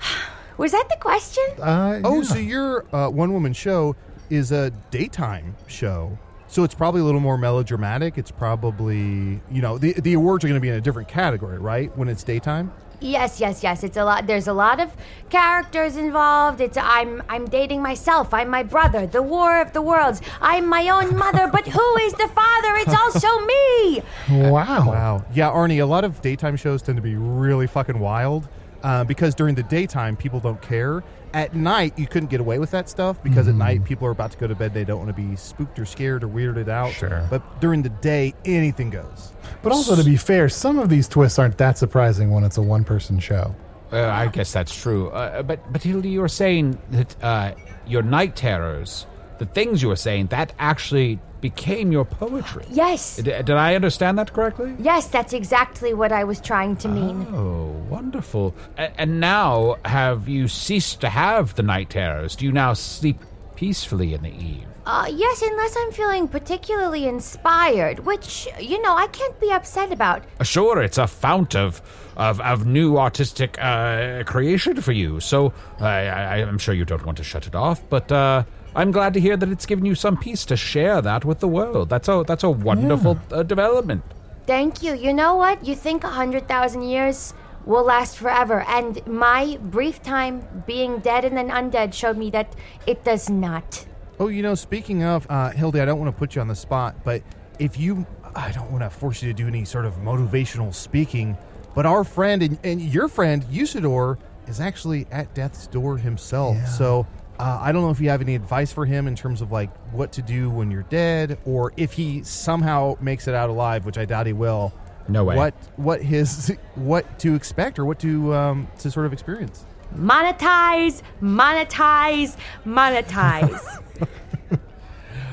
Was 0.56 0.72
that 0.72 0.88
the 0.88 0.96
question? 1.00 1.44
Uh, 1.60 2.00
Oh, 2.02 2.16
yeah. 2.18 2.22
so 2.22 2.38
your 2.38 2.84
uh, 2.94 3.08
one 3.10 3.32
woman 3.34 3.52
show 3.52 3.94
is 4.30 4.52
a 4.52 4.70
daytime 4.90 5.54
show. 5.66 6.18
So 6.48 6.64
it's 6.64 6.74
probably 6.74 7.02
a 7.02 7.04
little 7.04 7.20
more 7.20 7.36
melodramatic. 7.36 8.16
It's 8.16 8.30
probably, 8.30 9.40
you 9.50 9.60
know, 9.60 9.76
the, 9.78 9.92
the 9.94 10.14
awards 10.14 10.44
are 10.44 10.48
going 10.48 10.58
to 10.58 10.62
be 10.62 10.68
in 10.70 10.74
a 10.76 10.80
different 10.80 11.08
category, 11.08 11.58
right? 11.58 11.94
When 11.98 12.08
it's 12.08 12.22
daytime? 12.24 12.72
Yes, 13.00 13.40
yes, 13.40 13.62
yes. 13.62 13.84
It's 13.84 13.96
a 13.96 14.04
lot. 14.04 14.26
There's 14.26 14.48
a 14.48 14.52
lot 14.52 14.80
of 14.80 14.90
characters 15.28 15.96
involved. 15.96 16.60
It's 16.60 16.78
I'm 16.78 17.22
I'm 17.28 17.46
dating 17.46 17.82
myself. 17.82 18.32
I'm 18.32 18.48
my 18.48 18.62
brother. 18.62 19.06
The 19.06 19.22
War 19.22 19.60
of 19.60 19.72
the 19.72 19.82
Worlds. 19.82 20.22
I'm 20.40 20.66
my 20.66 20.88
own 20.88 21.16
mother. 21.16 21.48
But 21.48 21.66
who 21.68 21.96
is 21.98 22.12
the 22.14 22.28
father? 22.28 22.74
It's 22.76 22.94
also 22.94 23.28
me. 23.46 24.02
wow. 24.50 24.86
Wow. 24.86 25.24
Yeah, 25.34 25.50
Arnie, 25.50 25.82
a 25.82 25.86
lot 25.86 26.04
of 26.04 26.20
daytime 26.22 26.56
shows 26.56 26.82
tend 26.82 26.96
to 26.96 27.02
be 27.02 27.16
really 27.16 27.66
fucking 27.66 27.98
wild 27.98 28.48
uh, 28.82 29.04
because 29.04 29.34
during 29.34 29.54
the 29.54 29.62
daytime, 29.64 30.16
people 30.16 30.40
don't 30.40 30.60
care. 30.62 31.02
At 31.34 31.54
night, 31.54 31.98
you 31.98 32.06
couldn't 32.06 32.30
get 32.30 32.40
away 32.40 32.58
with 32.58 32.70
that 32.70 32.88
stuff 32.88 33.22
because 33.22 33.46
at 33.46 33.54
night, 33.54 33.84
people 33.84 34.06
are 34.06 34.10
about 34.10 34.30
to 34.32 34.38
go 34.38 34.46
to 34.46 34.54
bed. 34.54 34.72
They 34.72 34.84
don't 34.84 34.98
want 34.98 35.14
to 35.14 35.22
be 35.22 35.36
spooked 35.36 35.78
or 35.78 35.84
scared 35.84 36.24
or 36.24 36.28
weirded 36.28 36.68
out. 36.68 36.92
Sure. 36.92 37.26
But 37.28 37.60
during 37.60 37.82
the 37.82 37.90
day, 37.90 38.32
anything 38.44 38.88
goes. 38.88 39.34
But 39.62 39.72
also, 39.72 39.96
to 39.96 40.04
be 40.04 40.16
fair, 40.16 40.48
some 40.48 40.78
of 40.78 40.88
these 40.88 41.08
twists 41.08 41.38
aren't 41.38 41.58
that 41.58 41.76
surprising 41.76 42.30
when 42.30 42.42
it's 42.42 42.56
a 42.56 42.62
one-person 42.62 43.18
show. 43.18 43.54
Uh, 43.92 44.06
I 44.06 44.28
guess 44.28 44.52
that's 44.52 44.74
true. 44.74 45.10
Uh, 45.10 45.42
but, 45.42 45.72
but 45.72 45.82
Hildy, 45.82 46.08
you 46.08 46.20
were 46.20 46.28
saying 46.28 46.78
that 46.90 47.22
uh, 47.22 47.54
your 47.86 48.02
night 48.02 48.34
terrors, 48.34 49.06
the 49.38 49.46
things 49.46 49.82
you 49.82 49.88
were 49.88 49.96
saying, 49.96 50.28
that 50.28 50.52
actually 50.58 51.18
became 51.40 51.92
your 51.92 52.04
poetry. 52.04 52.64
Yes. 52.70 53.16
D- 53.16 53.22
did 53.24 53.50
I 53.50 53.74
understand 53.74 54.18
that 54.18 54.32
correctly? 54.32 54.74
Yes, 54.78 55.06
that's 55.08 55.32
exactly 55.32 55.92
what 55.94 56.10
I 56.12 56.24
was 56.24 56.40
trying 56.40 56.76
to 56.76 56.88
mean. 56.88 57.26
Oh, 57.32 57.66
wonderful. 57.88 58.54
A- 58.78 58.98
and 59.00 59.20
now, 59.20 59.76
have 59.84 60.28
you 60.28 60.48
ceased 60.48 61.00
to 61.02 61.08
have 61.10 61.54
the 61.54 61.62
night 61.62 61.90
terrors? 61.90 62.36
Do 62.36 62.44
you 62.46 62.52
now 62.52 62.72
sleep 62.72 63.18
peacefully 63.54 64.14
in 64.14 64.22
the 64.22 64.30
eve? 64.30 64.66
Uh, 64.86 65.10
yes, 65.12 65.42
unless 65.42 65.76
I'm 65.76 65.90
feeling 65.90 66.28
particularly 66.28 67.06
inspired, 67.06 67.98
which, 68.00 68.46
you 68.60 68.80
know, 68.82 68.94
I 68.94 69.08
can't 69.08 69.38
be 69.40 69.50
upset 69.50 69.92
about. 69.92 70.22
Uh, 70.40 70.44
Sure, 70.44 70.80
it's 70.80 70.96
a 70.98 71.06
fount 71.08 71.54
of 71.56 71.82
of, 72.16 72.40
of 72.40 72.64
new 72.66 72.96
artistic 72.96 73.58
uh, 73.60 74.22
creation 74.24 74.80
for 74.80 74.92
you. 74.92 75.20
So 75.20 75.52
I, 75.80 76.06
I, 76.06 76.36
I'm 76.36 76.56
sure 76.56 76.72
you 76.72 76.86
don't 76.86 77.04
want 77.04 77.18
to 77.18 77.24
shut 77.24 77.46
it 77.46 77.54
off, 77.54 77.82
but 77.90 78.10
uh, 78.10 78.44
I'm 78.76 78.90
glad 78.90 79.14
to 79.14 79.20
hear 79.20 79.38
that 79.38 79.48
it's 79.48 79.64
given 79.64 79.86
you 79.86 79.94
some 79.94 80.18
peace 80.18 80.44
to 80.44 80.56
share 80.56 81.00
that 81.00 81.24
with 81.24 81.40
the 81.40 81.48
world. 81.48 81.88
That's 81.88 82.08
a 82.08 82.24
that's 82.26 82.44
a 82.44 82.50
wonderful 82.50 83.18
uh, 83.32 83.42
development. 83.42 84.02
Thank 84.46 84.82
you. 84.82 84.94
You 84.94 85.14
know 85.14 85.34
what? 85.34 85.64
You 85.66 85.74
think 85.74 86.04
a 86.04 86.10
hundred 86.10 86.46
thousand 86.46 86.82
years 86.82 87.32
will 87.64 87.84
last 87.84 88.18
forever, 88.18 88.60
and 88.68 89.04
my 89.06 89.56
brief 89.62 90.02
time 90.02 90.46
being 90.66 90.98
dead 90.98 91.24
and 91.24 91.34
then 91.34 91.48
undead 91.48 91.94
showed 91.94 92.18
me 92.18 92.28
that 92.30 92.54
it 92.86 93.02
does 93.02 93.30
not. 93.30 93.86
Oh, 94.20 94.28
you 94.28 94.42
know, 94.42 94.54
speaking 94.54 95.02
of, 95.02 95.26
uh, 95.30 95.50
Hildy, 95.50 95.80
I 95.80 95.86
don't 95.86 95.98
want 95.98 96.14
to 96.14 96.18
put 96.18 96.34
you 96.34 96.42
on 96.42 96.48
the 96.48 96.54
spot, 96.54 96.96
but 97.02 97.22
if 97.58 97.78
you, 97.78 98.06
I 98.34 98.52
don't 98.52 98.70
want 98.70 98.84
to 98.84 98.90
force 98.90 99.22
you 99.22 99.32
to 99.32 99.34
do 99.34 99.48
any 99.48 99.64
sort 99.64 99.84
of 99.86 99.96
motivational 99.96 100.72
speaking, 100.72 101.36
but 101.74 101.86
our 101.86 102.04
friend 102.04 102.42
and, 102.42 102.58
and 102.62 102.80
your 102.80 103.08
friend, 103.08 103.42
Usidore, 103.44 104.18
is 104.46 104.60
actually 104.60 105.06
at 105.10 105.34
death's 105.34 105.66
door 105.66 105.98
himself. 105.98 106.56
So 106.68 107.06
uh, 107.38 107.58
I 107.60 107.72
don't 107.72 107.82
know 107.82 107.90
if 107.90 108.00
you 108.00 108.08
have 108.10 108.20
any 108.20 108.34
advice 108.34 108.72
for 108.72 108.84
him 108.86 109.06
in 109.06 109.14
terms 109.14 109.40
of 109.42 109.52
like 109.52 109.70
what 109.92 110.12
to 110.12 110.22
do 110.22 110.50
when 110.50 110.70
you're 110.70 110.82
dead, 110.84 111.38
or 111.44 111.72
if 111.76 111.92
he 111.92 112.22
somehow 112.22 112.96
makes 113.00 113.28
it 113.28 113.34
out 113.34 113.50
alive, 113.50 113.84
which 113.86 113.98
I 113.98 114.04
doubt 114.04 114.26
he 114.26 114.32
will. 114.32 114.72
No 115.08 115.24
way. 115.24 115.36
What 115.36 115.54
what 115.76 116.02
his 116.02 116.56
what 116.74 117.18
to 117.20 117.34
expect 117.34 117.78
or 117.78 117.84
what 117.84 117.98
to 118.00 118.34
um, 118.34 118.68
to 118.80 118.90
sort 118.90 119.06
of 119.06 119.12
experience? 119.12 119.64
Monetize, 119.94 121.02
monetize, 121.22 122.36
monetize. 122.64 123.82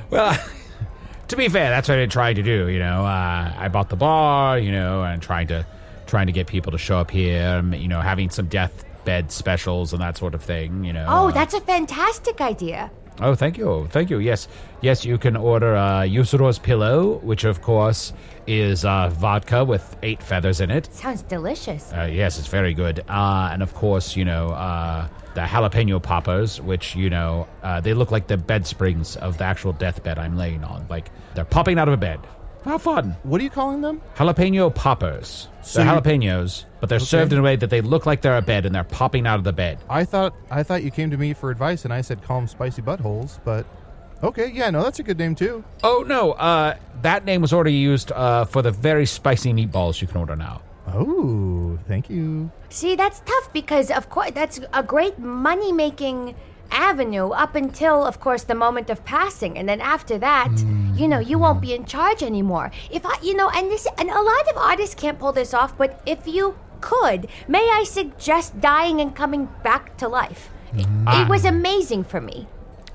Well, 0.10 0.38
to 1.30 1.36
be 1.36 1.50
fair, 1.50 1.72
that's 1.72 1.89
what 1.89 1.98
I 1.98 2.06
tried 2.06 2.36
to 2.36 2.44
do. 2.44 2.68
You 2.70 2.78
know, 2.78 3.04
uh, 3.04 3.52
I 3.58 3.68
bought 3.70 3.89
the 3.89 3.96
bar. 3.96 4.60
You 4.60 4.72
know, 4.72 5.04
and 5.04 5.22
trying 5.24 5.48
to 5.48 5.66
trying 6.06 6.28
to 6.28 6.34
get 6.34 6.46
people 6.46 6.72
to 6.74 6.78
show 6.78 7.00
up 7.00 7.10
here. 7.10 7.48
um, 7.58 7.74
You 7.74 7.88
know, 7.88 8.00
having 8.00 8.30
some 8.30 8.48
deathbed 9.04 9.32
specials 9.32 9.94
and 9.94 10.02
that 10.02 10.18
sort 10.18 10.34
of 10.34 10.42
thing. 10.42 10.84
You 10.84 10.94
know. 10.94 11.06
oh, 11.08 11.28
uh, 11.28 11.32
that's 11.32 11.54
a 11.54 11.62
fantastic 11.62 12.42
idea. 12.42 12.92
Oh, 13.20 13.36
thank 13.36 13.60
you, 13.60 13.88
thank 13.92 14.10
you. 14.10 14.18
Yes, 14.18 14.48
yes, 14.82 15.06
you 15.06 15.20
can 15.20 15.36
order 15.36 15.76
uh, 15.76 16.02
Usidore's 16.02 16.58
pillow, 16.58 17.20
which 17.20 17.44
of 17.44 17.62
course 17.62 18.12
is 18.48 18.86
uh, 18.86 19.10
vodka 19.10 19.63
with 19.63 19.96
eight 20.02 20.22
feathers 20.24 20.60
in 20.62 20.72
it. 20.72 20.92
Sounds 20.92 21.22
delicious. 21.22 21.94
Uh, 21.94 22.10
yes, 22.12 22.39
it's 22.39 22.48
very 22.48 22.74
good. 22.74 23.02
Uh, 23.08 23.50
and 23.54 23.62
of 23.62 23.76
course, 23.76 24.16
you 24.16 24.26
know 24.26 24.50
uh, 24.50 25.08
the 25.36 25.42
jalapeno 25.42 26.02
poppers, 26.02 26.60
which 26.60 26.96
you 26.96 27.10
know 27.10 27.48
uh, 27.62 27.80
they 27.82 27.94
look 27.94 28.10
like 28.10 28.26
the 28.28 28.38
bed 28.38 28.66
springs 28.66 29.16
of 29.18 29.38
the 29.38 29.44
actual 29.44 29.74
deathbed 29.74 30.18
I'm 30.18 30.36
laying 30.36 30.63
on. 30.63 30.88
Like 30.89 31.12
they're 31.36 31.46
popping 31.46 31.78
out 31.78 31.88
of 31.88 31.94
a 31.94 31.98
bed. 31.98 32.20
How 32.65 32.78
fun. 32.78 33.15
What 33.23 33.41
are 33.41 33.43
you 33.43 33.49
calling 33.49 33.82
them? 33.82 34.02
Jalapeno 34.15 34.73
poppers. 34.73 35.49
So 35.62 35.84
they're 35.84 35.93
you- 35.95 36.02
jalapenos, 36.02 36.65
but 36.80 36.89
they're 36.89 36.97
Okay. 36.97 37.06
served 37.06 37.34
in 37.34 37.39
a 37.39 37.41
way 37.41 37.56
that 37.56 37.69
they 37.69 37.82
look 37.82 38.06
like 38.06 38.21
they're 38.21 38.38
a 38.38 38.41
bed 38.41 38.65
and 38.65 38.73
they're 38.73 38.84
popping 38.84 39.28
out 39.28 39.38
of 39.38 39.43
the 39.43 39.54
bed. 39.54 39.80
I 39.89 40.06
thought 40.06 40.34
I 40.49 40.63
thought 40.63 40.84
you 40.84 40.91
came 40.91 41.10
to 41.12 41.17
me 41.17 41.34
for 41.34 41.52
advice, 41.52 41.84
and 41.86 41.93
I 41.93 42.02
said 42.02 42.23
call 42.23 42.39
them 42.39 42.47
spicy 42.47 42.82
buttholes. 42.82 43.39
But 43.43 43.65
okay, 44.23 44.49
yeah, 44.54 44.69
no, 44.69 44.84
that's 44.84 44.99
a 44.99 45.04
good 45.04 45.17
name 45.17 45.36
too. 45.36 45.63
Oh 45.84 46.04
no, 46.08 46.32
uh, 46.34 46.76
that 47.02 47.26
name 47.26 47.41
was 47.41 47.52
already 47.54 47.73
used 47.73 48.12
uh, 48.12 48.45
for 48.45 48.62
the 48.62 48.71
very 48.71 49.06
spicy 49.06 49.54
meatballs 49.54 50.02
you 50.02 50.08
can 50.08 50.17
order 50.17 50.36
now. 50.36 50.62
Oh, 50.93 51.80
thank 51.88 52.10
you. 52.10 52.52
See, 52.69 52.95
that's 52.95 53.21
tough 53.21 53.54
because, 53.54 53.89
of 53.89 54.10
course, 54.10 54.32
that's 54.34 54.60
a 54.73 54.84
great 54.84 55.17
money 55.17 55.71
making 55.71 56.36
avenue 56.74 57.30
up 57.30 57.56
until, 57.56 58.06
of 58.06 58.20
course, 58.20 58.44
the 58.44 58.56
moment 58.56 58.90
of 58.90 59.06
passing. 59.06 59.58
And 59.58 59.70
then 59.70 59.80
after 59.80 60.18
that, 60.18 60.52
you 60.96 61.08
know, 61.08 61.20
you 61.20 61.38
won't 61.38 61.62
be 61.62 61.74
in 61.74 61.86
charge 61.86 62.22
anymore. 62.24 62.72
If 62.92 63.06
I, 63.06 63.16
you 63.22 63.36
know, 63.36 63.50
and 63.50 63.70
this, 63.72 63.88
and 63.98 64.10
a 64.10 64.22
lot 64.22 64.50
of 64.52 64.58
artists 64.58 64.96
can't 64.96 65.20
pull 65.20 65.32
this 65.32 65.54
off, 65.54 65.78
but 65.78 66.02
if 66.06 66.28
you 66.28 66.58
could, 66.82 67.28
may 67.48 67.60
I 67.72 67.84
suggest 67.86 68.60
dying 68.60 69.00
and 69.00 69.16
coming 69.16 69.48
back 69.64 69.96
to 69.98 70.08
life? 70.08 70.50
It, 70.76 70.88
it 71.08 71.30
was 71.30 71.46
amazing 71.46 72.04
for 72.04 72.20
me. 72.20 72.48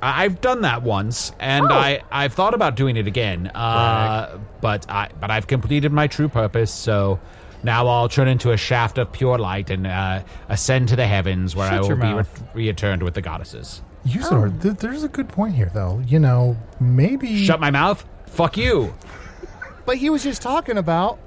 I- 0.03 0.25
I've 0.25 0.41
done 0.41 0.63
that 0.63 0.83
once, 0.83 1.33
and 1.41 1.67
Oh. 1.71 1.75
I 1.75 2.03
I've 2.11 2.33
thought 2.35 2.55
about 2.55 2.75
doing 2.77 2.97
it 2.97 3.07
again. 3.07 3.49
Uh, 3.55 4.39
but 4.61 4.89
I 4.89 5.09
but 5.21 5.31
I've 5.31 5.47
completed 5.47 5.93
my 5.93 6.07
true 6.07 6.29
purpose, 6.29 6.73
so 6.73 7.19
now 7.63 7.87
I'll 7.87 8.09
turn 8.09 8.29
into 8.29 8.53
a 8.53 8.57
shaft 8.57 8.99
of 8.99 9.11
pure 9.13 9.39
light 9.39 9.71
and 9.71 9.87
uh, 9.87 10.23
ascend 10.49 10.89
to 10.91 10.97
the 10.97 11.07
heavens, 11.07 11.55
where 11.57 11.71
I 11.71 11.81
will 11.81 11.97
be 11.97 12.13
re- 12.13 12.25
returned 12.69 13.03
with 13.03 13.15
the 13.15 13.23
goddesses. 13.23 13.83
Usidore, 14.07 14.51
th- 14.63 14.77
there's 14.77 15.03
a 15.03 15.09
good 15.09 15.29
point 15.29 15.55
here, 15.55 15.71
though. 15.75 16.01
You 16.07 16.19
know, 16.19 16.57
maybe 16.81 17.45
Shut 17.45 17.61
my 17.61 17.71
mouth. 17.71 18.05
Fuck 18.27 18.57
you. 18.57 18.95
But 19.85 19.97
he 19.99 20.09
was 20.11 20.23
just 20.23 20.41
talking 20.43 20.79
about. 20.79 21.19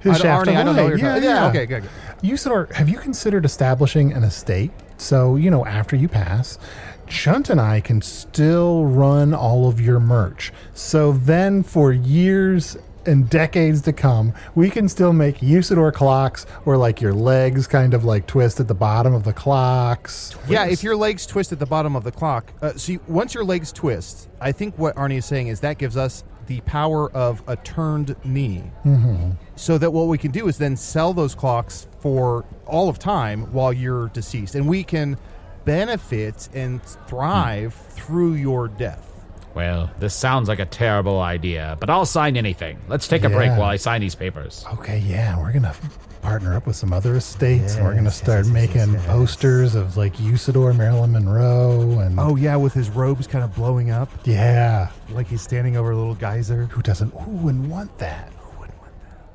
his 0.00 0.12
I 0.12 0.14
don't- 0.14 0.22
shaft 0.22 0.46
Arnie, 0.46 0.52
of 0.52 0.56
I 0.56 0.62
don't 0.64 0.76
know 0.76 0.82
light. 0.84 0.88
you're 0.90 0.98
yeah, 0.98 1.08
talking- 1.14 1.24
yeah. 1.24 1.34
yeah, 1.42 1.48
okay, 1.48 1.66
good, 1.66 1.82
good. 1.82 1.90
Usidore, 2.30 2.72
have 2.72 2.88
you 2.88 2.98
considered 2.98 3.44
establishing 3.44 4.12
an 4.12 4.24
estate? 4.24 4.70
So 4.96 5.36
you 5.36 5.50
know, 5.50 5.64
after 5.66 5.94
you 5.96 6.08
pass, 6.08 6.58
Chunt 7.06 7.50
and 7.50 7.60
I 7.60 7.80
can 7.80 8.00
still 8.02 8.84
run 8.86 9.34
all 9.34 9.68
of 9.68 9.80
your 9.80 9.98
merch. 10.00 10.52
So 10.74 11.12
then, 11.12 11.62
for 11.62 11.92
years 11.92 12.76
and 13.06 13.28
decades 13.28 13.82
to 13.82 13.92
come, 13.92 14.32
we 14.54 14.70
can 14.70 14.88
still 14.88 15.12
make 15.12 15.38
Usidore 15.38 15.92
clocks 15.92 16.44
where 16.64 16.76
like 16.76 17.00
your 17.00 17.12
legs 17.12 17.66
kind 17.66 17.94
of 17.94 18.04
like 18.04 18.26
twist 18.26 18.60
at 18.60 18.68
the 18.68 18.74
bottom 18.74 19.14
of 19.14 19.24
the 19.24 19.32
clocks. 19.32 20.36
Yeah, 20.48 20.66
if 20.66 20.82
your 20.82 20.96
legs 20.96 21.26
twist 21.26 21.52
at 21.52 21.58
the 21.58 21.66
bottom 21.66 21.96
of 21.96 22.04
the 22.04 22.12
clock. 22.12 22.52
Uh, 22.62 22.72
see, 22.74 22.98
once 23.08 23.34
your 23.34 23.44
legs 23.44 23.72
twist, 23.72 24.28
I 24.40 24.52
think 24.52 24.78
what 24.78 24.94
Arnie 24.96 25.18
is 25.18 25.26
saying 25.26 25.48
is 25.48 25.60
that 25.60 25.78
gives 25.78 25.96
us 25.96 26.24
the 26.46 26.60
power 26.62 27.10
of 27.12 27.42
a 27.46 27.56
turned 27.56 28.16
knee. 28.24 28.64
Mm-hmm. 28.84 29.30
So 29.54 29.78
that 29.78 29.92
what 29.92 30.08
we 30.08 30.18
can 30.18 30.32
do 30.32 30.48
is 30.48 30.58
then 30.58 30.76
sell 30.76 31.12
those 31.12 31.34
clocks 31.34 31.86
for 32.00 32.44
all 32.66 32.88
of 32.88 32.98
time 32.98 33.52
while 33.52 33.72
you're 33.72 34.08
deceased, 34.08 34.54
and 34.54 34.68
we 34.68 34.82
can 34.82 35.16
benefit 35.64 36.48
and 36.54 36.82
thrive 36.82 37.74
through 37.90 38.34
your 38.34 38.66
death. 38.68 39.09
Well, 39.54 39.90
this 39.98 40.14
sounds 40.14 40.48
like 40.48 40.60
a 40.60 40.66
terrible 40.66 41.20
idea, 41.20 41.76
but 41.80 41.90
I'll 41.90 42.06
sign 42.06 42.36
anything. 42.36 42.78
Let's 42.88 43.08
take 43.08 43.24
a 43.24 43.28
break 43.28 43.50
while 43.50 43.62
I 43.68 43.76
sign 43.76 44.00
these 44.00 44.14
papers. 44.14 44.64
Okay, 44.74 44.98
yeah, 45.00 45.38
we're 45.38 45.52
gonna 45.52 45.74
partner 46.22 46.54
up 46.54 46.66
with 46.66 46.76
some 46.76 46.92
other 46.92 47.16
estates, 47.16 47.74
and 47.74 47.84
we're 47.84 47.94
gonna 47.94 48.10
start 48.10 48.46
yes, 48.46 48.46
yes, 48.46 48.54
making 48.54 48.92
yes, 48.92 49.02
yes. 49.02 49.06
posters 49.06 49.74
of 49.74 49.96
like 49.96 50.14
Usidore, 50.16 50.76
Marilyn 50.76 51.12
Monroe, 51.12 51.98
and 51.98 52.18
Oh 52.20 52.36
yeah, 52.36 52.56
with 52.56 52.74
his 52.74 52.90
robes 52.90 53.26
kind 53.26 53.42
of 53.42 53.54
blowing 53.54 53.90
up, 53.90 54.08
yeah, 54.24 54.90
like 55.10 55.26
he's 55.26 55.42
standing 55.42 55.76
over 55.76 55.90
a 55.90 55.96
little 55.96 56.14
geyser. 56.14 56.66
who 56.66 56.82
doesn't? 56.82 57.12
Want 57.12 57.98
that? 57.98 58.32
Who 58.34 58.60
wouldn't 58.60 58.80
want 58.80 58.92
that? 59.02 59.28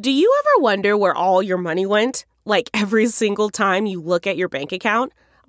Do 0.00 0.10
you 0.10 0.34
ever 0.40 0.62
wonder 0.62 0.96
where 0.96 1.14
all 1.14 1.42
your 1.42 1.58
money 1.58 1.86
went? 1.86 2.24
Like 2.44 2.70
every 2.74 3.06
single 3.06 3.50
time 3.50 3.86
you 3.86 4.00
look 4.00 4.26
at 4.26 4.36
your 4.36 4.48
bank 4.48 4.72
account? 4.72 5.12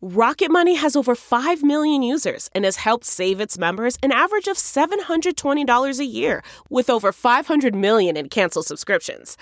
Rocket 0.00 0.50
Money 0.50 0.74
has 0.74 0.94
over 0.94 1.14
5 1.14 1.62
million 1.62 2.02
users 2.02 2.50
and 2.54 2.64
has 2.64 2.76
helped 2.76 3.04
save 3.04 3.40
its 3.40 3.56
members 3.58 3.96
an 4.02 4.12
average 4.12 4.46
of 4.48 4.56
$720 4.56 5.98
a 5.98 6.04
year 6.04 6.42
with 6.68 6.90
over 6.90 7.12
500 7.12 7.74
million 7.74 8.16
in 8.16 8.28
canceled 8.28 8.66
subscriptions. 8.66 9.36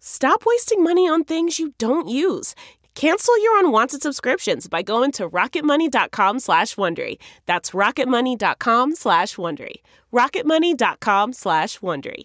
Stop 0.00 0.44
wasting 0.46 0.82
money 0.82 1.08
on 1.08 1.24
things 1.24 1.58
you 1.58 1.74
don't 1.78 2.08
use. 2.08 2.54
Cancel 2.94 3.40
your 3.42 3.58
unwanted 3.60 4.02
subscriptions 4.02 4.66
by 4.68 4.82
going 4.82 5.12
to 5.12 5.28
rocketmoney.com 5.28 6.40
slash 6.40 6.74
Wondery. 6.74 7.16
That's 7.46 7.70
rocketmoney.com 7.70 8.96
slash 8.96 9.36
Wondery. 9.36 9.76
rocketmoney.com 10.12 11.32
slash 11.32 11.78
Wondery. 11.78 12.24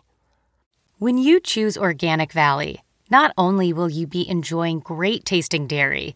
When 0.97 1.17
you 1.17 1.39
choose 1.39 1.77
Organic 1.77 2.31
Valley, 2.31 2.81
not 3.11 3.31
only 3.37 3.73
will 3.73 3.89
you 3.89 4.07
be 4.07 4.27
enjoying 4.27 4.79
great 4.79 5.23
tasting 5.23 5.67
dairy, 5.67 6.15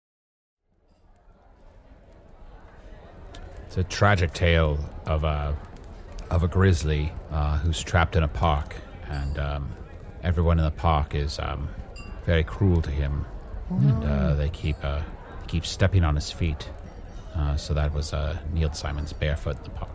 It's 3.71 3.77
a 3.77 3.85
tragic 3.85 4.33
tale 4.33 4.77
of 5.05 5.23
a 5.23 5.55
of 6.29 6.43
a 6.43 6.49
grizzly 6.49 7.09
uh, 7.31 7.57
who's 7.59 7.81
trapped 7.81 8.17
in 8.17 8.23
a 8.23 8.27
park, 8.27 8.75
and 9.07 9.39
um, 9.39 9.71
everyone 10.23 10.59
in 10.59 10.65
the 10.65 10.71
park 10.71 11.15
is 11.15 11.39
um, 11.39 11.69
very 12.25 12.43
cruel 12.43 12.81
to 12.81 12.91
him, 12.91 13.25
and 13.69 14.03
uh, 14.03 14.33
they 14.33 14.49
keep 14.49 14.75
uh, 14.83 14.99
keep 15.47 15.65
stepping 15.65 16.03
on 16.03 16.15
his 16.15 16.29
feet. 16.29 16.69
Uh, 17.33 17.55
so 17.55 17.73
that 17.73 17.93
was 17.93 18.11
uh, 18.11 18.37
Neil 18.51 18.73
Simon's 18.73 19.13
barefoot 19.13 19.55
in 19.59 19.63
the 19.63 19.69
park. 19.69 19.91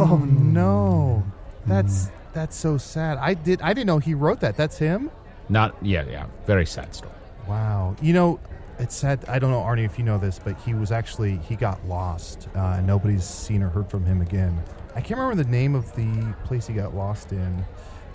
Oh 0.00 0.24
no, 0.24 1.22
that's 1.66 2.08
that's 2.32 2.56
so 2.56 2.78
sad. 2.78 3.18
I 3.18 3.34
did 3.34 3.60
I 3.60 3.74
didn't 3.74 3.86
know 3.86 3.98
he 3.98 4.14
wrote 4.14 4.40
that. 4.40 4.56
That's 4.56 4.78
him. 4.78 5.10
Not 5.50 5.76
yeah 5.82 6.06
yeah 6.08 6.24
very 6.46 6.64
sad 6.64 6.94
story. 6.94 7.12
Wow. 7.46 7.96
You 8.00 8.14
know, 8.14 8.40
it's 8.78 8.94
sad. 8.94 9.24
I 9.28 9.38
don't 9.38 9.50
know, 9.50 9.60
Arnie, 9.60 9.84
if 9.84 9.98
you 9.98 10.04
know 10.04 10.18
this, 10.18 10.38
but 10.42 10.58
he 10.60 10.74
was 10.74 10.92
actually 10.92 11.36
he 11.38 11.56
got 11.56 11.84
lost. 11.86 12.48
Uh, 12.54 12.76
and 12.78 12.86
nobody's 12.86 13.24
seen 13.24 13.62
or 13.62 13.68
heard 13.68 13.88
from 13.90 14.04
him 14.04 14.20
again. 14.20 14.62
I 14.94 15.00
can't 15.00 15.18
remember 15.18 15.42
the 15.42 15.50
name 15.50 15.74
of 15.74 15.94
the 15.96 16.34
place 16.44 16.66
he 16.66 16.74
got 16.74 16.94
lost 16.94 17.32
in. 17.32 17.64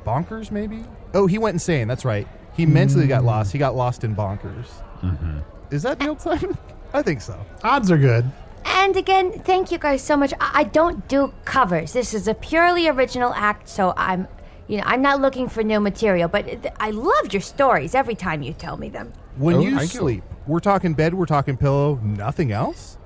Bonkers, 0.06 0.52
maybe. 0.52 0.84
Oh, 1.13 1.28
he 1.28 1.38
went 1.38 1.56
insane. 1.56 1.88
That's 1.88 2.06
right. 2.06 2.28
He 2.56 2.65
mentally 2.65 3.08
got 3.08 3.24
lost. 3.24 3.52
He 3.52 3.60
got 3.60 3.76
lost 3.76 4.04
in 4.04 4.15
Bonkers. 4.15 4.67
Mm-hmm. 5.02 5.39
Is 5.72 5.84
that 5.84 6.00
Neil 6.00 6.17
Simon? 6.17 6.58
I 6.93 7.02
think 7.02 7.22
so. 7.22 7.39
Odds 7.63 7.91
are 7.91 7.98
good. 7.98 8.26
And 8.65 8.98
again, 8.98 9.32
thank 9.32 9.72
you 9.72 9.78
guys 9.78 10.02
so 10.02 10.17
much. 10.17 10.34
I, 10.39 10.52
I 10.54 10.63
don't 10.63 11.08
do 11.08 11.34
covers. 11.45 11.93
This 11.93 12.13
is 12.13 12.28
a 12.28 12.34
purely 12.34 12.88
original 12.88 13.34
act, 13.34 13.69
so 13.69 13.93
I'm, 13.95 14.28
you 14.67 14.78
know, 14.78 14.84
I'm 14.86 15.02
not 15.02 15.22
looking 15.22 15.48
for 15.48 15.63
new 15.63 15.80
material. 15.80 16.28
But 16.28 16.45
th- 16.45 16.74
I 16.80 16.91
loved 16.91 17.34
your 17.34 17.41
stories 17.41 17.93
every 17.93 18.16
time 18.16 18.41
you 18.41 18.53
tell 18.53 18.78
me 18.78 18.89
them. 18.89 19.14
When 19.39 19.55
Oh, 19.55 19.59
you 19.61 19.77
thank 19.77 19.93
you. 19.93 19.99
sleep, 20.01 20.23
we're 20.47 20.59
talking 20.59 20.93
bed, 20.93 21.13
we're 21.13 21.25
talking 21.25 21.55
pillow, 21.55 21.95
nothing 22.03 22.51
else. 22.51 22.97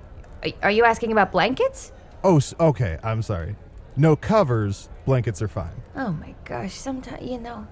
Are, 0.44 0.50
are 0.64 0.72
you 0.72 0.84
asking 0.84 1.12
about 1.12 1.32
blankets? 1.32 1.92
Oh, 2.24 2.42
okay. 2.60 2.98
I'm 3.04 3.22
sorry. 3.22 3.56
No 3.96 4.16
covers. 4.16 4.90
Blankets 5.06 5.44
are 5.44 5.48
fine. 5.48 5.70
Oh 5.96 6.12
my 6.14 6.34
gosh! 6.46 6.74
Sometimes 6.74 7.24
you 7.24 7.38
know. 7.38 7.68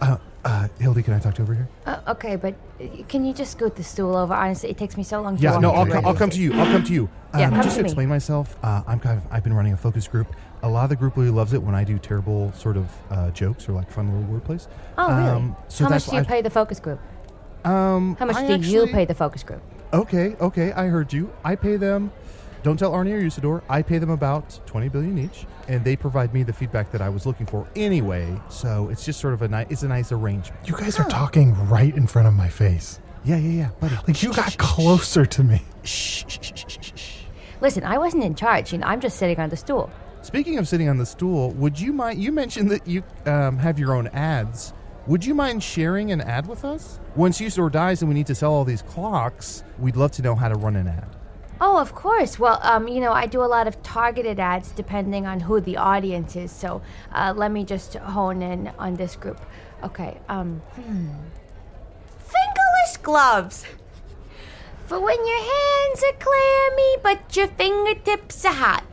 Uh, 0.00 0.16
uh, 0.46 0.68
Hildy, 0.80 1.02
can 1.02 1.12
I 1.12 1.18
talk 1.18 1.34
to 1.34 1.40
you 1.40 1.44
over 1.44 1.54
here? 1.54 1.68
Uh, 1.84 2.00
okay, 2.08 2.36
but 2.36 2.54
uh, 2.80 2.86
can 3.08 3.22
you 3.26 3.34
just 3.34 3.52
scoot 3.52 3.76
the 3.76 3.84
stool 3.84 4.16
over? 4.16 4.32
Honestly, 4.32 4.70
it 4.70 4.78
takes 4.78 4.96
me 4.96 5.02
so 5.02 5.20
long 5.20 5.36
to 5.36 5.42
Yeah, 5.42 5.52
walk 5.52 5.60
no, 5.60 5.70
I'll, 5.72 5.84
the 5.84 5.92
co- 6.00 6.08
I'll 6.08 6.14
come 6.14 6.30
to 6.30 6.40
you. 6.40 6.54
I'll 6.54 6.66
come 6.72 6.82
to 6.84 6.92
you. 6.94 7.10
Yeah, 7.36 7.48
Um, 7.48 7.54
come 7.54 7.62
just 7.64 7.74
to 7.76 7.80
to 7.80 7.82
me. 7.82 7.88
explain 7.90 8.08
myself, 8.08 8.56
uh, 8.62 8.82
I'm 8.86 8.98
kind 8.98 9.18
of 9.18 9.24
I've 9.30 9.44
been 9.44 9.52
running 9.54 9.74
a 9.74 9.76
focus 9.76 10.08
group. 10.08 10.34
A 10.62 10.68
lot 10.68 10.84
of 10.84 10.90
the 10.90 10.96
group 10.96 11.16
really 11.18 11.30
loves 11.30 11.52
it 11.52 11.62
when 11.62 11.74
I 11.74 11.84
do 11.84 11.98
terrible 11.98 12.50
sort 12.52 12.76
of 12.78 12.88
uh, 13.10 13.30
jokes 13.32 13.68
or 13.68 13.72
like 13.72 13.90
fun 13.90 14.10
little 14.18 14.40
wordplays. 14.40 14.68
Oh, 14.96 15.14
really? 15.16 15.28
Um, 15.30 15.56
so 15.68 15.84
How 15.84 15.90
that's 15.90 16.06
much 16.06 16.10
do 16.10 16.16
you 16.16 16.22
why 16.22 16.28
pay 16.28 16.40
the 16.42 16.50
focus 16.50 16.80
group? 16.80 17.00
Um, 17.64 18.16
How 18.16 18.26
much 18.26 18.36
I 18.36 18.56
do 18.56 18.68
you 18.68 18.86
pay 18.86 19.04
the 19.04 19.14
focus 19.14 19.42
group? 19.42 19.62
Okay, 19.92 20.36
okay, 20.40 20.72
I 20.72 20.86
heard 20.86 21.12
you. 21.12 21.32
I 21.44 21.54
pay 21.54 21.76
them. 21.76 22.12
Don't 22.62 22.78
tell 22.78 22.92
Arnie 22.92 23.12
or 23.12 23.20
Usidore. 23.20 23.62
I 23.68 23.82
pay 23.82 23.98
them 23.98 24.10
about 24.10 24.60
twenty 24.66 24.88
billion 24.88 25.18
each, 25.18 25.46
and 25.68 25.84
they 25.84 25.96
provide 25.96 26.32
me 26.32 26.44
the 26.44 26.52
feedback 26.52 26.92
that 26.92 27.02
I 27.02 27.08
was 27.08 27.26
looking 27.26 27.44
for 27.46 27.66
anyway. 27.74 28.40
So 28.48 28.88
it's 28.88 29.04
just 29.04 29.20
sort 29.20 29.34
of 29.34 29.42
a 29.42 29.48
nice. 29.48 29.66
It's 29.68 29.82
a 29.82 29.88
nice 29.88 30.12
arrangement. 30.12 30.68
You 30.68 30.76
guys 30.76 30.98
are 30.98 31.08
talking 31.08 31.54
right 31.68 31.94
in 31.96 32.06
front 32.06 32.28
of 32.28 32.34
my 32.34 32.48
face. 32.48 33.00
Yeah, 33.24 33.36
yeah, 33.36 33.50
yeah, 33.50 33.70
buddy. 33.80 33.96
Like 34.06 34.22
you 34.22 34.32
got 34.32 34.56
closer 34.58 35.26
to 35.26 35.44
me. 35.44 35.62
Listen, 37.60 37.84
I 37.84 37.98
wasn't 37.98 38.24
in 38.24 38.34
charge. 38.34 38.72
You 38.72 38.78
know, 38.78 38.86
I'm 38.86 39.00
just 39.00 39.18
sitting 39.18 39.38
on 39.38 39.50
the 39.50 39.56
stool. 39.56 39.90
Speaking 40.22 40.58
of 40.58 40.68
sitting 40.68 40.88
on 40.88 40.98
the 40.98 41.06
stool, 41.06 41.50
would 41.52 41.78
you 41.78 41.92
mind? 41.92 42.22
You 42.22 42.32
mentioned 42.32 42.70
that 42.70 42.86
you 42.86 43.02
um, 43.26 43.58
have 43.58 43.78
your 43.78 43.94
own 43.94 44.06
ads. 44.08 44.72
Would 45.08 45.24
you 45.24 45.34
mind 45.34 45.64
sharing 45.64 46.12
an 46.12 46.20
ad 46.20 46.46
with 46.46 46.64
us? 46.64 47.00
Once 47.16 47.40
Usidore 47.40 47.72
dies 47.72 48.02
and 48.02 48.08
we 48.08 48.14
need 48.14 48.28
to 48.28 48.36
sell 48.36 48.52
all 48.52 48.64
these 48.64 48.82
clocks, 48.82 49.64
we'd 49.80 49.96
love 49.96 50.12
to 50.12 50.22
know 50.22 50.36
how 50.36 50.48
to 50.48 50.54
run 50.54 50.76
an 50.76 50.86
ad. 50.86 51.16
Oh, 51.60 51.78
of 51.78 51.92
course. 51.92 52.38
Well, 52.38 52.60
um, 52.62 52.86
you 52.86 53.00
know, 53.00 53.12
I 53.12 53.26
do 53.26 53.42
a 53.42 53.46
lot 53.46 53.66
of 53.66 53.82
targeted 53.82 54.38
ads 54.38 54.70
depending 54.70 55.26
on 55.26 55.40
who 55.40 55.60
the 55.60 55.76
audience 55.76 56.36
is. 56.36 56.52
So 56.52 56.82
uh, 57.12 57.34
let 57.36 57.50
me 57.50 57.64
just 57.64 57.94
hone 57.94 58.42
in 58.42 58.68
on 58.78 58.94
this 58.94 59.16
group. 59.16 59.40
Okay. 59.82 60.18
Um, 60.28 60.62
hmm. 60.76 61.08
Fingerless 62.18 62.96
gloves. 63.02 63.64
For 64.86 65.00
when 65.00 65.26
your 65.26 65.38
hands 65.38 66.04
are 66.04 66.18
clammy 66.18 66.96
but 67.02 67.36
your 67.36 67.48
fingertips 67.48 68.44
are 68.44 68.52
hot. 68.52 68.84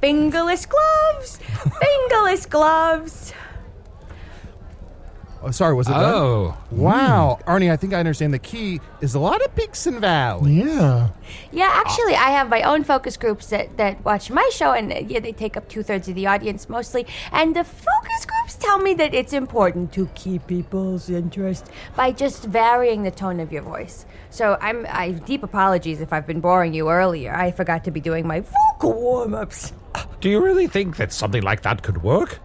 Fingerless 0.00 0.66
gloves. 0.66 1.36
Fingerless 1.80 2.46
gloves. 2.46 3.34
Oh, 5.44 5.50
sorry, 5.50 5.74
was 5.74 5.88
it 5.88 5.92
done? 5.92 6.04
Oh. 6.04 6.56
Wow, 6.70 7.38
Arnie, 7.48 7.70
I 7.70 7.76
think 7.76 7.92
I 7.92 7.98
understand 7.98 8.32
the 8.32 8.38
key 8.38 8.80
is 9.00 9.16
a 9.16 9.18
lot 9.18 9.44
of 9.44 9.54
peaks 9.56 9.86
and 9.86 10.00
valleys. 10.00 10.64
Yeah. 10.64 11.08
Yeah, 11.50 11.70
actually, 11.74 12.14
I 12.14 12.30
have 12.30 12.48
my 12.48 12.62
own 12.62 12.84
focus 12.84 13.16
groups 13.16 13.48
that, 13.48 13.76
that 13.76 14.04
watch 14.04 14.30
my 14.30 14.48
show, 14.52 14.72
and 14.72 14.92
uh, 14.92 15.00
yeah, 15.00 15.18
they 15.18 15.32
take 15.32 15.56
up 15.56 15.68
two 15.68 15.82
thirds 15.82 16.08
of 16.08 16.14
the 16.14 16.28
audience 16.28 16.68
mostly. 16.68 17.06
And 17.32 17.56
the 17.56 17.64
focus 17.64 18.24
groups 18.26 18.54
tell 18.54 18.78
me 18.78 18.94
that 18.94 19.14
it's 19.14 19.32
important 19.32 19.92
to 19.94 20.06
keep 20.14 20.46
people's 20.46 21.10
interest 21.10 21.70
by 21.96 22.12
just 22.12 22.44
varying 22.44 23.02
the 23.02 23.10
tone 23.10 23.40
of 23.40 23.50
your 23.50 23.62
voice. 23.62 24.06
So 24.30 24.56
I'm 24.60 24.86
I 24.88 25.10
deep 25.10 25.42
apologies 25.42 26.00
if 26.00 26.12
I've 26.12 26.26
been 26.26 26.40
boring 26.40 26.72
you 26.72 26.88
earlier. 26.88 27.34
I 27.34 27.50
forgot 27.50 27.82
to 27.84 27.90
be 27.90 28.00
doing 28.00 28.26
my 28.28 28.40
vocal 28.40 28.92
warm 28.92 29.34
ups. 29.34 29.72
Do 30.20 30.30
you 30.30 30.40
really 30.40 30.68
think 30.68 30.98
that 30.98 31.12
something 31.12 31.42
like 31.42 31.62
that 31.62 31.82
could 31.82 32.04
work? 32.04 32.38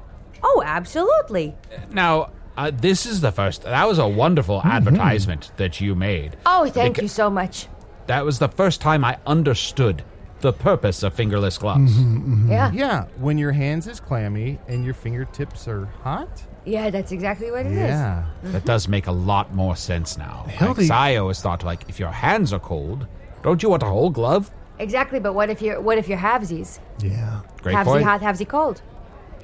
Oh, 0.44 0.64
absolutely. 0.66 1.56
Now, 1.92 2.32
uh, 2.58 2.72
this 2.74 3.06
is 3.06 3.22
the 3.22 3.32
first. 3.32 3.64
That 3.64 3.88
was 3.88 4.00
a 4.00 4.08
wonderful 4.08 4.60
mm-hmm. 4.60 4.70
advertisement 4.70 5.52
that 5.58 5.80
you 5.80 5.96
made. 5.96 6.38
Oh, 6.46 6.70
thank 6.70 6.98
Beca- 6.98 7.04
you 7.04 7.08
so 7.08 7.30
much. 7.30 7.68
That 8.08 8.26
was 8.26 8.40
the 8.40 8.48
first 8.48 8.82
time 8.82 9.06
I 9.06 9.18
understood 9.26 10.04
the 10.42 10.54
purpose 10.54 11.04
of 11.04 11.14
fingerless 11.14 11.58
gloves. 11.58 11.94
Mm-hmm, 11.94 12.18
mm-hmm. 12.18 12.52
Yeah. 12.52 12.72
Yeah, 12.72 13.06
when 13.18 13.38
your 13.38 13.52
hands 13.52 13.88
is 13.88 14.00
clammy 14.00 14.60
and 14.68 14.86
your 14.86 14.94
fingertips 14.94 15.68
are 15.68 15.86
hot. 16.04 16.44
Yeah, 16.66 16.90
that's 16.90 17.12
exactly 17.12 17.50
what 17.50 17.66
it 17.66 17.72
is. 17.72 17.78
Yeah. 17.78 18.26
That 18.44 18.66
does 18.66 18.88
make 18.88 19.08
a 19.08 19.12
lot 19.12 19.54
more 19.54 19.76
sense 19.76 20.18
now. 20.18 20.46
Hildy- 20.50 20.90
Like, 20.90 20.92
I 20.92 21.16
always 21.16 21.42
thought, 21.42 21.64
like, 21.64 21.88
if 21.88 22.00
your 22.00 22.12
hands 22.12 22.52
are 22.54 22.60
cold, 22.60 23.08
don't 23.42 23.64
you 23.64 23.70
want 23.70 23.84
a 23.84 23.88
whole 23.88 24.10
glove? 24.10 24.52
Exactly, 24.80 25.20
but 25.20 25.34
what 25.34 25.50
if 25.50 25.62
you're 25.62 25.82
what 25.82 25.98
if 25.98 26.08
you're 26.08 26.20
halvesies? 26.20 26.80
Yeah. 27.00 27.42
Great 27.62 27.76
halvesy 27.76 27.86
point. 27.86 28.04
hot, 28.04 28.22
halvesy 28.22 28.48
cold. 28.48 28.82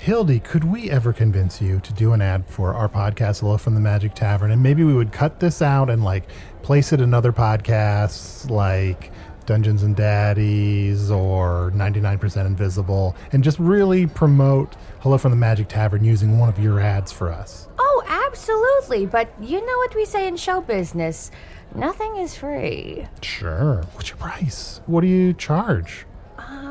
Hildy, 0.04 0.42
could 0.42 0.66
we 0.66 0.92
ever 0.92 1.14
convince 1.14 1.62
you 1.62 1.80
to 1.80 1.94
do 1.94 2.12
an 2.12 2.22
ad 2.22 2.46
for 2.46 2.74
our 2.74 2.90
podcast, 2.90 3.40
Hello 3.40 3.56
from 3.56 3.74
the 3.74 3.80
Magic 3.80 4.14
Tavern? 4.14 4.52
And 4.52 4.62
maybe 4.62 4.84
we 4.84 4.94
would 4.94 5.14
cut 5.14 5.40
this 5.40 5.62
out 5.62 5.90
and 5.90 6.04
like 6.04 6.28
place 6.62 6.92
it 6.92 7.00
in 7.00 7.14
other 7.14 7.32
podcasts 7.32 8.50
like 8.50 9.14
Dungeons 9.46 9.82
and 9.82 9.96
Daddies 9.96 11.10
or 11.10 11.72
99% 11.74 12.46
Invisible 12.46 13.16
and 13.32 13.46
just 13.46 13.58
really 13.60 14.06
promote 14.06 14.76
Hello 15.00 15.18
from 15.18 15.32
the 15.32 15.38
Magic 15.38 15.70
Tavern 15.70 16.04
using 16.04 16.38
one 16.38 16.50
of 16.50 16.60
your 16.60 16.82
ads 16.82 17.14
for 17.14 17.32
us. 17.32 17.70
Oh, 17.80 18.04
absolutely. 18.06 19.06
But 19.06 19.34
you 19.42 19.66
know 19.66 19.78
what 19.78 19.96
we 19.96 20.04
say 20.04 20.28
in 20.28 20.36
show 20.36 20.60
business 20.60 21.32
nothing 21.74 22.18
is 22.18 22.36
free. 22.36 23.08
Sure. 23.22 23.84
What's 23.94 24.10
your 24.10 24.18
price? 24.18 24.82
What 24.86 25.00
do 25.00 25.08
you 25.08 25.32
charge? 25.32 26.06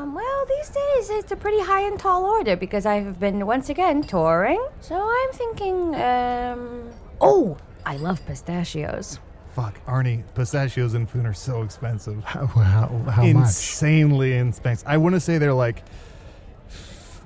Um, 0.03 0.13
well, 0.13 0.45
these 0.47 0.67
days 0.69 1.09
it's 1.11 1.31
a 1.31 1.35
pretty 1.37 1.61
high 1.61 1.81
and 1.87 1.97
tall 1.97 2.25
order 2.25 2.57
because 2.57 2.85
I've 2.85 3.19
been 3.21 3.45
once 3.45 3.69
again 3.69 4.03
touring. 4.03 4.61
So 4.81 4.95
I'm 4.95 5.31
thinking, 5.31 5.95
um. 5.95 6.89
Oh, 7.21 7.57
I 7.85 7.95
love 7.97 8.25
pistachios. 8.25 9.19
Fuck, 9.55 9.79
Arnie, 9.85 10.23
pistachios 10.35 10.93
and 10.95 11.09
food 11.09 11.25
are 11.25 11.33
so 11.33 11.61
expensive. 11.61 12.21
How, 12.25 12.47
how, 12.47 12.87
how 13.09 13.21
much? 13.23 13.25
Insanely 13.45 14.33
expensive. 14.33 14.87
I 14.87 14.97
want 14.97 15.13
to 15.15 15.19
say 15.21 15.37
they're 15.37 15.53
like 15.53 15.83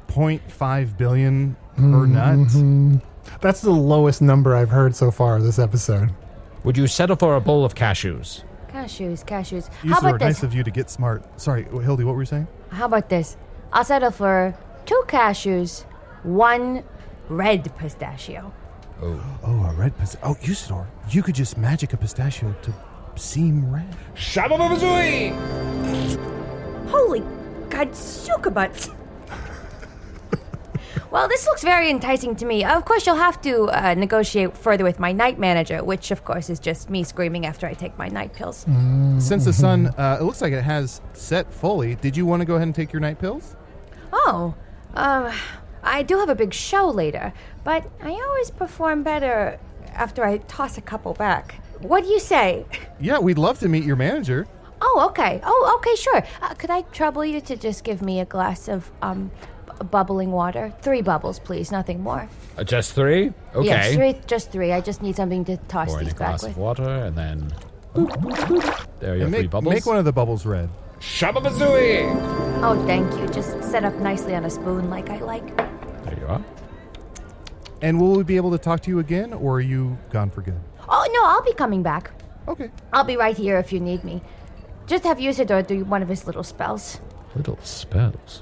0.5 0.09 0.97
billion 0.97 1.55
per 1.75 1.81
Mm-hmm. 1.81 2.93
nut. 2.93 3.01
That's 3.41 3.61
the 3.61 3.71
lowest 3.71 4.21
number 4.21 4.55
I've 4.55 4.69
heard 4.69 4.95
so 4.95 5.09
far 5.09 5.41
this 5.41 5.57
episode. 5.59 6.13
Would 6.63 6.77
you 6.77 6.85
settle 6.87 7.15
for 7.15 7.35
a 7.35 7.41
bowl 7.41 7.63
of 7.65 7.75
cashews? 7.75 8.43
Cashews, 8.69 9.25
cashews. 9.25 9.69
You 9.83 9.91
How 9.93 9.97
are 10.01 10.09
about 10.09 10.19
this? 10.19 10.37
nice 10.37 10.43
of 10.43 10.53
you 10.53 10.63
to 10.63 10.71
get 10.71 10.89
smart. 10.89 11.23
Sorry, 11.39 11.63
Hildy, 11.63 12.03
what 12.03 12.13
were 12.15 12.21
you 12.21 12.25
saying? 12.25 12.47
How 12.71 12.85
about 12.85 13.09
this? 13.09 13.37
I'll 13.73 13.83
settle 13.83 14.11
for 14.11 14.55
two 14.85 15.03
cashews, 15.07 15.83
one 16.23 16.83
red 17.29 17.75
pistachio. 17.77 18.53
Oh, 19.01 19.39
Oh, 19.43 19.65
a 19.65 19.73
red 19.73 19.97
pistachio. 19.97 20.29
Oh, 20.29 20.35
Usidore, 20.45 20.87
you 21.09 21.23
could 21.23 21.35
just 21.35 21.57
magic 21.57 21.93
a 21.93 21.97
pistachio 21.97 22.53
to 22.61 22.73
seem 23.15 23.71
red. 23.71 23.95
Shabba 24.15 24.57
Holy 26.89 27.23
God, 27.69 27.89
butts. 28.53 28.89
Well, 31.11 31.27
this 31.27 31.45
looks 31.45 31.63
very 31.63 31.89
enticing 31.89 32.35
to 32.35 32.45
me. 32.45 32.63
Of 32.63 32.85
course, 32.85 33.05
you'll 33.05 33.15
have 33.15 33.41
to 33.41 33.63
uh, 33.69 33.93
negotiate 33.95 34.57
further 34.57 34.83
with 34.83 34.99
my 34.99 35.11
night 35.11 35.39
manager, 35.39 35.83
which, 35.83 36.11
of 36.11 36.23
course, 36.25 36.49
is 36.49 36.59
just 36.59 36.89
me 36.89 37.03
screaming 37.03 37.45
after 37.45 37.65
I 37.67 37.73
take 37.73 37.97
my 37.97 38.07
night 38.09 38.33
pills. 38.33 38.65
Since 39.19 39.45
the 39.45 39.53
sun, 39.53 39.87
uh, 39.97 40.17
it 40.19 40.23
looks 40.23 40.41
like 40.41 40.53
it 40.53 40.63
has 40.63 41.01
set 41.13 41.51
fully, 41.53 41.95
did 41.95 42.15
you 42.17 42.25
want 42.25 42.41
to 42.41 42.45
go 42.45 42.55
ahead 42.55 42.67
and 42.67 42.75
take 42.75 42.91
your 42.91 42.99
night 42.99 43.19
pills? 43.19 43.55
Oh, 44.11 44.53
um, 44.95 45.31
I 45.83 46.03
do 46.03 46.17
have 46.19 46.29
a 46.29 46.35
big 46.35 46.53
show 46.53 46.87
later, 46.89 47.33
but 47.63 47.85
I 48.01 48.11
always 48.11 48.51
perform 48.51 49.03
better 49.03 49.59
after 49.93 50.23
I 50.25 50.37
toss 50.39 50.77
a 50.77 50.81
couple 50.81 51.13
back. 51.13 51.55
What 51.81 52.03
do 52.03 52.09
you 52.09 52.19
say? 52.19 52.65
Yeah, 52.99 53.19
we'd 53.19 53.37
love 53.37 53.59
to 53.59 53.69
meet 53.69 53.83
your 53.83 53.95
manager. 53.95 54.47
Oh, 54.81 55.05
okay. 55.09 55.39
Oh, 55.43 55.75
okay, 55.77 55.95
sure. 55.95 56.23
Uh, 56.41 56.53
could 56.55 56.71
I 56.71 56.81
trouble 56.81 57.23
you 57.23 57.39
to 57.41 57.55
just 57.55 57.83
give 57.83 58.01
me 58.01 58.19
a 58.19 58.25
glass 58.25 58.67
of 58.67 58.89
um, 59.03 59.29
b- 59.39 59.47
bubbling 59.83 60.31
water? 60.31 60.73
Three 60.81 61.01
bubbles, 61.01 61.39
please, 61.39 61.71
nothing 61.71 62.01
more. 62.01 62.27
Uh, 62.57 62.63
just 62.63 62.93
three? 62.93 63.33
Okay. 63.55 63.65
Yes, 63.67 63.93
three, 63.93 64.15
just 64.27 64.51
three. 64.51 64.71
I 64.73 64.81
just 64.81 65.01
need 65.01 65.15
something 65.15 65.45
to 65.45 65.57
toss 65.67 65.89
Pour 65.89 65.99
in 65.99 66.05
these 66.05 66.13
a 66.13 66.17
back 66.17 66.27
glass 66.29 66.43
with. 66.43 66.51
of 66.51 66.57
water, 66.57 66.83
and 67.05 67.15
then. 67.15 67.51
There 67.93 69.13
are 69.13 69.15
your 69.15 69.25
And 69.25 69.33
three 69.33 69.43
make, 69.43 69.49
bubbles. 69.49 69.73
make 69.73 69.85
one 69.85 69.97
of 69.97 70.05
the 70.05 70.11
bubbles 70.13 70.45
red. 70.45 70.69
Shabba 70.99 71.41
Oh, 72.63 72.83
thank 72.87 73.11
you. 73.19 73.27
Just 73.27 73.63
set 73.63 73.83
up 73.83 73.93
nicely 73.95 74.35
on 74.35 74.45
a 74.45 74.49
spoon 74.49 74.89
like 74.89 75.09
I 75.09 75.17
like. 75.19 75.55
There 76.05 76.17
you 76.19 76.25
are. 76.27 76.43
And 77.81 78.01
will 78.01 78.15
we 78.17 78.23
be 78.23 78.35
able 78.37 78.51
to 78.51 78.57
talk 78.57 78.81
to 78.81 78.89
you 78.89 78.99
again, 78.99 79.33
or 79.33 79.57
are 79.57 79.61
you 79.61 79.97
gone 80.09 80.31
for 80.31 80.41
good? 80.41 80.59
Oh, 80.89 81.07
no, 81.13 81.25
I'll 81.25 81.43
be 81.43 81.53
coming 81.53 81.83
back. 81.83 82.11
Okay. 82.47 82.71
I'll 82.93 83.03
be 83.03 83.17
right 83.17 83.37
here 83.37 83.57
if 83.59 83.71
you 83.71 83.79
need 83.79 84.03
me. 84.03 84.21
Just 84.87 85.03
have 85.03 85.17
Usidore 85.17 85.65
do 85.67 85.83
one 85.85 86.01
of 86.01 86.07
his 86.09 86.25
little 86.25 86.43
spells. 86.43 86.99
Little 87.35 87.59
spells. 87.61 88.41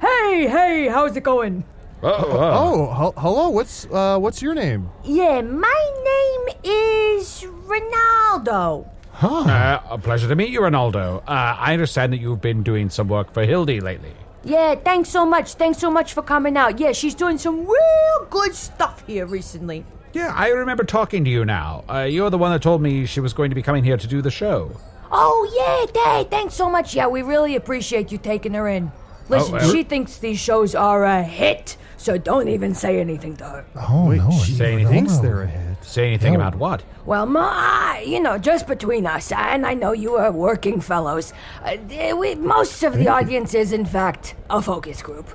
Hey, 0.00 0.46
hey, 0.48 0.88
how's 0.88 1.16
it 1.16 1.22
going? 1.22 1.64
Oh, 2.02 2.08
oh. 2.08 2.38
Oh, 2.52 2.94
hel- 2.94 3.14
hello. 3.16 3.48
What's 3.48 3.86
uh, 3.86 4.18
what's 4.18 4.42
your 4.42 4.54
name? 4.54 4.90
Yeah, 5.04 5.40
my 5.40 5.92
name 6.04 6.56
is 6.64 7.44
Ronaldo. 7.66 8.88
Uh, 9.22 9.80
a 9.88 9.96
pleasure 9.98 10.28
to 10.28 10.34
meet 10.36 10.50
you, 10.50 10.60
Ronaldo. 10.60 11.18
Uh, 11.22 11.30
I 11.58 11.72
understand 11.72 12.12
that 12.12 12.18
you've 12.18 12.42
been 12.42 12.62
doing 12.62 12.90
some 12.90 13.08
work 13.08 13.32
for 13.32 13.44
Hildy 13.44 13.80
lately. 13.80 14.12
Yeah, 14.42 14.74
thanks 14.74 15.08
so 15.08 15.24
much. 15.24 15.54
Thanks 15.54 15.78
so 15.78 15.90
much 15.90 16.12
for 16.12 16.20
coming 16.22 16.56
out. 16.56 16.78
Yeah, 16.78 16.92
she's 16.92 17.14
doing 17.14 17.38
some 17.38 17.60
real 17.66 18.26
good 18.28 18.54
stuff 18.54 19.06
here 19.06 19.24
recently. 19.24 19.86
Yeah, 20.12 20.32
I 20.36 20.48
remember 20.48 20.84
talking 20.84 21.24
to 21.24 21.30
you 21.30 21.44
now. 21.44 21.84
Uh, 21.88 22.00
you're 22.02 22.28
the 22.28 22.38
one 22.38 22.52
that 22.52 22.60
told 22.60 22.82
me 22.82 23.06
she 23.06 23.20
was 23.20 23.32
going 23.32 23.50
to 23.50 23.54
be 23.54 23.62
coming 23.62 23.82
here 23.84 23.96
to 23.96 24.06
do 24.06 24.20
the 24.20 24.30
show. 24.30 24.70
Oh, 25.10 25.86
yeah, 25.94 26.02
hey, 26.16 26.24
thanks 26.28 26.54
so 26.54 26.68
much. 26.68 26.94
Yeah, 26.94 27.06
we 27.06 27.22
really 27.22 27.56
appreciate 27.56 28.12
you 28.12 28.18
taking 28.18 28.52
her 28.54 28.68
in. 28.68 28.92
Listen, 29.28 29.54
Oh, 29.54 29.58
uh, 29.58 29.72
she 29.72 29.82
thinks 29.82 30.18
these 30.18 30.38
shows 30.38 30.74
are 30.74 31.04
a 31.04 31.22
hit, 31.22 31.76
so 31.96 32.18
don't 32.18 32.48
even 32.48 32.74
say 32.74 33.00
anything 33.00 33.36
to 33.36 33.44
her. 33.44 33.64
Oh, 33.76 34.10
no. 34.10 34.30
she 34.44 34.52
say 34.52 34.74
anything? 34.74 34.92
thinks 34.92 35.16
no. 35.16 35.22
they're 35.22 35.42
ahead. 35.42 35.76
Say 35.82 36.08
anything 36.08 36.34
No. 36.34 36.40
about 36.40 36.56
what? 36.56 36.82
Well, 37.06 37.26
my, 37.26 38.02
you 38.06 38.20
know, 38.20 38.38
just 38.38 38.66
between 38.66 39.06
us, 39.06 39.32
and 39.32 39.66
I 39.66 39.74
know 39.74 39.92
you 39.92 40.14
are 40.16 40.32
working 40.32 40.80
fellows, 40.80 41.32
uh, 41.64 41.76
we, 42.16 42.34
most 42.34 42.82
of 42.82 42.94
the 42.94 43.08
audience 43.08 43.54
is, 43.54 43.72
in 43.72 43.84
fact, 43.86 44.34
a 44.50 44.60
focus 44.62 45.02
group. 45.02 45.28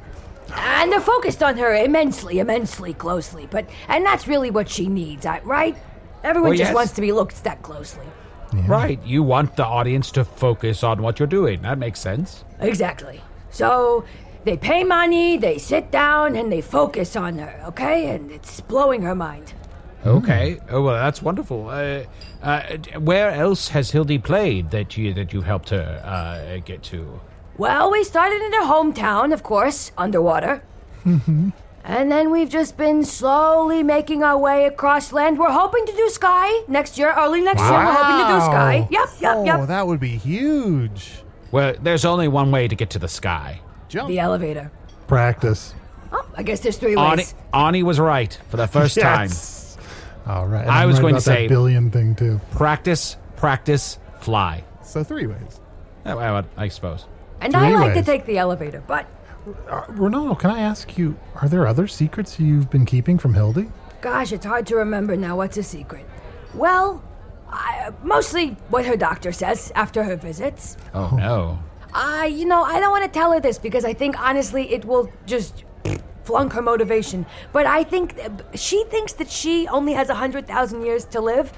And 0.56 0.92
they're 0.92 1.00
focused 1.02 1.44
on 1.44 1.58
her 1.58 1.76
immensely, 1.76 2.40
immensely 2.40 2.94
closely, 2.94 3.48
but, 3.52 3.70
and 3.88 4.06
that's 4.06 4.28
really 4.28 4.50
what 4.50 4.68
she 4.70 4.88
needs, 4.88 5.26
right? 5.44 5.78
Everyone 6.24 6.50
Well, 6.50 6.58
just 6.58 6.70
yes. 6.70 6.76
wants 6.76 6.92
to 6.94 7.02
be 7.02 7.12
looked 7.12 7.46
at 7.46 7.62
closely. 7.62 8.06
Right. 8.68 9.00
You 9.06 9.22
want 9.22 9.56
the 9.56 9.66
audience 9.66 10.10
to 10.14 10.26
focus 10.26 10.84
on 10.84 11.04
what 11.04 11.20
you're 11.20 11.28
doing. 11.28 11.62
That 11.62 11.78
makes 11.78 12.00
sense. 12.00 12.44
Exactly. 12.60 13.22
So 13.52 14.06
they 14.44 14.58
pay 14.58 14.84
money, 14.84 15.38
they 15.38 15.58
sit 15.58 15.92
down, 15.92 16.36
and 16.36 16.52
they 16.52 16.62
focus 16.62 17.16
on 17.16 17.38
her, 17.38 17.62
okay? 17.68 18.10
And 18.10 18.32
it's 18.32 18.62
blowing 18.62 19.02
her 19.02 19.16
mind. 19.16 19.54
Okay. 20.06 20.60
Oh 20.70 20.82
well, 20.82 20.96
that's 20.96 21.22
wonderful. 21.22 21.70
Uh, 21.70 22.04
uh, 22.42 22.78
where 23.00 23.32
else 23.32 23.68
has 23.70 23.92
Hildy 23.92 24.18
played 24.18 24.72
that 24.72 24.96
you 24.98 25.14
that 25.14 25.34
you've 25.34 25.46
helped 25.46 25.70
her 25.70 26.02
uh, 26.06 26.62
get 26.64 26.84
to? 26.84 27.20
Well, 27.58 27.92
we 27.92 28.06
started 28.06 28.42
in 28.42 28.54
her 28.54 28.64
hometown, 28.64 29.34
of 29.34 29.44
course, 29.44 29.92
underwater. 29.98 30.64
and 31.04 31.52
then 31.84 32.32
we've 32.32 32.50
just 32.50 32.78
been 32.78 33.04
slowly 33.04 33.84
making 33.84 34.24
our 34.24 34.38
way 34.38 34.66
across 34.66 35.12
land. 35.12 35.38
We're 35.38 35.52
hoping 35.52 35.86
to 35.86 35.92
do 35.92 36.10
Sky 36.10 36.64
next 36.70 36.98
year, 36.98 37.14
early 37.18 37.42
next 37.42 37.62
year. 37.62 37.74
We're 37.74 37.92
hoping 37.92 38.26
to 38.26 38.34
do 38.34 38.46
Sky. 38.46 38.88
Yep, 38.90 38.90
yep, 38.92 39.22
yep. 39.22 39.36
oh, 39.36 39.44
yep. 39.44 39.68
that 39.68 39.86
would 39.86 40.00
be 40.00 40.16
huge. 40.16 41.24
Well, 41.52 41.74
there's 41.82 42.06
only 42.06 42.28
one 42.28 42.52
way 42.52 42.68
to 42.68 42.76
get 42.76 42.92
to 42.92 43.00
the 43.00 43.08
sky. 43.08 43.62
Jump. 43.88 44.08
The 44.08 44.20
elevator. 44.20 44.72
Practice. 45.08 45.74
Oh, 46.12 46.28
I 46.36 46.44
guess 46.44 46.60
there's 46.62 46.78
three 46.78 46.96
Arnie, 46.96 47.18
ways. 47.18 47.36
Arnie 47.54 47.84
was 47.84 48.00
right 48.00 48.38
for 48.50 48.58
the 48.58 48.68
first 48.68 49.00
time. 49.00 49.30
Yes. 49.30 49.78
All 50.28 50.48
right. 50.48 50.62
and 50.62 50.70
I 50.72 50.82
I'm 50.84 50.88
was 50.88 50.98
right 50.98 51.02
going 51.02 51.14
to 51.16 51.18
about 51.20 51.26
that 51.26 51.36
say- 51.36 51.48
billion 51.48 51.90
thing 51.92 52.16
too. 52.16 52.40
Practice, 52.52 53.18
practice, 53.36 53.98
fly. 54.20 54.64
So 54.84 55.04
three 55.04 55.28
ways. 55.28 55.60
Well, 56.06 56.46
I 56.58 56.68
suppose. 56.70 57.06
And 57.42 57.56
I 57.56 57.70
Three 57.70 57.80
like 57.80 57.94
to 57.94 58.04
take 58.04 58.26
the 58.26 58.38
elevator, 58.38 58.84
but 58.86 59.06
Uh, 59.70 59.84
Ronaldo, 59.88 60.38
can 60.38 60.52
I 60.52 60.60
ask 60.60 60.98
you, 60.98 61.18
are 61.42 61.48
there 61.48 61.66
other 61.66 61.88
secrets 61.88 62.40
you've 62.40 62.70
been 62.70 62.86
keeping 62.86 63.18
from 63.18 63.34
Hildy? 63.34 63.70
gosh, 64.02 64.32
it's 64.32 64.46
hard 64.46 64.66
to 64.68 64.76
remember 64.78 65.16
now 65.18 65.36
what's 65.38 65.58
a 65.58 65.64
secret. 65.64 66.06
Well, 66.54 67.02
I, 67.52 67.92
mostly 68.04 68.58
what 68.70 68.86
her 68.86 68.96
doctor 68.96 69.32
says 69.32 69.72
after 69.76 70.04
her 70.04 70.16
visits. 70.16 70.78
Oh, 70.94 71.16
no. 71.16 71.60
I, 71.94 72.28
you 72.28 72.46
know, 72.46 72.64
I 72.64 72.80
don't 72.80 72.92
want 72.92 73.06
to 73.06 73.10
tell 73.10 73.32
her 73.32 73.40
this 73.40 73.58
because 73.58 73.84
I 73.84 73.94
think 73.94 74.20
honestly 74.20 74.72
it 74.72 74.86
will 74.86 75.12
just 75.26 75.64
flunk 76.24 76.54
her 76.54 76.62
motivation. 76.62 77.26
But 77.52 77.66
I 77.66 77.84
think 77.84 78.16
uh, 78.20 78.30
she 78.56 78.84
thinks 78.86 79.14
that 79.14 79.30
she 79.30 79.68
only 79.68 79.94
has 79.94 80.10
a 80.10 80.16
hundred 80.16 80.48
thousand 80.48 80.86
years 80.86 81.06
to 81.06 81.22
live. 81.22 81.52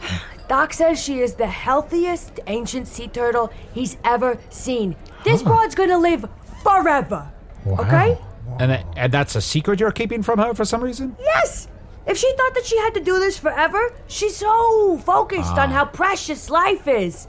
Doc 0.48 0.72
says 0.72 1.02
she 1.02 1.20
is 1.20 1.34
the 1.34 1.46
healthiest 1.46 2.40
ancient 2.46 2.88
sea 2.88 3.08
turtle 3.08 3.52
he's 3.74 3.98
ever 4.04 4.38
seen. 4.48 4.96
This 5.24 5.42
broad's 5.42 5.74
gonna 5.74 5.98
live 5.98 6.24
forever. 6.62 7.30
Wow. 7.66 7.76
Okay? 7.80 8.18
And, 8.58 8.72
uh, 8.72 8.82
and 8.96 9.12
that's 9.12 9.34
a 9.36 9.42
secret 9.42 9.78
you're 9.78 9.92
keeping 9.92 10.22
from 10.22 10.38
her 10.38 10.54
for 10.54 10.64
some 10.64 10.82
reason? 10.82 11.14
Yes. 11.20 11.68
If 12.08 12.16
she 12.16 12.32
thought 12.36 12.54
that 12.54 12.64
she 12.64 12.78
had 12.78 12.94
to 12.94 13.00
do 13.00 13.18
this 13.18 13.38
forever, 13.38 13.92
she's 14.06 14.36
so 14.36 14.96
focused 14.98 15.58
on 15.58 15.70
how 15.70 15.84
precious 15.84 16.48
life 16.48 16.88
is. 16.88 17.28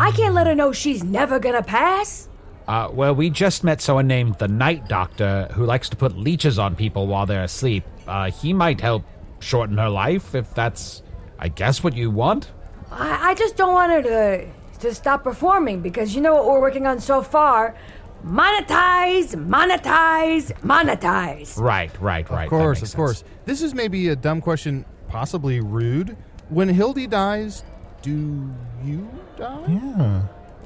I 0.00 0.10
can't 0.10 0.34
let 0.34 0.46
her 0.48 0.54
know 0.54 0.72
she's 0.72 1.04
never 1.04 1.38
gonna 1.38 1.62
pass. 1.62 2.28
Uh, 2.66 2.88
well, 2.92 3.14
we 3.14 3.30
just 3.30 3.62
met 3.64 3.80
someone 3.80 4.06
named 4.06 4.38
the 4.38 4.48
Night 4.48 4.88
Doctor 4.88 5.48
who 5.52 5.64
likes 5.64 5.88
to 5.90 5.96
put 5.96 6.16
leeches 6.16 6.58
on 6.58 6.74
people 6.74 7.06
while 7.06 7.26
they're 7.26 7.44
asleep. 7.44 7.84
Uh, 8.06 8.30
he 8.30 8.52
might 8.52 8.80
help 8.80 9.04
shorten 9.38 9.78
her 9.78 9.88
life 9.88 10.34
if 10.34 10.54
that's, 10.54 11.02
I 11.38 11.48
guess, 11.48 11.82
what 11.84 11.96
you 11.96 12.10
want. 12.10 12.50
I, 12.90 13.30
I 13.30 13.34
just 13.34 13.56
don't 13.56 13.72
want 13.72 13.92
her 13.92 14.02
to 14.02 14.46
to 14.80 14.94
stop 14.94 15.22
performing 15.22 15.82
because 15.82 16.14
you 16.14 16.22
know 16.22 16.34
what 16.34 16.46
we're 16.46 16.60
working 16.60 16.86
on 16.86 17.00
so 17.00 17.22
far. 17.22 17.76
Monetize, 18.24 19.34
monetize, 19.34 20.52
monetize. 20.62 21.58
Right, 21.58 21.90
right, 22.00 22.28
right. 22.30 22.44
Of 22.44 22.50
course, 22.50 22.80
makes 22.82 22.92
of 22.92 22.96
course. 22.96 23.24
This 23.46 23.62
is 23.62 23.74
maybe 23.74 24.08
a 24.08 24.16
dumb 24.16 24.40
question, 24.40 24.84
possibly 25.08 25.60
rude. 25.60 26.16
When 26.50 26.68
Hildy 26.68 27.06
dies, 27.06 27.64
do 28.02 28.50
you 28.84 29.08
die? 29.36 29.64
Yeah. 29.68 30.22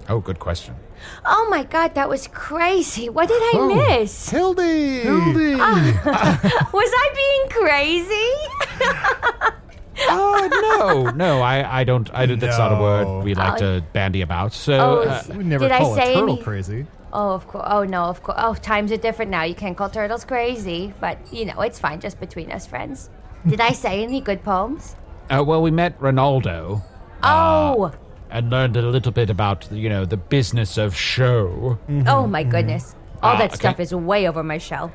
Oh, 0.08 0.20
good 0.20 0.38
question. 0.38 0.74
Oh 1.24 1.46
my 1.50 1.62
god, 1.64 1.94
that 1.94 2.08
was 2.08 2.26
crazy. 2.28 3.08
What 3.08 3.28
did 3.28 3.40
I 3.42 3.96
miss? 3.98 4.28
Hildy! 4.28 5.00
Hildy! 5.00 5.54
Was 5.56 6.90
I 6.92 7.10
being 7.14 7.48
crazy? 7.62 8.30
Uh, 10.08 10.48
no, 10.50 11.10
no, 11.10 11.40
I, 11.42 11.80
I 11.80 11.84
don't. 11.84 12.12
I 12.14 12.26
don't 12.26 12.38
That's 12.40 12.58
not 12.58 12.72
a 12.72 12.76
No. 12.76 12.80
word 12.82 13.24
we 13.24 13.34
like 13.34 13.54
Oh. 13.62 13.78
to 13.78 13.84
bandy 13.92 14.22
about. 14.22 14.52
So, 14.52 14.74
Oh, 14.74 15.08
uh, 15.08 15.14
s- 15.14 15.28
We 15.28 15.44
never 15.44 15.64
Did 15.66 15.72
I 15.72 15.78
call 15.78 15.94
say 15.94 16.12
a 16.12 16.14
turtle 16.14 16.34
any- 16.34 16.42
crazy. 16.42 16.86
Oh, 17.16 17.30
of 17.30 17.46
course. 17.46 17.64
Oh 17.70 17.84
no, 17.84 18.02
of 18.04 18.22
course. 18.24 18.36
Oh, 18.40 18.54
times 18.54 18.90
are 18.92 18.96
different 18.96 19.30
now. 19.30 19.44
You 19.44 19.54
can't 19.54 19.76
call 19.76 19.88
turtles 19.88 20.24
crazy, 20.24 20.92
but 21.00 21.16
you 21.32 21.44
know 21.46 21.60
it's 21.60 21.78
fine, 21.78 22.00
just 22.00 22.18
between 22.18 22.50
us 22.50 22.66
friends. 22.66 23.08
Did 23.46 23.60
I 23.60 23.70
say 23.72 24.02
any 24.02 24.20
good 24.20 24.42
poems? 24.42 24.96
uh, 25.30 25.42
well, 25.46 25.62
we 25.62 25.70
met 25.70 25.98
Ronaldo 26.00 26.82
Oh, 27.22 27.92
and 28.30 28.50
learned 28.50 28.76
a 28.76 28.82
little 28.82 29.12
bit 29.12 29.30
about 29.30 29.70
you 29.72 29.88
know 29.88 30.04
the 30.04 30.16
business 30.16 30.76
of 30.76 30.94
show. 30.96 31.78
oh 32.06 32.26
my 32.26 32.42
goodness! 32.42 32.96
All 33.22 33.34
Ah, 33.34 33.38
that 33.38 33.50
okay. 33.50 33.56
stuff 33.56 33.80
is 33.80 33.94
way 33.94 34.26
over 34.28 34.42
my 34.42 34.58
shell. 34.58 34.90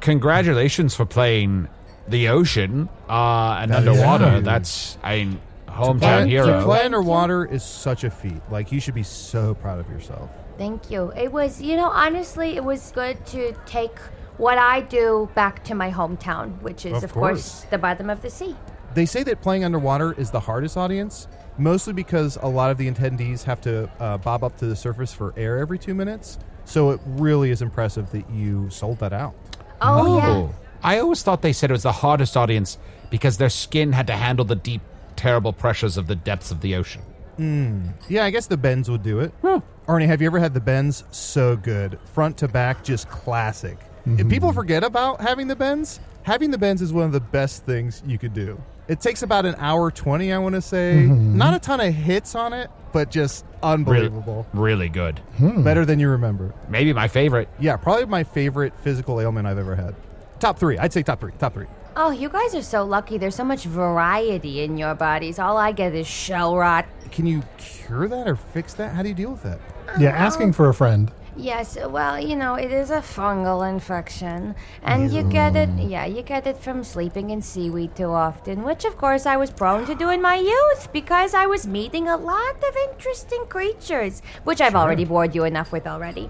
Congratulations 0.00 0.94
for 0.94 1.04
playing 1.04 1.68
the 2.08 2.28
ocean 2.28 2.88
uh, 3.10 3.58
and 3.60 3.72
underwater. 3.72 4.30
huge. 4.36 4.44
That's 4.44 4.96
I 5.02 5.16
mean, 5.24 5.40
hometown 5.68 5.98
Thank 6.00 6.30
you. 6.32 6.46
To 6.46 6.62
play 6.64 6.82
underwater 6.84 7.44
is 7.44 7.62
such 7.62 8.04
a 8.04 8.10
feat. 8.10 8.40
Like, 8.50 8.72
you 8.72 8.80
should 8.80 8.94
be 8.94 9.02
so 9.02 9.54
proud 9.54 9.78
of 9.80 9.90
yourself. 9.90 10.30
Thank 10.58 10.90
you. 10.90 11.12
It 11.16 11.32
was, 11.32 11.62
you 11.62 11.76
know, 11.76 11.88
honestly, 11.88 12.56
it 12.56 12.64
was 12.64 12.90
good 12.92 13.24
to 13.26 13.54
take 13.64 13.96
what 14.36 14.58
I 14.58 14.80
do 14.82 15.28
back 15.34 15.64
to 15.64 15.74
my 15.74 15.90
hometown, 15.90 16.60
which 16.62 16.84
is, 16.84 16.98
Of 16.98 17.04
of, 17.04 17.12
course. 17.12 17.30
course. 17.60 17.66
the 17.70 17.78
bottom 17.78 18.10
of 18.10 18.22
the 18.22 18.30
sea. 18.30 18.56
They 18.94 19.06
say 19.06 19.22
that 19.24 19.40
playing 19.42 19.64
underwater 19.64 20.12
is 20.14 20.30
the 20.30 20.40
hardest 20.40 20.76
audience, 20.76 21.28
mostly 21.58 21.92
because 21.92 22.36
a 22.42 22.48
lot 22.48 22.70
of 22.70 22.78
the 22.78 22.90
attendees 22.90 23.44
have 23.44 23.60
to 23.62 23.88
uh, 24.00 24.18
bob 24.18 24.42
up 24.42 24.56
to 24.58 24.66
the 24.66 24.76
surface 24.76 25.12
for 25.12 25.32
air 25.36 25.58
every 25.58 25.78
two 25.78 25.94
minutes. 25.94 26.38
So 26.64 26.90
it 26.90 27.00
really 27.06 27.50
is 27.50 27.62
impressive 27.62 28.10
that 28.10 28.28
you 28.30 28.68
sold 28.70 28.98
that 28.98 29.12
out. 29.12 29.34
Oh, 29.80 30.16
yeah. 30.18 30.48
I 30.82 30.98
always 30.98 31.22
thought 31.22 31.42
they 31.42 31.52
said 31.52 31.70
it 31.70 31.72
was 31.74 31.82
the 31.82 31.92
hardest 31.92 32.36
audience 32.36 32.78
because 33.10 33.38
their 33.38 33.48
skin 33.50 33.92
had 33.92 34.06
to 34.08 34.12
handle 34.14 34.44
the 34.44 34.56
deep, 34.56 34.82
terrible 35.16 35.52
pressures 35.52 35.96
of 35.96 36.06
the 36.06 36.16
depths 36.16 36.50
of 36.50 36.60
the 36.60 36.74
ocean. 36.74 37.02
Mm. 37.38 37.92
Yeah, 38.08 38.24
I 38.24 38.30
guess 38.30 38.46
the 38.46 38.56
bends 38.56 38.90
would 38.90 39.02
do 39.02 39.20
it. 39.20 39.32
Arnie, 39.42 40.06
have 40.06 40.20
you 40.20 40.26
ever 40.26 40.38
had 40.38 40.54
the 40.54 40.60
bends? 40.60 41.04
So 41.10 41.56
good. 41.56 41.98
Front 42.12 42.36
to 42.38 42.48
back, 42.48 42.84
just 42.84 43.08
classic. 43.08 43.78
If 44.16 44.28
people 44.28 44.48
mm-hmm. 44.48 44.58
forget 44.58 44.84
about 44.84 45.20
having 45.20 45.48
the 45.48 45.56
bends, 45.56 46.00
having 46.22 46.50
the 46.50 46.58
bends 46.58 46.80
is 46.80 46.92
one 46.92 47.04
of 47.04 47.12
the 47.12 47.20
best 47.20 47.64
things 47.64 48.02
you 48.06 48.18
could 48.18 48.32
do. 48.32 48.60
It 48.86 49.00
takes 49.00 49.22
about 49.22 49.44
an 49.44 49.54
hour 49.58 49.90
20, 49.90 50.32
I 50.32 50.38
want 50.38 50.54
to 50.54 50.62
say. 50.62 50.94
Mm-hmm. 50.96 51.36
Not 51.36 51.52
a 51.52 51.58
ton 51.58 51.80
of 51.80 51.92
hits 51.92 52.34
on 52.34 52.54
it, 52.54 52.70
but 52.92 53.10
just 53.10 53.44
unbelievable. 53.62 54.46
really 54.54 54.88
good. 54.88 55.18
Hmm. 55.36 55.62
Better 55.62 55.84
than 55.84 56.00
you 56.00 56.08
remember. 56.08 56.54
Maybe 56.70 56.94
my 56.94 57.06
favorite. 57.06 57.50
Yeah, 57.60 57.76
probably 57.76 58.06
my 58.06 58.24
favorite 58.24 58.72
physical 58.80 59.20
ailment 59.20 59.46
I've 59.46 59.58
ever 59.58 59.76
had. 59.76 59.94
Top 60.40 60.58
three. 60.58 60.78
I'd 60.78 60.92
say 60.92 61.02
top 61.02 61.20
three. 61.20 61.32
Top 61.38 61.52
three. 61.52 61.66
Oh, 61.96 62.10
you 62.10 62.28
guys 62.28 62.54
are 62.54 62.62
so 62.62 62.84
lucky. 62.84 63.18
There's 63.18 63.34
so 63.34 63.44
much 63.44 63.64
variety 63.64 64.62
in 64.62 64.76
your 64.76 64.94
bodies. 64.94 65.38
All 65.38 65.56
I 65.56 65.72
get 65.72 65.94
is 65.94 66.06
shell 66.06 66.56
rot. 66.56 66.86
Can 67.10 67.26
you 67.26 67.42
cure 67.56 68.08
that 68.08 68.28
or 68.28 68.36
fix 68.36 68.74
that? 68.74 68.94
How 68.94 69.02
do 69.02 69.08
you 69.08 69.14
deal 69.14 69.32
with 69.32 69.42
that? 69.42 69.60
Yeah, 69.98 70.10
asking 70.10 70.52
for 70.52 70.68
a 70.68 70.74
friend. 70.74 71.10
Yes, 71.36 71.78
well, 71.88 72.20
you 72.20 72.34
know, 72.34 72.56
it 72.56 72.72
is 72.72 72.90
a 72.90 72.98
fungal 72.98 73.68
infection. 73.68 74.56
And 74.82 75.12
you 75.12 75.22
get 75.22 75.54
it, 75.54 75.68
yeah, 75.78 76.04
you 76.04 76.22
get 76.22 76.48
it 76.48 76.58
from 76.58 76.82
sleeping 76.82 77.30
in 77.30 77.42
seaweed 77.42 77.94
too 77.94 78.10
often, 78.10 78.64
which 78.64 78.84
of 78.84 78.98
course 78.98 79.24
I 79.24 79.36
was 79.36 79.50
prone 79.50 79.86
to 79.86 79.94
do 79.94 80.10
in 80.10 80.20
my 80.20 80.34
youth 80.34 80.88
because 80.92 81.34
I 81.34 81.46
was 81.46 81.64
meeting 81.64 82.08
a 82.08 82.16
lot 82.16 82.56
of 82.56 82.76
interesting 82.90 83.46
creatures, 83.46 84.20
which 84.42 84.60
I've 84.60 84.74
already 84.74 85.04
bored 85.04 85.34
you 85.36 85.44
enough 85.44 85.70
with 85.70 85.86
already. 85.86 86.28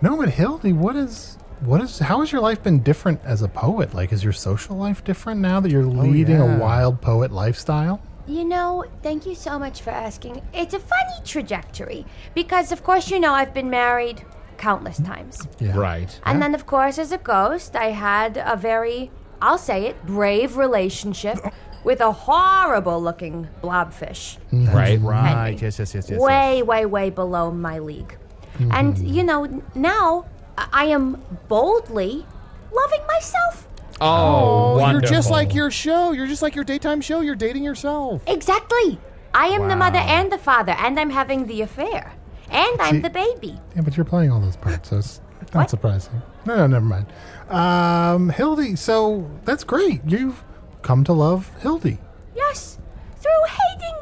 No, 0.00 0.16
but 0.16 0.30
Hildy, 0.30 0.72
what 0.72 0.94
is 0.94 1.36
what 1.60 1.80
is 1.80 1.98
how 1.98 2.20
has 2.20 2.32
your 2.32 2.40
life 2.40 2.62
been 2.62 2.80
different 2.80 3.20
as 3.24 3.42
a 3.42 3.48
poet? 3.48 3.94
Like, 3.94 4.12
is 4.12 4.22
your 4.22 4.32
social 4.32 4.76
life 4.76 5.04
different 5.04 5.40
now 5.40 5.60
that 5.60 5.70
you're 5.70 5.84
oh, 5.84 5.88
leading 5.88 6.36
yeah. 6.36 6.56
a 6.56 6.58
wild 6.58 7.00
poet 7.00 7.32
lifestyle? 7.32 8.00
You 8.26 8.44
know, 8.44 8.84
thank 9.02 9.26
you 9.26 9.34
so 9.34 9.58
much 9.58 9.82
for 9.82 9.90
asking. 9.90 10.40
It's 10.54 10.72
a 10.72 10.78
funny 10.78 11.24
trajectory 11.24 12.06
because, 12.34 12.72
of 12.72 12.82
course, 12.82 13.10
you 13.10 13.20
know, 13.20 13.32
I've 13.32 13.52
been 13.52 13.68
married 13.68 14.24
countless 14.56 14.98
times. 14.98 15.46
Yeah. 15.58 15.76
Right. 15.76 16.18
And 16.24 16.40
then, 16.40 16.54
of 16.54 16.66
course, 16.66 16.98
as 16.98 17.12
a 17.12 17.18
ghost, 17.18 17.76
I 17.76 17.90
had 17.90 18.42
a 18.42 18.56
very, 18.56 19.10
I'll 19.42 19.58
say 19.58 19.86
it, 19.86 20.06
brave 20.06 20.56
relationship 20.56 21.38
with 21.84 22.00
a 22.00 22.12
horrible 22.12 23.00
looking 23.02 23.48
blobfish. 23.62 24.38
Mm-hmm. 24.52 24.74
Right. 24.74 25.00
Right. 25.00 25.28
Henry. 25.28 25.56
Yes, 25.60 25.78
yes, 25.78 25.94
yes, 25.94 26.08
yes. 26.08 26.18
way, 26.18 26.62
way, 26.62 26.86
way 26.86 27.10
below 27.10 27.50
my 27.50 27.78
league. 27.78 28.16
And, 28.58 28.94
mm-hmm. 28.94 29.06
you 29.06 29.22
know, 29.24 29.62
now 29.74 30.26
I 30.58 30.68
I 30.72 30.84
am 30.86 31.22
boldly 31.48 32.26
loving 32.72 33.06
myself. 33.06 33.66
Oh, 34.00 34.90
You're 34.90 35.00
just 35.00 35.30
like 35.30 35.54
your 35.54 35.70
show. 35.70 36.12
You're 36.12 36.26
just 36.26 36.42
like 36.42 36.54
your 36.54 36.64
daytime 36.64 37.00
show. 37.00 37.20
You're 37.20 37.36
dating 37.36 37.62
yourself. 37.64 38.22
Exactly. 38.26 38.98
I 39.32 39.46
am 39.48 39.68
the 39.68 39.76
mother 39.76 39.98
and 39.98 40.30
the 40.30 40.38
father, 40.38 40.72
and 40.72 40.98
I'm 40.98 41.10
having 41.10 41.46
the 41.46 41.62
affair. 41.62 42.12
And 42.50 42.80
I'm 42.80 43.00
the 43.02 43.10
baby. 43.10 43.58
Yeah, 43.74 43.82
but 43.82 43.96
you're 43.96 44.04
playing 44.04 44.30
all 44.30 44.40
those 44.40 44.56
parts, 44.56 44.90
so 44.90 44.98
it's 44.98 45.20
not 45.54 45.62
What? 45.62 45.70
surprising. 45.70 46.22
No, 46.46 46.56
no, 46.56 46.66
never 46.66 46.84
mind. 46.84 47.06
Um, 47.48 48.28
Hildy, 48.30 48.76
so 48.76 49.28
that's 49.44 49.64
great. 49.64 50.02
You've 50.06 50.44
come 50.82 51.02
to 51.04 51.12
love 51.12 51.50
Hildy. 51.60 51.98
Yes. 52.36 52.78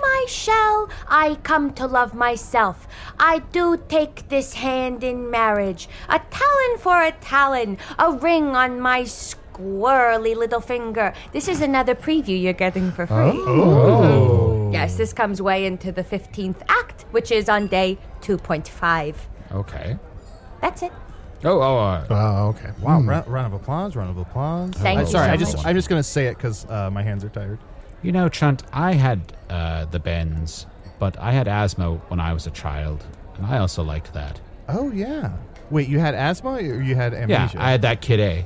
My 0.01 0.25
shell, 0.29 0.89
I 1.09 1.37
come 1.43 1.73
to 1.75 1.87
love 1.87 2.15
myself. 2.15 2.87
I 3.19 3.41
do 3.53 3.81
take 3.89 4.29
this 4.29 4.55
hand 4.55 5.03
in 5.05 5.31
marriage, 5.31 5.89
a 6.09 6.19
talon 6.31 6.79
for 6.79 7.03
a 7.03 7.13
talon, 7.13 7.79
a 7.99 8.13
ring 8.13 8.57
on 8.57 8.81
my 8.81 9.03
squirrely 9.03 10.37
little 10.37 10.61
finger. 10.61 11.13
This 11.33 11.49
is 11.49 11.61
another 11.61 11.95
preview 11.95 12.41
you're 12.41 12.53
getting 12.53 12.91
for 12.93 13.07
free. 13.07 13.17
Oh. 13.17 14.71
Yes, 14.73 14.97
this 14.97 15.13
comes 15.13 15.41
way 15.41 15.67
into 15.67 15.93
the 15.93 16.03
15th 16.03 16.63
act, 16.69 17.05
which 17.11 17.31
is 17.31 17.49
on 17.49 17.67
day 17.69 17.99
2.5. 18.23 19.15
Okay. 19.53 19.99
That's 20.61 20.83
it. 20.83 20.93
Oh, 21.45 21.61
oh, 21.61 21.79
uh, 21.79 22.07
Oh, 22.09 22.49
okay. 22.51 22.71
Wow, 22.81 23.01
Hmm. 23.01 23.09
round, 23.11 23.27
round 23.29 23.47
of 23.55 23.61
applause, 23.61 23.97
round 23.97 24.11
of 24.11 24.17
applause. 24.19 24.71
Thank 24.75 25.01
I'm 25.01 25.07
you 25.07 25.11
sorry, 25.11 25.27
so 25.27 25.33
I 25.33 25.37
just 25.37 25.57
much. 25.57 25.67
I'm 25.67 25.75
just 25.75 25.89
gonna 25.89 26.03
say 26.03 26.27
it 26.27 26.37
because 26.37 26.65
uh, 26.71 26.89
my 26.91 27.03
hands 27.03 27.25
are 27.25 27.29
tired. 27.29 27.59
You 28.03 28.13
know, 28.13 28.29
Chunt, 28.29 28.63
I 28.73 28.95
had 28.95 29.33
uh, 29.51 29.85
the 29.87 29.99
bends, 29.99 30.67
but 30.99 31.19
I 31.19 31.33
had 31.33 31.49
asthma 31.49 31.95
when 32.09 32.21
I 32.21 32.33
was 32.33 32.47
a 32.47 32.51
child, 32.51 33.05
and 33.37 33.47
I 33.47 33.59
also 33.59 33.83
liked 33.83 34.13
that. 34.15 34.41
Oh 34.69 34.91
yeah. 34.91 35.33
Wait, 35.71 35.89
you 35.89 35.99
had 35.99 36.15
asthma 36.15 36.51
or 36.55 36.83
you 36.83 36.95
had 36.95 37.13
Yeah, 37.13 37.19
amnesia? 37.23 37.63
I 37.63 37.71
had 37.71 37.83
that 37.83 38.01
kid 38.01 38.21
A. 38.21 38.45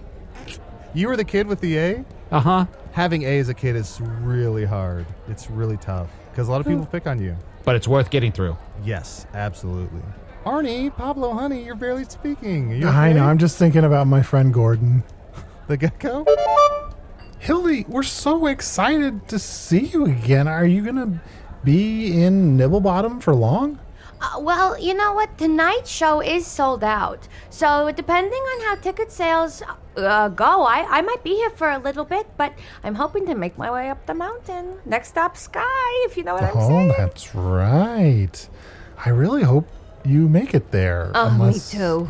you 0.94 1.08
were 1.08 1.16
the 1.16 1.24
kid 1.24 1.46
with 1.46 1.60
the 1.60 1.76
A. 1.78 2.04
Uh 2.30 2.40
huh. 2.40 2.66
Having 2.92 3.22
A 3.24 3.38
as 3.38 3.48
a 3.48 3.54
kid 3.54 3.76
is 3.76 4.00
really 4.00 4.64
hard. 4.64 5.04
It's 5.28 5.50
really 5.50 5.76
tough 5.76 6.08
because 6.30 6.48
a 6.48 6.50
lot 6.50 6.60
of 6.60 6.66
people 6.66 6.86
pick 6.86 7.06
on 7.06 7.20
you. 7.20 7.36
But 7.64 7.76
it's 7.76 7.88
worth 7.88 8.10
getting 8.10 8.32
through. 8.32 8.56
Yes, 8.84 9.26
absolutely. 9.34 10.00
Arnie, 10.44 10.94
Pablo, 10.94 11.32
honey, 11.34 11.64
you're 11.64 11.74
barely 11.74 12.04
speaking. 12.04 12.72
Are 12.72 12.76
you 12.76 12.88
I 12.88 13.12
know. 13.12 13.24
I'm 13.24 13.38
just 13.38 13.58
thinking 13.58 13.84
about 13.84 14.06
my 14.06 14.22
friend 14.22 14.54
Gordon. 14.54 15.02
the 15.66 15.76
gecko. 15.76 16.24
Hildy, 17.46 17.84
we're 17.86 18.02
so 18.02 18.46
excited 18.46 19.28
to 19.28 19.38
see 19.38 19.86
you 19.86 20.06
again. 20.06 20.48
Are 20.48 20.66
you 20.66 20.82
going 20.82 20.96
to 20.96 21.20
be 21.62 22.20
in 22.20 22.58
Nibblebottom 22.58 23.22
for 23.22 23.36
long? 23.36 23.78
Uh, 24.20 24.40
well, 24.40 24.76
you 24.76 24.94
know 24.94 25.12
what? 25.12 25.38
Tonight's 25.38 25.88
show 25.88 26.20
is 26.20 26.44
sold 26.44 26.82
out. 26.82 27.28
So, 27.50 27.92
depending 27.92 28.40
on 28.40 28.64
how 28.64 28.74
ticket 28.82 29.12
sales 29.12 29.62
uh, 29.96 30.26
go, 30.30 30.64
I, 30.64 30.86
I 30.90 31.02
might 31.02 31.22
be 31.22 31.36
here 31.36 31.50
for 31.50 31.70
a 31.70 31.78
little 31.78 32.04
bit, 32.04 32.26
but 32.36 32.52
I'm 32.82 32.96
hoping 32.96 33.24
to 33.26 33.36
make 33.36 33.56
my 33.56 33.70
way 33.70 33.90
up 33.90 34.04
the 34.06 34.14
mountain. 34.14 34.80
Next 34.84 35.10
stop, 35.10 35.36
Sky, 35.36 36.04
if 36.06 36.16
you 36.16 36.24
know 36.24 36.34
what 36.34 36.42
I'm 36.42 36.52
saying. 36.52 36.90
oh, 36.90 36.94
that's 36.98 37.32
right. 37.32 38.48
I 39.04 39.10
really 39.10 39.44
hope 39.44 39.68
you 40.04 40.28
make 40.28 40.52
it 40.52 40.72
there. 40.72 41.12
Oh, 41.14 41.28
unless, 41.28 41.72
me 41.72 41.78
too. 41.78 42.08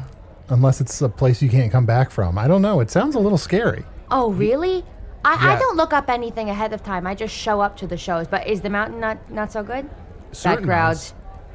Unless 0.49 0.81
it's 0.81 1.03
a 1.03 1.11
place 1.11 1.43
you 1.43 1.51
can't 1.51 1.71
come 1.71 1.85
back 1.85 2.11
from. 2.11 2.39
I 2.39 2.49
don't 2.49 2.63
know. 2.63 2.81
It 2.81 2.91
sounds 2.91 3.15
a 3.15 3.21
little 3.21 3.37
scary. 3.37 3.85
Oh, 4.11 4.31
really? 4.31 4.83
I, 5.27 5.55
I 5.55 5.59
don't 5.59 5.77
look 5.77 5.93
up 5.93 6.09
anything 6.09 6.51
ahead 6.51 6.73
of 6.73 6.85
time. 6.85 7.05
I 7.05 7.17
just 7.17 7.35
show 7.35 7.61
up 7.61 7.77
to 7.79 7.87
the 7.89 7.97
shows. 7.97 8.29
But 8.29 8.47
is 8.47 8.61
the 8.61 8.71
mountain 8.71 9.01
not, 9.01 9.29
not 9.29 9.51
so 9.51 9.65
good? 9.65 9.91
Certain 10.31 10.63
that 10.63 10.69
crowd. 10.69 10.99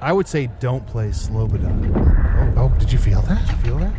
I 0.01 0.11
would 0.11 0.28
say 0.28 0.49
don't 0.59 0.86
play 0.86 1.09
Slobodan. 1.09 1.95
Oh, 2.57 2.63
oh, 2.63 2.80
did 2.80 2.91
you 2.91 2.99
feel 2.99 3.22
that? 3.22 3.39
Did 3.47 3.55
you 3.55 3.63
feel 3.63 3.78
that? 3.78 3.93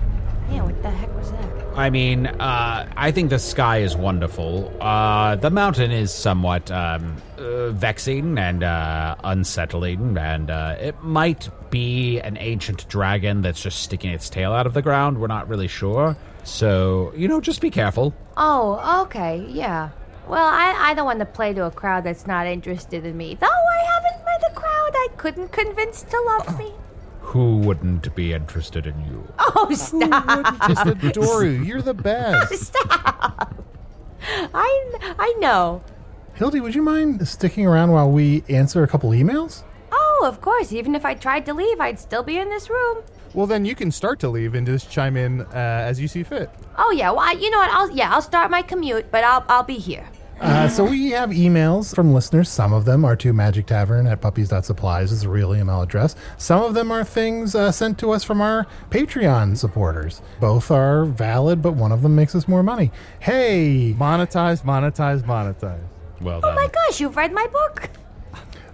Yeah, 0.51 0.63
what 0.65 0.83
the 0.83 0.91
heck 0.91 1.17
was 1.17 1.31
that? 1.31 1.52
I 1.75 1.89
mean, 1.89 2.27
uh, 2.27 2.87
I 2.97 3.11
think 3.13 3.31
the 3.31 3.39
sky 3.39 3.79
is 3.79 3.97
wonderful. 3.97 4.73
Uh, 4.81 5.37
the 5.37 5.51
mountain 5.51 5.91
is 5.91 6.13
somewhat 6.13 6.71
um, 6.71 7.17
uh, 7.39 7.71
vexing 7.71 8.37
and 8.37 8.63
uh, 8.63 9.17
unsettling, 9.25 10.19
and 10.19 10.51
uh, 10.51 10.77
it 10.79 11.03
might 11.03 11.49
be 11.71 12.21
an 12.21 12.37
ancient 12.37 12.87
dragon 12.89 13.41
that's 13.41 13.63
just 13.63 13.81
sticking 13.83 14.11
its 14.13 14.29
tail 14.29 14.53
out 14.53 14.67
of 14.67 14.75
the 14.75 14.83
ground. 14.83 15.19
We're 15.19 15.29
not 15.29 15.49
really 15.49 15.69
sure. 15.69 16.15
So, 16.45 17.13
you 17.17 17.27
know, 17.27 17.41
just 17.41 17.63
be 17.63 17.71
careful. 17.71 18.15
Oh, 18.37 19.03
okay, 19.05 19.47
yeah. 19.49 19.91
Well, 20.29 20.47
I, 20.47 20.91
I 20.91 20.95
don't 20.95 21.07
want 21.07 21.21
to 21.21 21.27
play 21.27 21.55
to 21.55 21.65
a 21.65 21.71
crowd 21.71 22.05
that's 22.05 22.27
not 22.27 22.47
interested 22.47 23.07
in 23.07 23.17
me. 23.17 23.35
Though 23.41 23.47
I 23.47 23.85
haven't 23.95 24.25
met 24.25 24.51
a 24.51 24.55
crowd 24.55 24.93
I 24.95 25.09
couldn't 25.17 25.53
convince 25.53 26.03
to 26.03 26.21
love 26.21 26.59
me. 26.59 26.73
Who 27.23 27.59
wouldn't 27.59 28.15
be 28.15 28.33
interested 28.33 28.87
in 28.87 29.01
you? 29.05 29.27
Oh, 29.55 29.73
stop. 29.75 30.69
Just 30.69 30.87
adore 30.87 31.45
you. 31.47 31.63
You're 31.63 31.83
the 31.83 31.95
best. 31.95 32.55
Stop. 32.75 33.55
I, 34.55 35.15
I 35.19 35.35
know. 35.39 35.83
Hildy, 36.35 36.61
would 36.61 36.75
you 36.75 36.83
mind 36.83 37.27
sticking 37.29 37.67
around 37.67 37.93
while 37.93 38.11
we 38.11 38.43
answer 38.49 38.83
a 38.83 38.89
couple 38.89 39.11
emails? 39.11 39.63
Oh, 39.93 40.25
of 40.27 40.41
course. 40.41 40.73
Even 40.73 40.95
if 40.95 41.05
I 41.05 41.15
tried 41.15 41.47
to 41.47 41.55
leave, 41.55 41.81
I'd 41.81 41.99
still 42.01 42.23
be 42.23 42.39
in 42.39 42.49
this 42.49 42.69
room. 42.71 43.03
Well, 43.35 43.47
then 43.47 43.65
you 43.65 43.75
can 43.75 43.91
start 43.91 44.19
to 44.21 44.29
leave 44.29 44.55
and 44.55 44.67
just 44.67 44.91
chime 44.91 45.17
in 45.17 45.43
uh, 45.43 45.47
as 45.55 46.01
you 46.01 46.09
see 46.09 46.23
fit. 46.23 46.51
Oh 46.77 46.91
yeah. 46.91 47.11
Well, 47.11 47.21
I, 47.21 47.33
you 47.33 47.51
know 47.51 47.59
what? 47.59 47.71
I'll 47.71 47.91
yeah. 47.91 48.13
I'll 48.13 48.23
start 48.23 48.51
my 48.51 48.63
commute, 48.63 49.11
but 49.11 49.23
I'll 49.25 49.45
I'll 49.49 49.63
be 49.63 49.77
here. 49.79 50.07
Uh, 50.43 50.69
so 50.69 50.85
we 50.85 51.11
have 51.11 51.31
emails 51.31 51.95
from 51.95 52.13
listeners. 52.13 52.49
Some 52.49 52.73
of 52.73 52.85
them 52.85 53.05
are 53.05 53.15
to 53.17 53.33
Magic 53.33 53.67
Tavern 53.67 54.09
at 54.09 54.21
puppies.supplies 54.21 55.13
is 55.13 55.23
a 55.23 55.29
real 55.29 55.55
email 55.55 55.81
address. 55.83 56.17
Some 56.37 56.63
of 56.65 56.75
them 56.75 56.91
are 56.91 57.05
things 57.05 57.55
uh, 57.55 57.71
sent 57.71 57.97
to 58.01 58.11
us 58.11 58.25
from 58.25 58.41
our 58.41 58.67
Patreon 58.91 59.57
supporters. 59.57 60.21
Both 60.41 60.71
are 60.73 61.05
valid, 61.05 61.63
but 61.63 61.73
one 61.75 61.93
of 61.93 62.03
them 62.03 62.17
makes 62.17 62.35
us 62.35 62.49
more 62.49 62.65
money. 62.65 62.91
Hey, 63.21 63.95
Monetize, 63.97 64.63
monetize, 64.65 65.23
monetize. 65.23 65.83
Well 66.21 66.39
Oh 66.39 66.41
done. 66.41 66.57
my 66.57 66.69
gosh, 66.69 67.01
you've 67.01 67.17
read 67.17 67.33
my 67.33 67.47
book. 67.47 67.89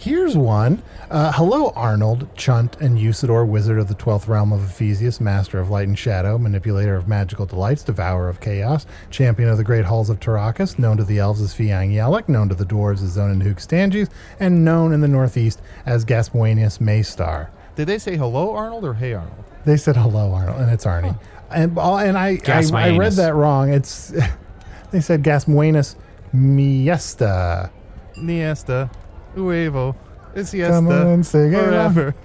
Here's 0.08 0.38
one. 0.38 0.82
Uh, 1.10 1.32
hello, 1.32 1.70
Arnold, 1.76 2.34
Chunt, 2.34 2.80
and 2.80 2.96
Usidore, 2.96 3.46
wizard 3.46 3.78
of 3.78 3.88
the 3.88 3.94
twelfth 3.94 4.26
realm 4.26 4.54
of 4.54 4.62
Ephysius, 4.62 5.20
master 5.20 5.60
of 5.60 5.68
light 5.68 5.86
and 5.86 5.98
shadow, 5.98 6.38
manipulator 6.38 6.96
of 6.96 7.06
magical 7.06 7.44
delights, 7.44 7.82
devourer 7.82 8.30
of 8.30 8.40
chaos, 8.40 8.86
champion 9.10 9.50
of 9.50 9.58
the 9.58 9.64
great 9.64 9.84
halls 9.84 10.08
of 10.08 10.18
Tarakas, 10.18 10.78
known 10.78 10.96
to 10.96 11.04
the 11.04 11.18
elves 11.18 11.42
as 11.42 11.52
Fiang 11.52 11.92
Yalak, 11.92 12.26
known 12.26 12.48
to 12.48 12.54
the 12.54 12.64
dwarves 12.64 13.02
as 13.02 13.18
Zonin 13.18 13.42
Hook 13.42 13.58
Stanges, 13.58 14.08
and 14.40 14.64
known 14.64 14.94
in 14.94 15.02
the 15.02 15.08
northeast 15.08 15.60
as 15.84 16.06
Gaspuenius 16.06 16.78
Maystar. 16.78 17.50
Did 17.76 17.86
they 17.88 17.98
say 17.98 18.16
hello, 18.16 18.54
Arnold, 18.54 18.86
or 18.86 18.94
hey, 18.94 19.12
Arnold? 19.12 19.44
They 19.66 19.76
said 19.76 19.98
hello, 19.98 20.32
Arnold, 20.32 20.58
and 20.58 20.70
it's 20.70 20.86
Arnie. 20.86 21.20
And, 21.50 21.76
uh, 21.76 21.96
and 21.96 22.16
I, 22.16 22.40
I, 22.46 22.62
I 22.72 22.96
read 22.96 23.12
that 23.12 23.34
wrong. 23.34 23.70
It's 23.74 24.14
they 24.90 25.02
said 25.02 25.22
Gaspuenius 25.22 25.96
Miesta. 26.32 27.70
Niesta, 28.16 28.90
Uevo, 29.38 29.96
Siesta, 30.34 30.72
Come 30.72 30.88
on, 30.88 31.06
and 31.06 31.26
sing 31.26 31.52
it 31.52 31.64
forever. 31.64 32.14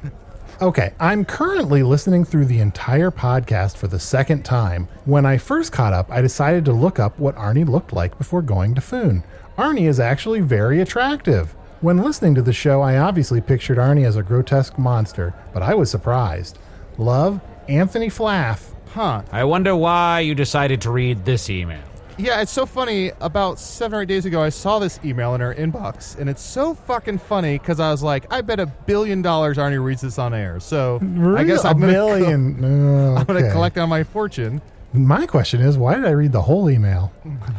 Okay, 0.62 0.94
I'm 1.00 1.26
currently 1.26 1.82
listening 1.82 2.24
through 2.26 2.46
the 2.46 2.60
entire 2.60 3.10
podcast 3.10 3.76
for 3.76 3.88
the 3.88 4.00
second 4.00 4.46
time. 4.46 4.88
When 5.04 5.26
I 5.26 5.38
first 5.38 5.72
caught 5.72 5.94
up, 5.94 6.12
I 6.12 6.22
decided 6.22 6.64
to 6.66 6.72
look 6.72 7.00
up 7.00 7.18
what 7.18 7.36
Arnie 7.36 7.68
looked 7.68 7.92
like 7.92 8.18
before 8.20 8.44
going 8.44 8.76
to 8.76 8.82
Foon. 8.82 9.24
Arnie 9.58 9.90
is 9.90 10.00
actually 10.00 10.42
very 10.42 10.80
attractive. 10.80 11.56
When 11.82 11.98
listening 11.98 12.36
to 12.36 12.42
the 12.42 12.54
show, 12.54 12.82
I 12.82 12.98
obviously 12.98 13.42
pictured 13.42 13.78
Arnie 13.78 14.06
as 14.06 14.16
a 14.16 14.24
grotesque 14.24 14.78
monster, 14.78 15.34
but 15.54 15.64
I 15.64 15.74
was 15.74 15.90
surprised. 15.90 16.60
Love, 16.98 17.42
Anthony 17.68 18.10
Flath. 18.10 18.74
Huh. 18.94 19.24
I 19.32 19.44
wonder 19.46 19.76
why 19.76 20.20
you 20.20 20.36
decided 20.36 20.82
to 20.82 20.92
read 20.92 21.26
this 21.26 21.50
email. 21.50 21.84
Yeah, 22.18 22.42
it's 22.42 22.52
so 22.52 22.66
funny. 22.66 23.12
About 23.22 23.60
seven 23.60 23.98
or 23.98 24.02
eight 24.04 24.08
days 24.08 24.26
ago, 24.26 24.42
I 24.42 24.50
saw 24.50 24.80
this 24.80 25.00
email 25.04 25.34
in 25.36 25.42
our 25.42 25.54
inbox, 25.56 26.18
and 26.18 26.30
it's 26.30 26.42
so 26.42 26.76
fucking 26.76 27.18
funny 27.18 27.58
because 27.58 27.80
I 27.80 27.90
was 27.90 28.04
like, 28.04 28.32
I 28.32 28.42
bet 28.42 28.60
a 28.60 28.68
billion 28.68 29.22
dollars 29.22 29.58
Arnie 29.58 29.84
reads 29.84 30.02
this 30.02 30.20
on 30.20 30.34
air. 30.34 30.60
So 30.60 31.00
I 31.36 31.44
guess 31.44 31.64
a 31.66 31.70
I'm 31.70 31.80
gonna 31.80 31.92
million. 31.92 32.64
Oh, 32.64 33.16
I'm 33.18 33.26
gonna 33.26 33.40
okay. 33.40 33.52
collect 33.52 33.78
on 33.78 33.90
my 33.90 34.04
fortune. 34.04 34.62
My 34.94 35.26
question 35.26 35.60
is, 35.62 35.76
why 35.76 35.96
did 35.96 36.06
I 36.06 36.12
read 36.12 36.32
the 36.32 36.44
whole 36.44 36.70
email? 36.70 37.12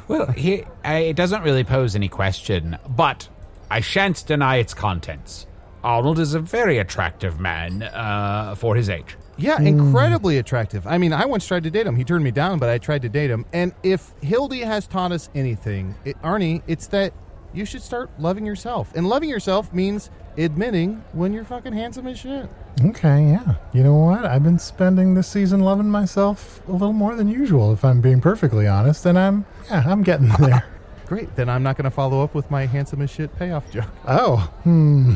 Well, 0.07 0.31
he, 0.31 0.65
I, 0.85 0.99
it 0.99 1.17
doesn't 1.17 1.43
really 1.43 1.65
pose 1.65 1.97
any 1.97 2.09
question, 2.09 2.79
but 2.89 3.29
I 3.69 3.81
shan't 3.81 4.25
deny 4.25 4.57
its 4.57 4.73
contents. 4.73 5.49
Arnold 5.83 6.21
is 6.21 6.35
a 6.35 6.41
very 6.41 6.79
attractive 6.79 7.41
man 7.41 7.83
uh, 7.83 8.55
for 8.55 8.77
his 8.77 8.89
age. 8.89 9.17
Yeah, 9.37 9.61
incredibly 9.61 10.39
attractive. 10.39 10.87
I 10.87 10.99
mean, 10.99 11.13
I 11.13 11.27
once 11.27 11.47
tried 11.47 11.65
to 11.65 11.71
date 11.71 11.87
him. 11.87 11.97
He 11.97 12.05
turned 12.05 12.25
me 12.25 12.31
down, 12.31 12.59
but 12.59 12.69
I 12.69 12.79
tried 12.79 13.03
to 13.03 13.09
date 13.09 13.31
him. 13.31 13.45
And 13.53 13.73
if 13.83 14.13
Hildy 14.23 14.61
has 14.61 14.87
taught 14.87 15.13
us 15.13 15.29
anything, 15.35 15.95
it, 16.05 16.21
Arnie, 16.23 16.63
it's 16.67 16.87
that 16.89 17.13
you 17.53 17.65
should 17.65 17.83
start 17.83 18.11
loving 18.19 18.47
yourself. 18.47 18.93
And 18.95 19.09
loving 19.09 19.29
yourself 19.29 19.73
means 19.73 20.11
admitting 20.37 21.05
when 21.13 21.33
you're 21.33 21.45
fucking 21.45 21.73
handsome 21.73 22.07
as 22.07 22.19
shit. 22.19 22.49
Okay, 22.85 23.31
yeah. 23.31 23.55
You 23.73 23.85
know 23.85 23.95
what? 23.95 24.25
I've 24.25 24.43
been 24.43 24.59
spending 24.59 25.15
this 25.15 25.29
season 25.29 25.61
loving 25.61 25.89
myself 25.89 26.67
a 26.69 26.73
little 26.73 26.93
more 26.93 27.15
than 27.15 27.29
usual, 27.29 27.73
if 27.73 27.85
I'm 27.85 28.01
being 28.01 28.21
perfectly 28.21 28.67
honest, 28.67 29.07
and 29.07 29.17
I'm, 29.19 29.47
yeah, 29.71 29.85
I'm 29.87 30.03
getting 30.03 30.29
there. 30.41 30.65
Great. 31.07 31.35
Then 31.37 31.49
I'm 31.49 31.63
not 31.63 31.77
going 31.77 31.85
to 31.85 31.91
follow 31.91 32.23
up 32.25 32.35
with 32.35 32.51
my 32.51 32.67
handsome 32.67 33.03
as 33.03 33.11
shit 33.11 33.37
payoff 33.37 33.71
joke. 33.71 33.85
oh, 34.09 34.51
hmm. 34.65 35.15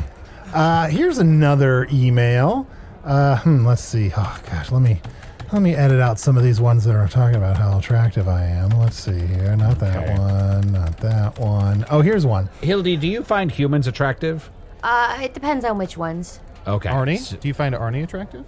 Uh, 0.54 0.86
here's 0.88 1.18
another 1.18 1.86
email. 1.92 2.66
Uh, 3.08 3.36
hmm, 3.38 3.66
let's 3.66 3.82
see. 3.82 4.12
Oh 4.16 4.40
gosh, 4.50 4.70
let 4.70 4.82
me 4.82 5.00
let 5.52 5.62
me 5.62 5.74
edit 5.74 5.98
out 5.98 6.18
some 6.18 6.36
of 6.36 6.42
these 6.44 6.60
ones 6.60 6.84
that 6.84 6.94
are 6.94 7.08
talking 7.08 7.36
about 7.36 7.56
how 7.56 7.78
attractive 7.78 8.28
I 8.28 8.44
am. 8.44 8.68
Let's 8.70 9.00
see 9.00 9.18
here. 9.26 9.56
Not 9.56 9.78
that 9.78 9.96
Okay. 9.96 10.18
one. 10.18 10.72
Not 10.72 10.96
that 10.98 11.38
one. 11.38 11.86
Oh, 11.90 12.02
here's 12.02 12.26
one. 12.26 12.50
Hildy, 12.60 12.96
do 12.98 13.08
you 13.08 13.22
find 13.24 13.50
humans 13.50 13.86
attractive? 13.86 14.50
Uh, 14.82 15.18
it 15.22 15.32
depends 15.32 15.64
on 15.64 15.78
which 15.78 15.96
ones. 15.96 16.40
Okay. 16.66 16.90
Arnie, 16.90 17.14
S- 17.16 17.30
do 17.40 17.48
you 17.48 17.54
find 17.54 17.74
Arnie 17.74 18.04
attractive? 18.04 18.44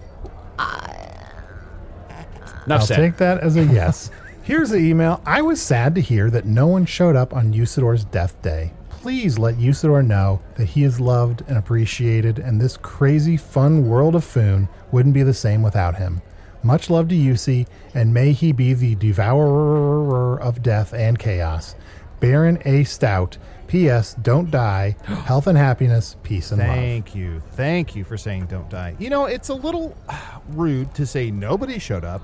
Enough 2.66 2.80
I'll 2.82 2.86
said. 2.86 2.96
take 2.96 3.16
that 3.16 3.38
as 3.38 3.56
a 3.56 3.64
yes. 3.64 4.11
Here's 4.42 4.68
the 4.70 4.76
email. 4.78 5.22
I 5.24 5.40
was 5.42 5.61
sad 5.62 5.94
to 5.94 6.00
hear 6.02 6.28
that 6.30 6.44
no 6.44 6.66
one 6.66 6.84
showed 6.84 7.16
up 7.16 7.34
on 7.34 7.52
Usidore's 7.54 8.04
death 8.04 8.40
day. 8.42 8.72
Please 9.01 9.38
let 9.38 9.55
Usidore 9.57 10.07
know 10.07 10.42
that 10.57 10.66
he 10.66 10.84
is 10.84 11.01
loved 11.01 11.42
and 11.48 11.57
appreciated, 11.57 12.38
and 12.38 12.61
this 12.61 12.76
crazy, 12.76 13.34
fun 13.34 13.88
world 13.88 14.14
of 14.14 14.22
Foon 14.22 14.68
wouldn't 14.92 15.14
be 15.14 15.22
the 15.22 15.32
same 15.32 15.62
without 15.62 15.96
him. 15.96 16.20
Much 16.62 16.90
love 16.90 17.09
to 17.09 17.14
Yusi, 17.14 17.66
and 17.94 18.12
may 18.12 18.32
he 18.32 18.53
be 18.53 18.74
the 18.74 18.94
devourer 18.96 20.38
of 20.38 20.62
death 20.62 20.92
and 20.92 21.18
chaos. 21.18 21.74
Baron 22.20 22.59
A. 22.66 22.84
Stout. 22.84 23.38
P.S. 23.68 24.14
Don't 24.20 24.51
die. 24.51 24.96
Health 25.05 25.46
and 25.46 25.57
happiness. 25.57 26.16
Peace 26.22 26.51
and 26.51 26.61
love. 26.61 26.68
Thank 26.68 27.14
you. 27.14 27.40
Thank 27.53 27.96
you 27.96 28.05
for 28.05 28.18
saying 28.18 28.46
don't 28.46 28.68
die. 28.68 28.96
You 28.98 29.09
know, 29.09 29.24
it's 29.24 29.48
a 29.48 29.55
little 29.55 29.96
rude 30.48 30.94
to 30.96 31.07
say 31.07 31.30
nobody 31.30 31.78
showed 31.78 32.05
up 32.05 32.20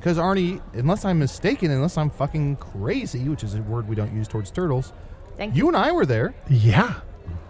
because 0.00 0.18
Arnie, 0.18 0.60
unless 0.72 1.04
I'm 1.04 1.20
mistaken, 1.20 1.70
unless 1.70 1.96
I'm 1.96 2.10
fucking 2.10 2.56
crazy, 2.56 3.28
which 3.28 3.44
is 3.44 3.54
a 3.54 3.62
word 3.62 3.88
we 3.88 3.94
don't 3.94 4.14
use 4.14 4.26
towards 4.26 4.50
turtles, 4.50 4.92
Thank 5.36 5.56
you 5.56 5.68
and 5.68 5.76
I 5.76 5.92
were 5.92 6.06
there. 6.06 6.34
Yeah. 6.48 6.94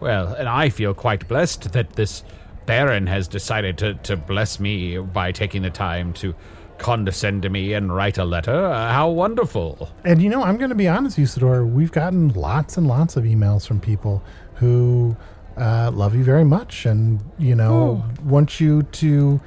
Well, 0.00 0.34
and 0.34 0.48
I 0.48 0.68
feel 0.68 0.94
quite 0.94 1.26
blessed 1.28 1.72
that 1.72 1.92
this 1.94 2.22
Baron 2.66 3.06
has 3.06 3.28
decided 3.28 3.78
to, 3.78 3.94
to 3.94 4.16
bless 4.16 4.58
me 4.58 4.98
by 4.98 5.32
taking 5.32 5.62
the 5.62 5.70
time 5.70 6.12
to 6.14 6.34
condescend 6.78 7.42
to 7.42 7.48
me 7.48 7.72
and 7.72 7.94
write 7.94 8.18
a 8.18 8.24
letter. 8.24 8.66
Uh, 8.66 8.92
how 8.92 9.08
wonderful. 9.08 9.88
And 10.04 10.20
you 10.20 10.28
know, 10.28 10.42
I'm 10.42 10.56
going 10.56 10.70
to 10.70 10.76
be 10.76 10.88
honest, 10.88 11.16
Usidore. 11.16 11.66
We've 11.66 11.92
gotten 11.92 12.30
lots 12.30 12.76
and 12.76 12.86
lots 12.86 13.16
of 13.16 13.24
emails 13.24 13.66
from 13.66 13.80
people 13.80 14.22
who 14.56 15.16
uh, 15.56 15.90
love 15.92 16.14
you 16.14 16.24
very 16.24 16.44
much, 16.44 16.86
and 16.86 17.20
you 17.38 17.54
know, 17.54 18.04
want 18.24 18.60
you 18.60 18.82
to. 18.82 19.40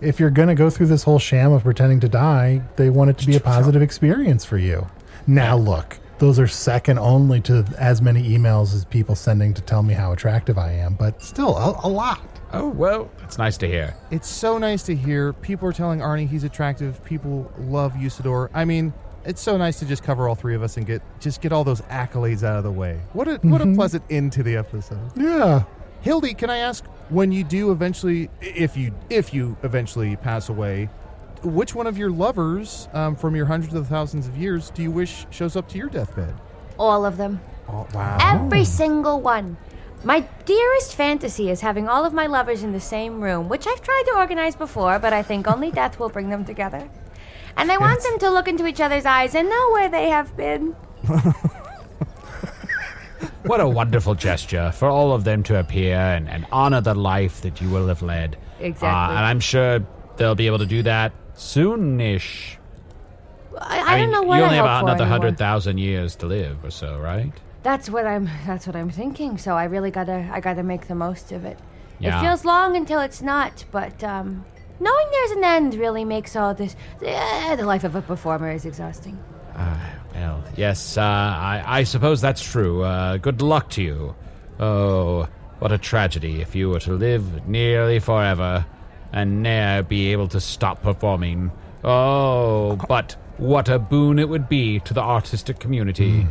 If 0.00 0.18
you're 0.18 0.30
going 0.30 0.48
to 0.48 0.56
go 0.56 0.68
through 0.68 0.86
this 0.86 1.04
whole 1.04 1.20
sham 1.20 1.52
of 1.52 1.62
pretending 1.62 2.00
to 2.00 2.08
die, 2.08 2.62
they 2.74 2.90
want 2.90 3.10
it 3.10 3.18
to 3.18 3.26
be 3.26 3.36
a 3.36 3.40
positive 3.40 3.82
experience 3.82 4.44
for 4.44 4.58
you. 4.58 4.88
Now, 5.28 5.56
look, 5.56 5.98
those 6.22 6.38
are 6.38 6.46
second 6.46 7.00
only 7.00 7.40
to 7.40 7.66
as 7.78 8.00
many 8.00 8.22
emails 8.22 8.72
as 8.76 8.84
people 8.84 9.16
sending 9.16 9.52
to 9.52 9.60
tell 9.60 9.82
me 9.82 9.92
how 9.92 10.12
attractive 10.12 10.56
I 10.56 10.70
am, 10.70 10.94
but 10.94 11.20
still, 11.20 11.56
a, 11.56 11.80
a 11.82 11.88
lot. 11.88 12.20
Oh, 12.52 12.68
well, 12.68 13.10
that's 13.18 13.38
nice 13.38 13.56
to 13.56 13.66
hear. 13.66 13.96
It's 14.12 14.28
so 14.28 14.56
nice 14.56 14.84
to 14.84 14.94
hear. 14.94 15.32
People 15.32 15.68
are 15.68 15.72
telling 15.72 15.98
Arnie 15.98 16.28
he's 16.28 16.44
attractive. 16.44 17.04
People 17.04 17.50
love 17.58 17.94
Usidore. 17.94 18.50
I 18.54 18.64
mean, 18.64 18.92
it's 19.24 19.40
so 19.40 19.56
nice 19.56 19.80
to 19.80 19.84
just 19.84 20.04
cover 20.04 20.28
all 20.28 20.36
three 20.36 20.54
of 20.54 20.62
us 20.62 20.76
and 20.76 20.86
get 20.86 21.02
just 21.18 21.40
get 21.40 21.52
all 21.52 21.64
those 21.64 21.80
accolades 21.82 22.44
out 22.44 22.56
of 22.56 22.62
the 22.62 22.70
way. 22.70 23.00
What 23.14 23.26
a 23.26 23.38
what 23.38 23.60
a 23.60 23.64
mm-hmm. 23.64 23.74
pleasant 23.74 24.04
end 24.08 24.30
to 24.34 24.44
the 24.44 24.54
episode. 24.54 25.00
Yeah. 25.16 25.64
Hildy, 26.02 26.34
can 26.34 26.50
I 26.50 26.58
ask 26.58 26.84
when 27.08 27.32
you 27.32 27.42
do 27.42 27.72
eventually, 27.72 28.30
if 28.40 28.76
you 28.76 28.94
if 29.10 29.34
you 29.34 29.56
eventually 29.64 30.14
pass 30.14 30.48
away, 30.48 30.88
which 31.44 31.74
one 31.74 31.86
of 31.86 31.98
your 31.98 32.10
lovers 32.10 32.88
um, 32.92 33.16
from 33.16 33.36
your 33.36 33.46
hundreds 33.46 33.74
of 33.74 33.86
thousands 33.88 34.28
of 34.28 34.36
years 34.36 34.70
do 34.70 34.82
you 34.82 34.90
wish 34.90 35.26
shows 35.30 35.56
up 35.56 35.68
to 35.70 35.78
your 35.78 35.88
deathbed? 35.88 36.34
All 36.78 37.04
of 37.04 37.16
them. 37.16 37.40
Oh, 37.68 37.86
wow. 37.94 38.18
Every 38.20 38.64
single 38.64 39.20
one. 39.20 39.56
My 40.04 40.20
dearest 40.46 40.94
fantasy 40.94 41.48
is 41.50 41.60
having 41.60 41.88
all 41.88 42.04
of 42.04 42.12
my 42.12 42.26
lovers 42.26 42.62
in 42.62 42.72
the 42.72 42.80
same 42.80 43.22
room, 43.22 43.48
which 43.48 43.66
I've 43.66 43.82
tried 43.82 44.04
to 44.08 44.16
organize 44.16 44.56
before, 44.56 44.98
but 44.98 45.12
I 45.12 45.22
think 45.22 45.46
only 45.46 45.70
death 45.70 45.98
will 45.98 46.08
bring 46.08 46.28
them 46.28 46.44
together. 46.44 46.88
And 47.56 47.70
I 47.70 47.78
want 47.78 48.02
them 48.02 48.18
to 48.20 48.30
look 48.30 48.48
into 48.48 48.66
each 48.66 48.80
other's 48.80 49.06
eyes 49.06 49.34
and 49.34 49.48
know 49.48 49.70
where 49.70 49.88
they 49.88 50.08
have 50.08 50.36
been. 50.36 50.74
What 53.44 53.60
a 53.60 53.68
wonderful 53.68 54.14
gesture 54.14 54.70
for 54.70 54.88
all 54.88 55.12
of 55.12 55.24
them 55.24 55.42
to 55.44 55.58
appear 55.58 55.96
and, 55.96 56.28
and 56.28 56.46
honor 56.52 56.80
the 56.80 56.94
life 56.94 57.40
that 57.40 57.60
you 57.60 57.68
will 57.70 57.88
have 57.88 58.00
led. 58.00 58.36
Exactly. 58.60 58.88
Uh, 58.88 59.18
and 59.18 59.26
I'm 59.26 59.40
sure 59.40 59.84
they'll 60.16 60.36
be 60.36 60.46
able 60.46 60.58
to 60.58 60.66
do 60.66 60.84
that 60.84 61.12
soonish. 61.36 62.56
I, 63.58 63.80
I, 63.80 64.00
mean, 64.00 64.10
don't 64.10 64.22
know 64.22 64.28
what 64.28 64.38
you 64.38 64.44
only 64.44 64.56
hope 64.56 64.66
have 64.66 64.82
another 64.84 65.04
hundred 65.04 65.36
thousand 65.36 65.78
years 65.78 66.16
to 66.16 66.26
live 66.26 66.64
or 66.64 66.70
so, 66.70 66.98
right? 66.98 67.32
That's 67.62 67.90
what 67.90 68.06
I'm. 68.06 68.28
That's 68.46 68.66
what 68.66 68.76
I'm 68.76 68.90
thinking. 68.90 69.38
So 69.38 69.54
I 69.54 69.64
really 69.64 69.90
gotta. 69.90 70.28
I 70.32 70.40
gotta 70.40 70.62
make 70.62 70.88
the 70.88 70.94
most 70.94 71.32
of 71.32 71.44
it. 71.44 71.58
Yeah. 71.98 72.18
It 72.18 72.22
feels 72.22 72.44
long 72.44 72.76
until 72.76 73.00
it's 73.00 73.22
not, 73.22 73.64
but 73.70 74.02
um, 74.02 74.44
knowing 74.80 75.06
there's 75.12 75.30
an 75.32 75.44
end 75.44 75.74
really 75.74 76.04
makes 76.04 76.34
all 76.34 76.54
this. 76.54 76.74
the 77.00 77.64
life 77.64 77.84
of 77.84 77.94
a 77.94 78.02
performer 78.02 78.50
is 78.50 78.64
exhausting. 78.64 79.22
Well, 80.14 80.44
yes, 80.56 80.96
uh, 80.96 81.02
I, 81.02 81.62
I 81.66 81.84
suppose 81.84 82.20
that's 82.20 82.42
true. 82.42 82.82
Uh, 82.82 83.16
good 83.16 83.42
luck 83.42 83.70
to 83.70 83.82
you. 83.82 84.14
Oh, 84.60 85.28
what 85.58 85.72
a 85.72 85.78
tragedy 85.78 86.40
if 86.40 86.54
you 86.54 86.70
were 86.70 86.80
to 86.80 86.92
live 86.92 87.48
nearly 87.48 87.98
forever 87.98 88.64
and 89.12 89.42
ne'er 89.42 89.82
be 89.82 90.12
able 90.12 90.28
to 90.28 90.40
stop 90.40 90.82
performing. 90.82 91.50
Oh, 91.84 92.76
but 92.88 93.16
what 93.38 93.68
a 93.68 93.78
boon 93.78 94.18
it 94.18 94.28
would 94.28 94.48
be 94.48 94.80
to 94.80 94.94
the 94.94 95.02
artistic 95.02 95.58
community. 95.58 96.26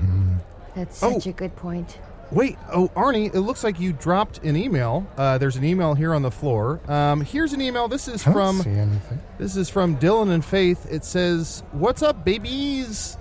That's 0.75 0.97
such 0.97 1.27
Oh. 1.27 1.29
a 1.29 1.33
good 1.33 1.55
point. 1.55 1.97
Wait, 2.31 2.57
oh 2.71 2.87
Arnie, 2.95 3.33
it 3.35 3.41
looks 3.41 3.61
like 3.61 3.77
you 3.77 3.91
dropped 3.91 4.37
an 4.45 4.55
email. 4.55 5.05
Uh, 5.17 5.37
there's 5.37 5.57
an 5.57 5.65
email 5.65 5.93
here 5.95 6.13
on 6.13 6.21
the 6.21 6.31
floor. 6.31 6.79
Um, 6.87 7.19
here's 7.19 7.51
an 7.51 7.59
email. 7.59 7.89
This 7.89 8.07
is 8.07 8.25
I 8.25 8.31
don't 8.31 8.33
from 8.33 8.61
see 8.61 8.69
anything. 8.69 9.19
This 9.37 9.57
is 9.57 9.69
from 9.69 9.97
Dylan 9.97 10.29
and 10.31 10.43
Faith. 10.45 10.87
It 10.89 11.03
says, 11.03 11.61
"What's 11.73 12.01
up, 12.01 12.23
babies? 12.23 13.17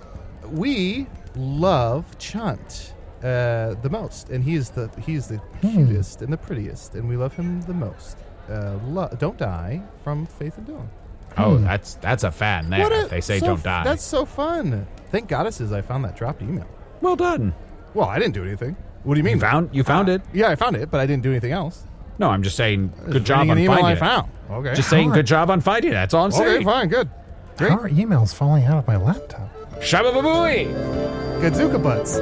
We 0.49 1.09
love 1.35 2.05
Chunt 2.19 2.95
uh, 3.25 3.75
the 3.83 3.89
most, 3.91 4.31
and 4.31 4.45
he 4.45 4.55
is 4.55 4.71
the 4.71 4.89
he's 5.05 5.27
the 5.27 5.41
cutest 5.61 6.23
and 6.23 6.33
the 6.33 6.37
prettiest, 6.37 6.95
and 6.95 7.09
we 7.09 7.17
love 7.17 7.35
him 7.35 7.63
the 7.63 7.75
most. 7.75 8.17
Uh, 8.51 8.78
lo- 8.88 9.09
don't 9.18 9.38
die 9.38 9.80
from 10.03 10.26
Faith 10.26 10.59
and 10.59 10.66
Dylan. 10.66 10.88
Oh, 11.38 11.57
that's 11.59 11.94
that's 11.94 12.24
a 12.24 12.30
fan 12.32 12.68
there. 12.70 12.80
What 12.80 12.92
a- 12.92 13.09
they 13.09 13.20
say 13.20 13.38
so 13.38 13.46
don't 13.46 13.59
f- 13.59 13.62
die. 13.62 13.84
That's 13.84 14.03
so 14.03 14.24
fun. 14.24 14.86
Thank 15.12 15.28
goddesses 15.28 15.72
I 15.72 15.80
found 15.82 16.05
that 16.05 16.16
dropped 16.16 16.42
email. 16.42 16.66
well 17.01 17.16
done. 17.16 17.55
Well, 17.94 18.09
I 18.09 18.18
didn't 18.18 18.34
do 18.34 18.44
anything. 18.44 18.76
What 19.05 19.14
do 19.14 19.18
you 19.20 19.24
mean? 19.24 19.34
You 19.36 19.40
found 19.40 19.70
you 19.72 19.84
found 19.84 20.09
Uh, 20.09 20.12
it. 20.14 20.22
Yeah, 20.32 20.48
I 20.51 20.57
found 20.57 20.76
it, 20.76 20.90
but 20.90 21.01
I 21.01 21.07
didn't 21.07 21.22
do 21.22 21.30
anything 21.30 21.53
else. 21.53 21.84
No, 22.18 22.28
I'm 22.28 22.42
just 22.42 22.57
saying 22.57 22.92
good 23.07 23.12
Just 23.14 23.26
job 23.26 23.38
reading 23.48 23.51
on 23.53 23.57
an 23.59 23.64
email 23.64 23.76
finding 23.76 23.86
I 23.86 23.92
it. 23.92 23.98
found. 23.98 24.30
Okay. 24.51 24.74
Just 24.74 24.90
saying 24.90 25.11
good 25.11 25.26
job 25.26 25.48
on 25.51 25.61
finding 25.61 25.92
it. 25.92 25.94
That's 25.94 26.12
all 26.12 26.24
I'm 26.26 26.32
okay, 26.32 26.38
saying. 26.44 26.64
fine, 26.64 26.88
good. 26.88 27.09
Great. 27.57 27.70
How 27.70 27.78
are 27.78 27.88
emails 27.88 28.34
falling 28.34 28.64
out 28.64 28.76
of 28.78 28.86
my 28.86 28.96
laptop? 28.96 29.48
Shabba-ba-booey! 29.80 30.66
Gadzuka 31.40 31.82
butts. 31.82 32.18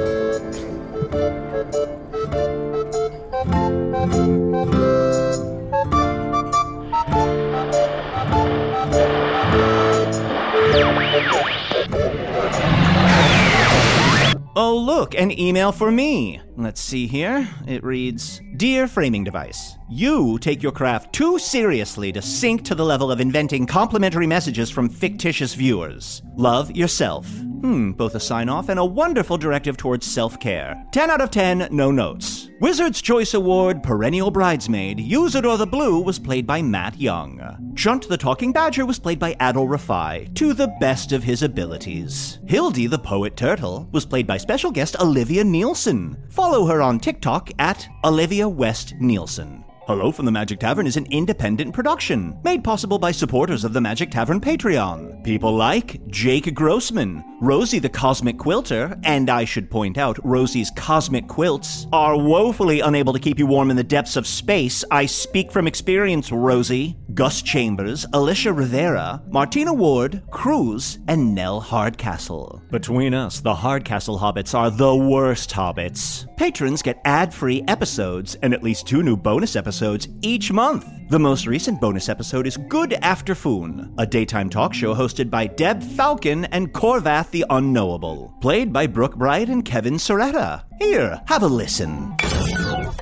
Oh, 14.55 14.83
look, 14.85 15.15
an 15.15 15.31
email 15.31 15.71
for 15.71 15.89
me. 15.89 16.41
Let's 16.59 16.81
see 16.81 17.07
here. 17.07 17.47
It 17.67 17.85
reads 17.85 18.41
Dear 18.57 18.85
Framing 18.85 19.23
Device, 19.23 19.77
you 19.89 20.37
take 20.39 20.61
your 20.61 20.73
craft 20.73 21.13
too 21.13 21.39
seriously 21.39 22.11
to 22.11 22.21
sink 22.21 22.65
to 22.65 22.75
the 22.75 22.83
level 22.83 23.09
of 23.09 23.21
inventing 23.21 23.65
complimentary 23.65 24.27
messages 24.27 24.69
from 24.69 24.89
fictitious 24.89 25.53
viewers. 25.53 26.21
Love 26.35 26.69
yourself. 26.75 27.25
Hmm, 27.61 27.91
both 27.91 28.15
a 28.15 28.19
sign 28.19 28.49
off 28.49 28.67
and 28.67 28.79
a 28.79 28.85
wonderful 28.85 29.37
directive 29.37 29.77
towards 29.77 30.05
self 30.05 30.37
care. 30.39 30.83
10 30.91 31.09
out 31.09 31.21
of 31.21 31.31
10, 31.31 31.69
no 31.71 31.91
notes. 31.91 32.49
Wizard's 32.61 33.01
Choice 33.01 33.33
Award 33.33 33.83
Perennial 33.83 34.31
Bridesmaid, 34.31 34.97
Usidore 34.97 35.57
the 35.57 35.65
Blue 35.65 36.01
was 36.01 36.19
played 36.19 36.45
by 36.45 36.61
Matt 36.61 36.99
Young. 36.99 37.73
Chunt 37.75 38.09
the 38.09 38.17
Talking 38.17 38.51
Badger 38.51 38.85
was 38.85 38.99
played 38.99 39.17
by 39.17 39.33
Adal 39.35 39.67
Rifai, 39.67 40.33
to 40.35 40.53
the 40.53 40.67
best 40.81 41.13
of 41.13 41.23
his 41.23 41.41
abilities. 41.41 42.39
Hildy 42.47 42.87
the 42.87 42.99
Poet 42.99 43.37
Turtle 43.37 43.87
was 43.93 44.05
played 44.05 44.27
by 44.27 44.35
special 44.37 44.71
guest 44.71 44.99
Olivia 44.99 45.43
Nielsen. 45.43 46.17
Follow 46.29 46.48
her 46.49 46.81
on 46.81 46.99
TikTok 46.99 47.51
at 47.59 47.87
Olivia 48.03 48.49
West 48.49 48.95
Nielsen. 48.99 49.68
Hello 49.89 50.11
from 50.11 50.25
the 50.27 50.31
Magic 50.31 50.59
Tavern 50.59 50.85
is 50.85 50.97
an 50.97 51.07
independent 51.09 51.73
production 51.73 52.39
made 52.43 52.63
possible 52.63 52.99
by 52.99 53.11
supporters 53.11 53.63
of 53.63 53.73
the 53.73 53.81
Magic 53.81 54.11
Tavern 54.11 54.39
Patreon. 54.39 55.23
People 55.23 55.55
like 55.55 56.05
Jake 56.05 56.53
Grossman, 56.53 57.23
Rosie 57.41 57.79
the 57.79 57.89
Cosmic 57.89 58.37
Quilter, 58.37 58.95
and 59.03 59.31
I 59.31 59.45
should 59.45 59.71
point 59.71 59.97
out, 59.97 60.23
Rosie's 60.23 60.69
cosmic 60.75 61.27
quilts 61.27 61.87
are 61.91 62.15
woefully 62.15 62.81
unable 62.81 63.13
to 63.13 63.19
keep 63.19 63.39
you 63.39 63.47
warm 63.47 63.71
in 63.71 63.77
the 63.77 63.83
depths 63.83 64.15
of 64.15 64.27
space. 64.27 64.85
I 64.91 65.07
speak 65.07 65.51
from 65.51 65.65
experience, 65.65 66.31
Rosie. 66.31 66.95
Gus 67.15 67.41
Chambers, 67.41 68.05
Alicia 68.13 68.53
Rivera, 68.53 69.23
Martina 69.29 69.73
Ward, 69.73 70.21
Cruz, 70.29 70.99
and 71.07 71.33
Nell 71.33 71.59
Hardcastle. 71.59 72.61
Between 72.69 73.15
us, 73.15 73.39
the 73.39 73.55
Hardcastle 73.55 74.19
Hobbits 74.19 74.53
are 74.53 74.69
the 74.69 74.95
worst 74.95 75.49
hobbits. 75.49 76.27
Patrons 76.37 76.83
get 76.83 77.01
ad 77.03 77.33
free 77.33 77.63
episodes 77.67 78.35
and 78.35 78.53
at 78.53 78.63
least 78.63 78.87
two 78.87 79.01
new 79.01 79.17
bonus 79.17 79.55
episodes 79.55 79.78
each 80.21 80.51
month. 80.51 80.85
The 81.09 81.19
most 81.19 81.47
recent 81.47 81.79
bonus 81.79 82.09
episode 82.09 82.45
is 82.45 82.57
Good 82.57 82.93
After 83.01 83.33
Foon, 83.33 83.93
a 83.97 84.05
daytime 84.05 84.49
talk 84.49 84.73
show 84.73 84.93
hosted 84.93 85.29
by 85.29 85.47
Deb 85.47 85.81
Falcon 85.81 86.45
and 86.45 86.73
Corvath 86.73 87.31
the 87.31 87.45
Unknowable, 87.49 88.33
played 88.41 88.73
by 88.73 88.87
Brooke 88.87 89.15
Bright 89.15 89.47
and 89.47 89.63
Kevin 89.63 89.93
Soretta. 89.93 90.63
Here, 90.79 91.21
have 91.27 91.43
a 91.43 91.47
listen. 91.47 92.15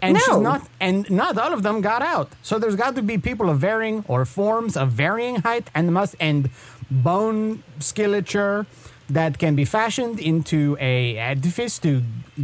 And 0.03 0.17
she's 0.19 0.38
not, 0.38 0.69
and 0.80 1.09
not 1.09 1.38
all 1.38 1.51
of 1.51 1.63
them 1.63 1.82
got 1.82 2.03
out. 2.03 2.32
So 2.43 2.59
there's 2.59 2.75
got 2.75 2.95
to 2.95 3.01
be 3.01 3.17
people 3.17 3.49
of 3.49 3.59
varying 3.59 4.05
or 4.07 4.23
forms 4.25 4.78
of 4.78 4.91
varying 4.91 5.38
height 5.38 5.71
and 5.73 5.91
must 5.91 6.15
and 6.19 6.51
bone 6.91 7.63
skeleture 7.80 8.67
that 9.09 9.39
can 9.39 9.55
be 9.55 9.65
fashioned 9.65 10.19
into 10.19 10.78
a 10.80 11.17
edifice 11.17 11.80
to 11.80 12.03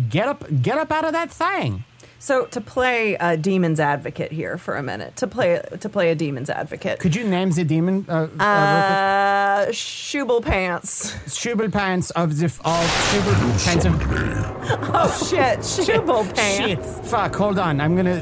get 0.10 0.28
up 0.28 0.46
get 0.64 0.78
up 0.78 0.92
out 0.92 1.06
of 1.06 1.12
that 1.12 1.30
thing. 1.30 1.84
So 2.24 2.46
to 2.46 2.62
play 2.62 3.16
a 3.16 3.36
demon's 3.36 3.82
advocate 3.82 4.32
here 4.32 4.58
for 4.58 4.78
a 4.78 4.82
minute, 4.82 5.18
to 5.18 5.28
play 5.28 5.62
to 5.78 5.90
play 5.90 6.10
a 6.10 6.16
demon's 6.16 6.50
advocate. 6.50 7.00
Could 7.00 7.16
you 7.18 7.26
name 7.28 7.52
the 7.52 7.66
demon? 7.66 8.06
Uh, 8.08 8.30
uh, 8.40 8.44
Uh, 8.44 9.66
Schubel 9.72 10.42
pants. 10.42 11.12
Schubel 11.28 11.70
pants 11.70 12.12
of 12.12 12.38
the 12.40 12.46
of 12.46 12.86
Schubel 13.10 13.36
pants 13.66 13.86
of. 13.86 13.94
Oh 14.96 15.12
shit, 15.30 15.60
Schubel 15.60 16.24
Shit! 16.28 16.80
pants. 16.80 17.10
Fuck! 17.12 17.36
Hold 17.36 17.60
on. 17.60 17.82
I'm 17.82 17.94
gonna. 17.98 18.22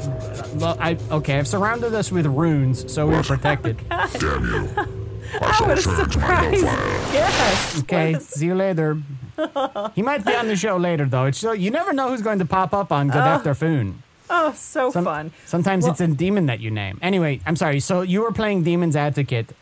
Well, 0.56 0.76
I 0.80 0.98
okay. 1.12 1.38
I've 1.38 1.46
surrounded 1.46 1.94
us 1.94 2.10
with 2.10 2.26
runes, 2.26 2.92
so 2.92 3.06
we're 3.06 3.22
protected. 3.22 3.76
Oh, 5.40 5.64
what 5.64 5.78
a 5.78 5.80
surprise! 5.80 6.60
Yes. 6.60 7.78
Okay. 7.80 8.18
See 8.18 8.46
you 8.46 8.54
later. 8.54 8.98
He 9.94 10.02
might 10.02 10.24
be 10.24 10.34
on 10.34 10.48
the 10.48 10.56
show 10.56 10.76
later, 10.76 11.04
though. 11.06 11.26
It's 11.26 11.38
so, 11.38 11.52
you 11.52 11.70
never 11.70 11.92
know 11.92 12.08
who's 12.10 12.22
going 12.22 12.38
to 12.38 12.44
pop 12.44 12.72
up 12.72 12.92
on 12.92 13.08
Good 13.08 13.16
oh. 13.16 13.50
Afternoon. 13.50 14.02
Oh, 14.30 14.52
so 14.56 14.90
Some- 14.90 15.04
fun. 15.04 15.32
Sometimes 15.46 15.84
Well- 15.84 15.92
it's 15.92 16.00
a 16.00 16.06
demon 16.08 16.46
that 16.46 16.60
you 16.60 16.70
name. 16.70 16.98
Anyway, 17.02 17.40
I'm 17.46 17.56
sorry. 17.56 17.80
So 17.80 18.00
you 18.02 18.22
were 18.22 18.32
playing 18.32 18.62
Demon's 18.62 18.96
Advocate. 18.96 19.52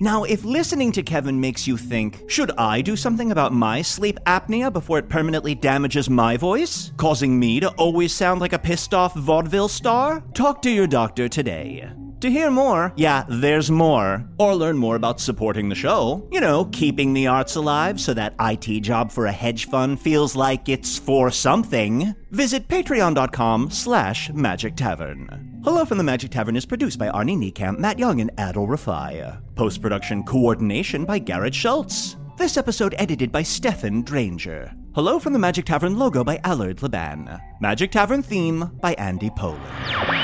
Now, 0.00 0.24
if 0.24 0.44
listening 0.44 0.90
to 0.92 1.02
Kevin 1.02 1.40
makes 1.40 1.66
you 1.66 1.76
think, 1.76 2.28
should 2.28 2.50
I 2.58 2.80
do 2.80 2.96
something 2.96 3.30
about 3.30 3.52
my 3.52 3.82
sleep 3.82 4.18
apnea 4.26 4.72
before 4.72 4.98
it 4.98 5.08
permanently 5.08 5.54
damages 5.54 6.10
my 6.10 6.36
voice, 6.36 6.92
causing 6.96 7.38
me 7.38 7.60
to 7.60 7.68
always 7.72 8.12
sound 8.12 8.40
like 8.40 8.52
a 8.52 8.58
pissed 8.58 8.92
off 8.92 9.14
vaudeville 9.14 9.68
star? 9.68 10.22
Talk 10.34 10.62
to 10.62 10.70
your 10.70 10.86
doctor 10.86 11.28
today. 11.28 11.88
To 12.20 12.30
hear 12.30 12.50
more, 12.50 12.92
yeah, 12.96 13.24
there's 13.28 13.70
more, 13.70 14.26
or 14.38 14.54
learn 14.54 14.78
more 14.78 14.96
about 14.96 15.20
supporting 15.20 15.68
the 15.68 15.74
show, 15.74 16.26
you 16.32 16.40
know, 16.40 16.64
keeping 16.66 17.12
the 17.12 17.26
arts 17.26 17.54
alive 17.54 18.00
so 18.00 18.14
that 18.14 18.34
IT 18.40 18.80
job 18.80 19.12
for 19.12 19.26
a 19.26 19.32
hedge 19.32 19.68
fund 19.68 20.00
feels 20.00 20.34
like 20.34 20.70
it's 20.70 20.96
for 20.96 21.30
something, 21.30 22.14
visit 22.30 22.66
patreon.com 22.66 23.70
slash 23.70 24.30
magic 24.32 24.74
tavern. 24.74 25.60
Hello 25.64 25.84
from 25.84 25.98
the 25.98 26.04
Magic 26.04 26.30
Tavern 26.30 26.56
is 26.56 26.64
produced 26.64 26.98
by 26.98 27.08
Arnie 27.08 27.36
Niekamp, 27.36 27.78
Matt 27.78 27.98
Young, 27.98 28.20
and 28.22 28.34
Adal 28.36 28.68
Rifai. 28.68 29.38
Post 29.54 29.82
production 29.82 30.22
coordination 30.22 31.04
by 31.04 31.18
Garrett 31.18 31.54
Schultz. 31.54 32.16
This 32.38 32.56
episode 32.56 32.94
edited 32.98 33.30
by 33.32 33.42
Stefan 33.42 34.02
Dranger. 34.02 34.74
Hello 34.94 35.18
from 35.18 35.32
the 35.34 35.38
Magic 35.38 35.66
Tavern 35.66 35.98
logo 35.98 36.24
by 36.24 36.40
Allard 36.44 36.82
Laban. 36.82 37.38
Magic 37.60 37.90
Tavern 37.90 38.22
theme 38.22 38.70
by 38.80 38.94
Andy 38.94 39.30
Poland. 39.30 40.23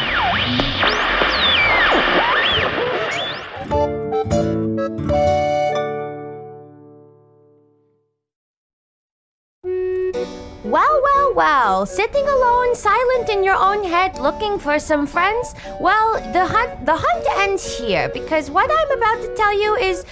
Well, 11.40 11.86
sitting 11.86 12.28
alone, 12.28 12.74
silent 12.74 13.30
in 13.30 13.42
your 13.42 13.54
own 13.54 13.82
head, 13.82 14.18
looking 14.18 14.58
for 14.58 14.78
some 14.78 15.06
friends. 15.06 15.54
Well, 15.80 16.20
the 16.34 16.44
hunt 16.44 16.84
the 16.84 16.94
hunt 16.94 17.24
ends 17.38 17.64
here 17.78 18.10
because 18.10 18.50
what 18.50 18.70
I'm 18.70 18.90
about 18.98 19.22
to 19.22 19.34
tell 19.34 19.54
you 19.58 19.74
is 19.76 20.04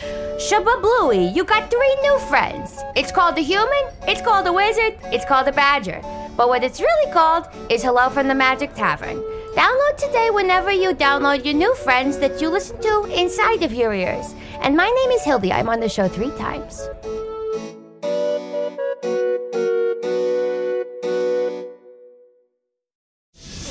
Shababluey, 0.46 1.36
you 1.36 1.44
got 1.44 1.70
three 1.70 1.94
new 2.00 2.18
friends. 2.30 2.80
It's 2.96 3.12
called 3.12 3.36
the 3.36 3.42
human, 3.42 3.84
it's 4.06 4.22
called 4.22 4.46
the 4.46 4.54
wizard, 4.54 4.94
it's 5.12 5.26
called 5.26 5.46
the 5.46 5.52
badger. 5.52 6.00
But 6.34 6.48
what 6.48 6.64
it's 6.64 6.80
really 6.80 7.12
called 7.12 7.46
is 7.68 7.82
Hello 7.82 8.08
from 8.08 8.26
the 8.26 8.34
Magic 8.34 8.72
Tavern. 8.72 9.20
Download 9.54 9.96
today 9.98 10.30
whenever 10.30 10.72
you 10.72 10.94
download 10.94 11.44
your 11.44 11.52
new 11.52 11.74
friends 11.74 12.16
that 12.20 12.40
you 12.40 12.48
listen 12.48 12.80
to 12.80 13.04
inside 13.12 13.62
of 13.62 13.74
your 13.74 13.92
ears. 13.92 14.34
And 14.62 14.74
my 14.74 14.88
name 14.88 15.10
is 15.10 15.24
Hildy. 15.24 15.52
I'm 15.52 15.68
on 15.68 15.80
the 15.80 15.90
show 15.90 16.08
three 16.08 16.32
times. 16.38 16.88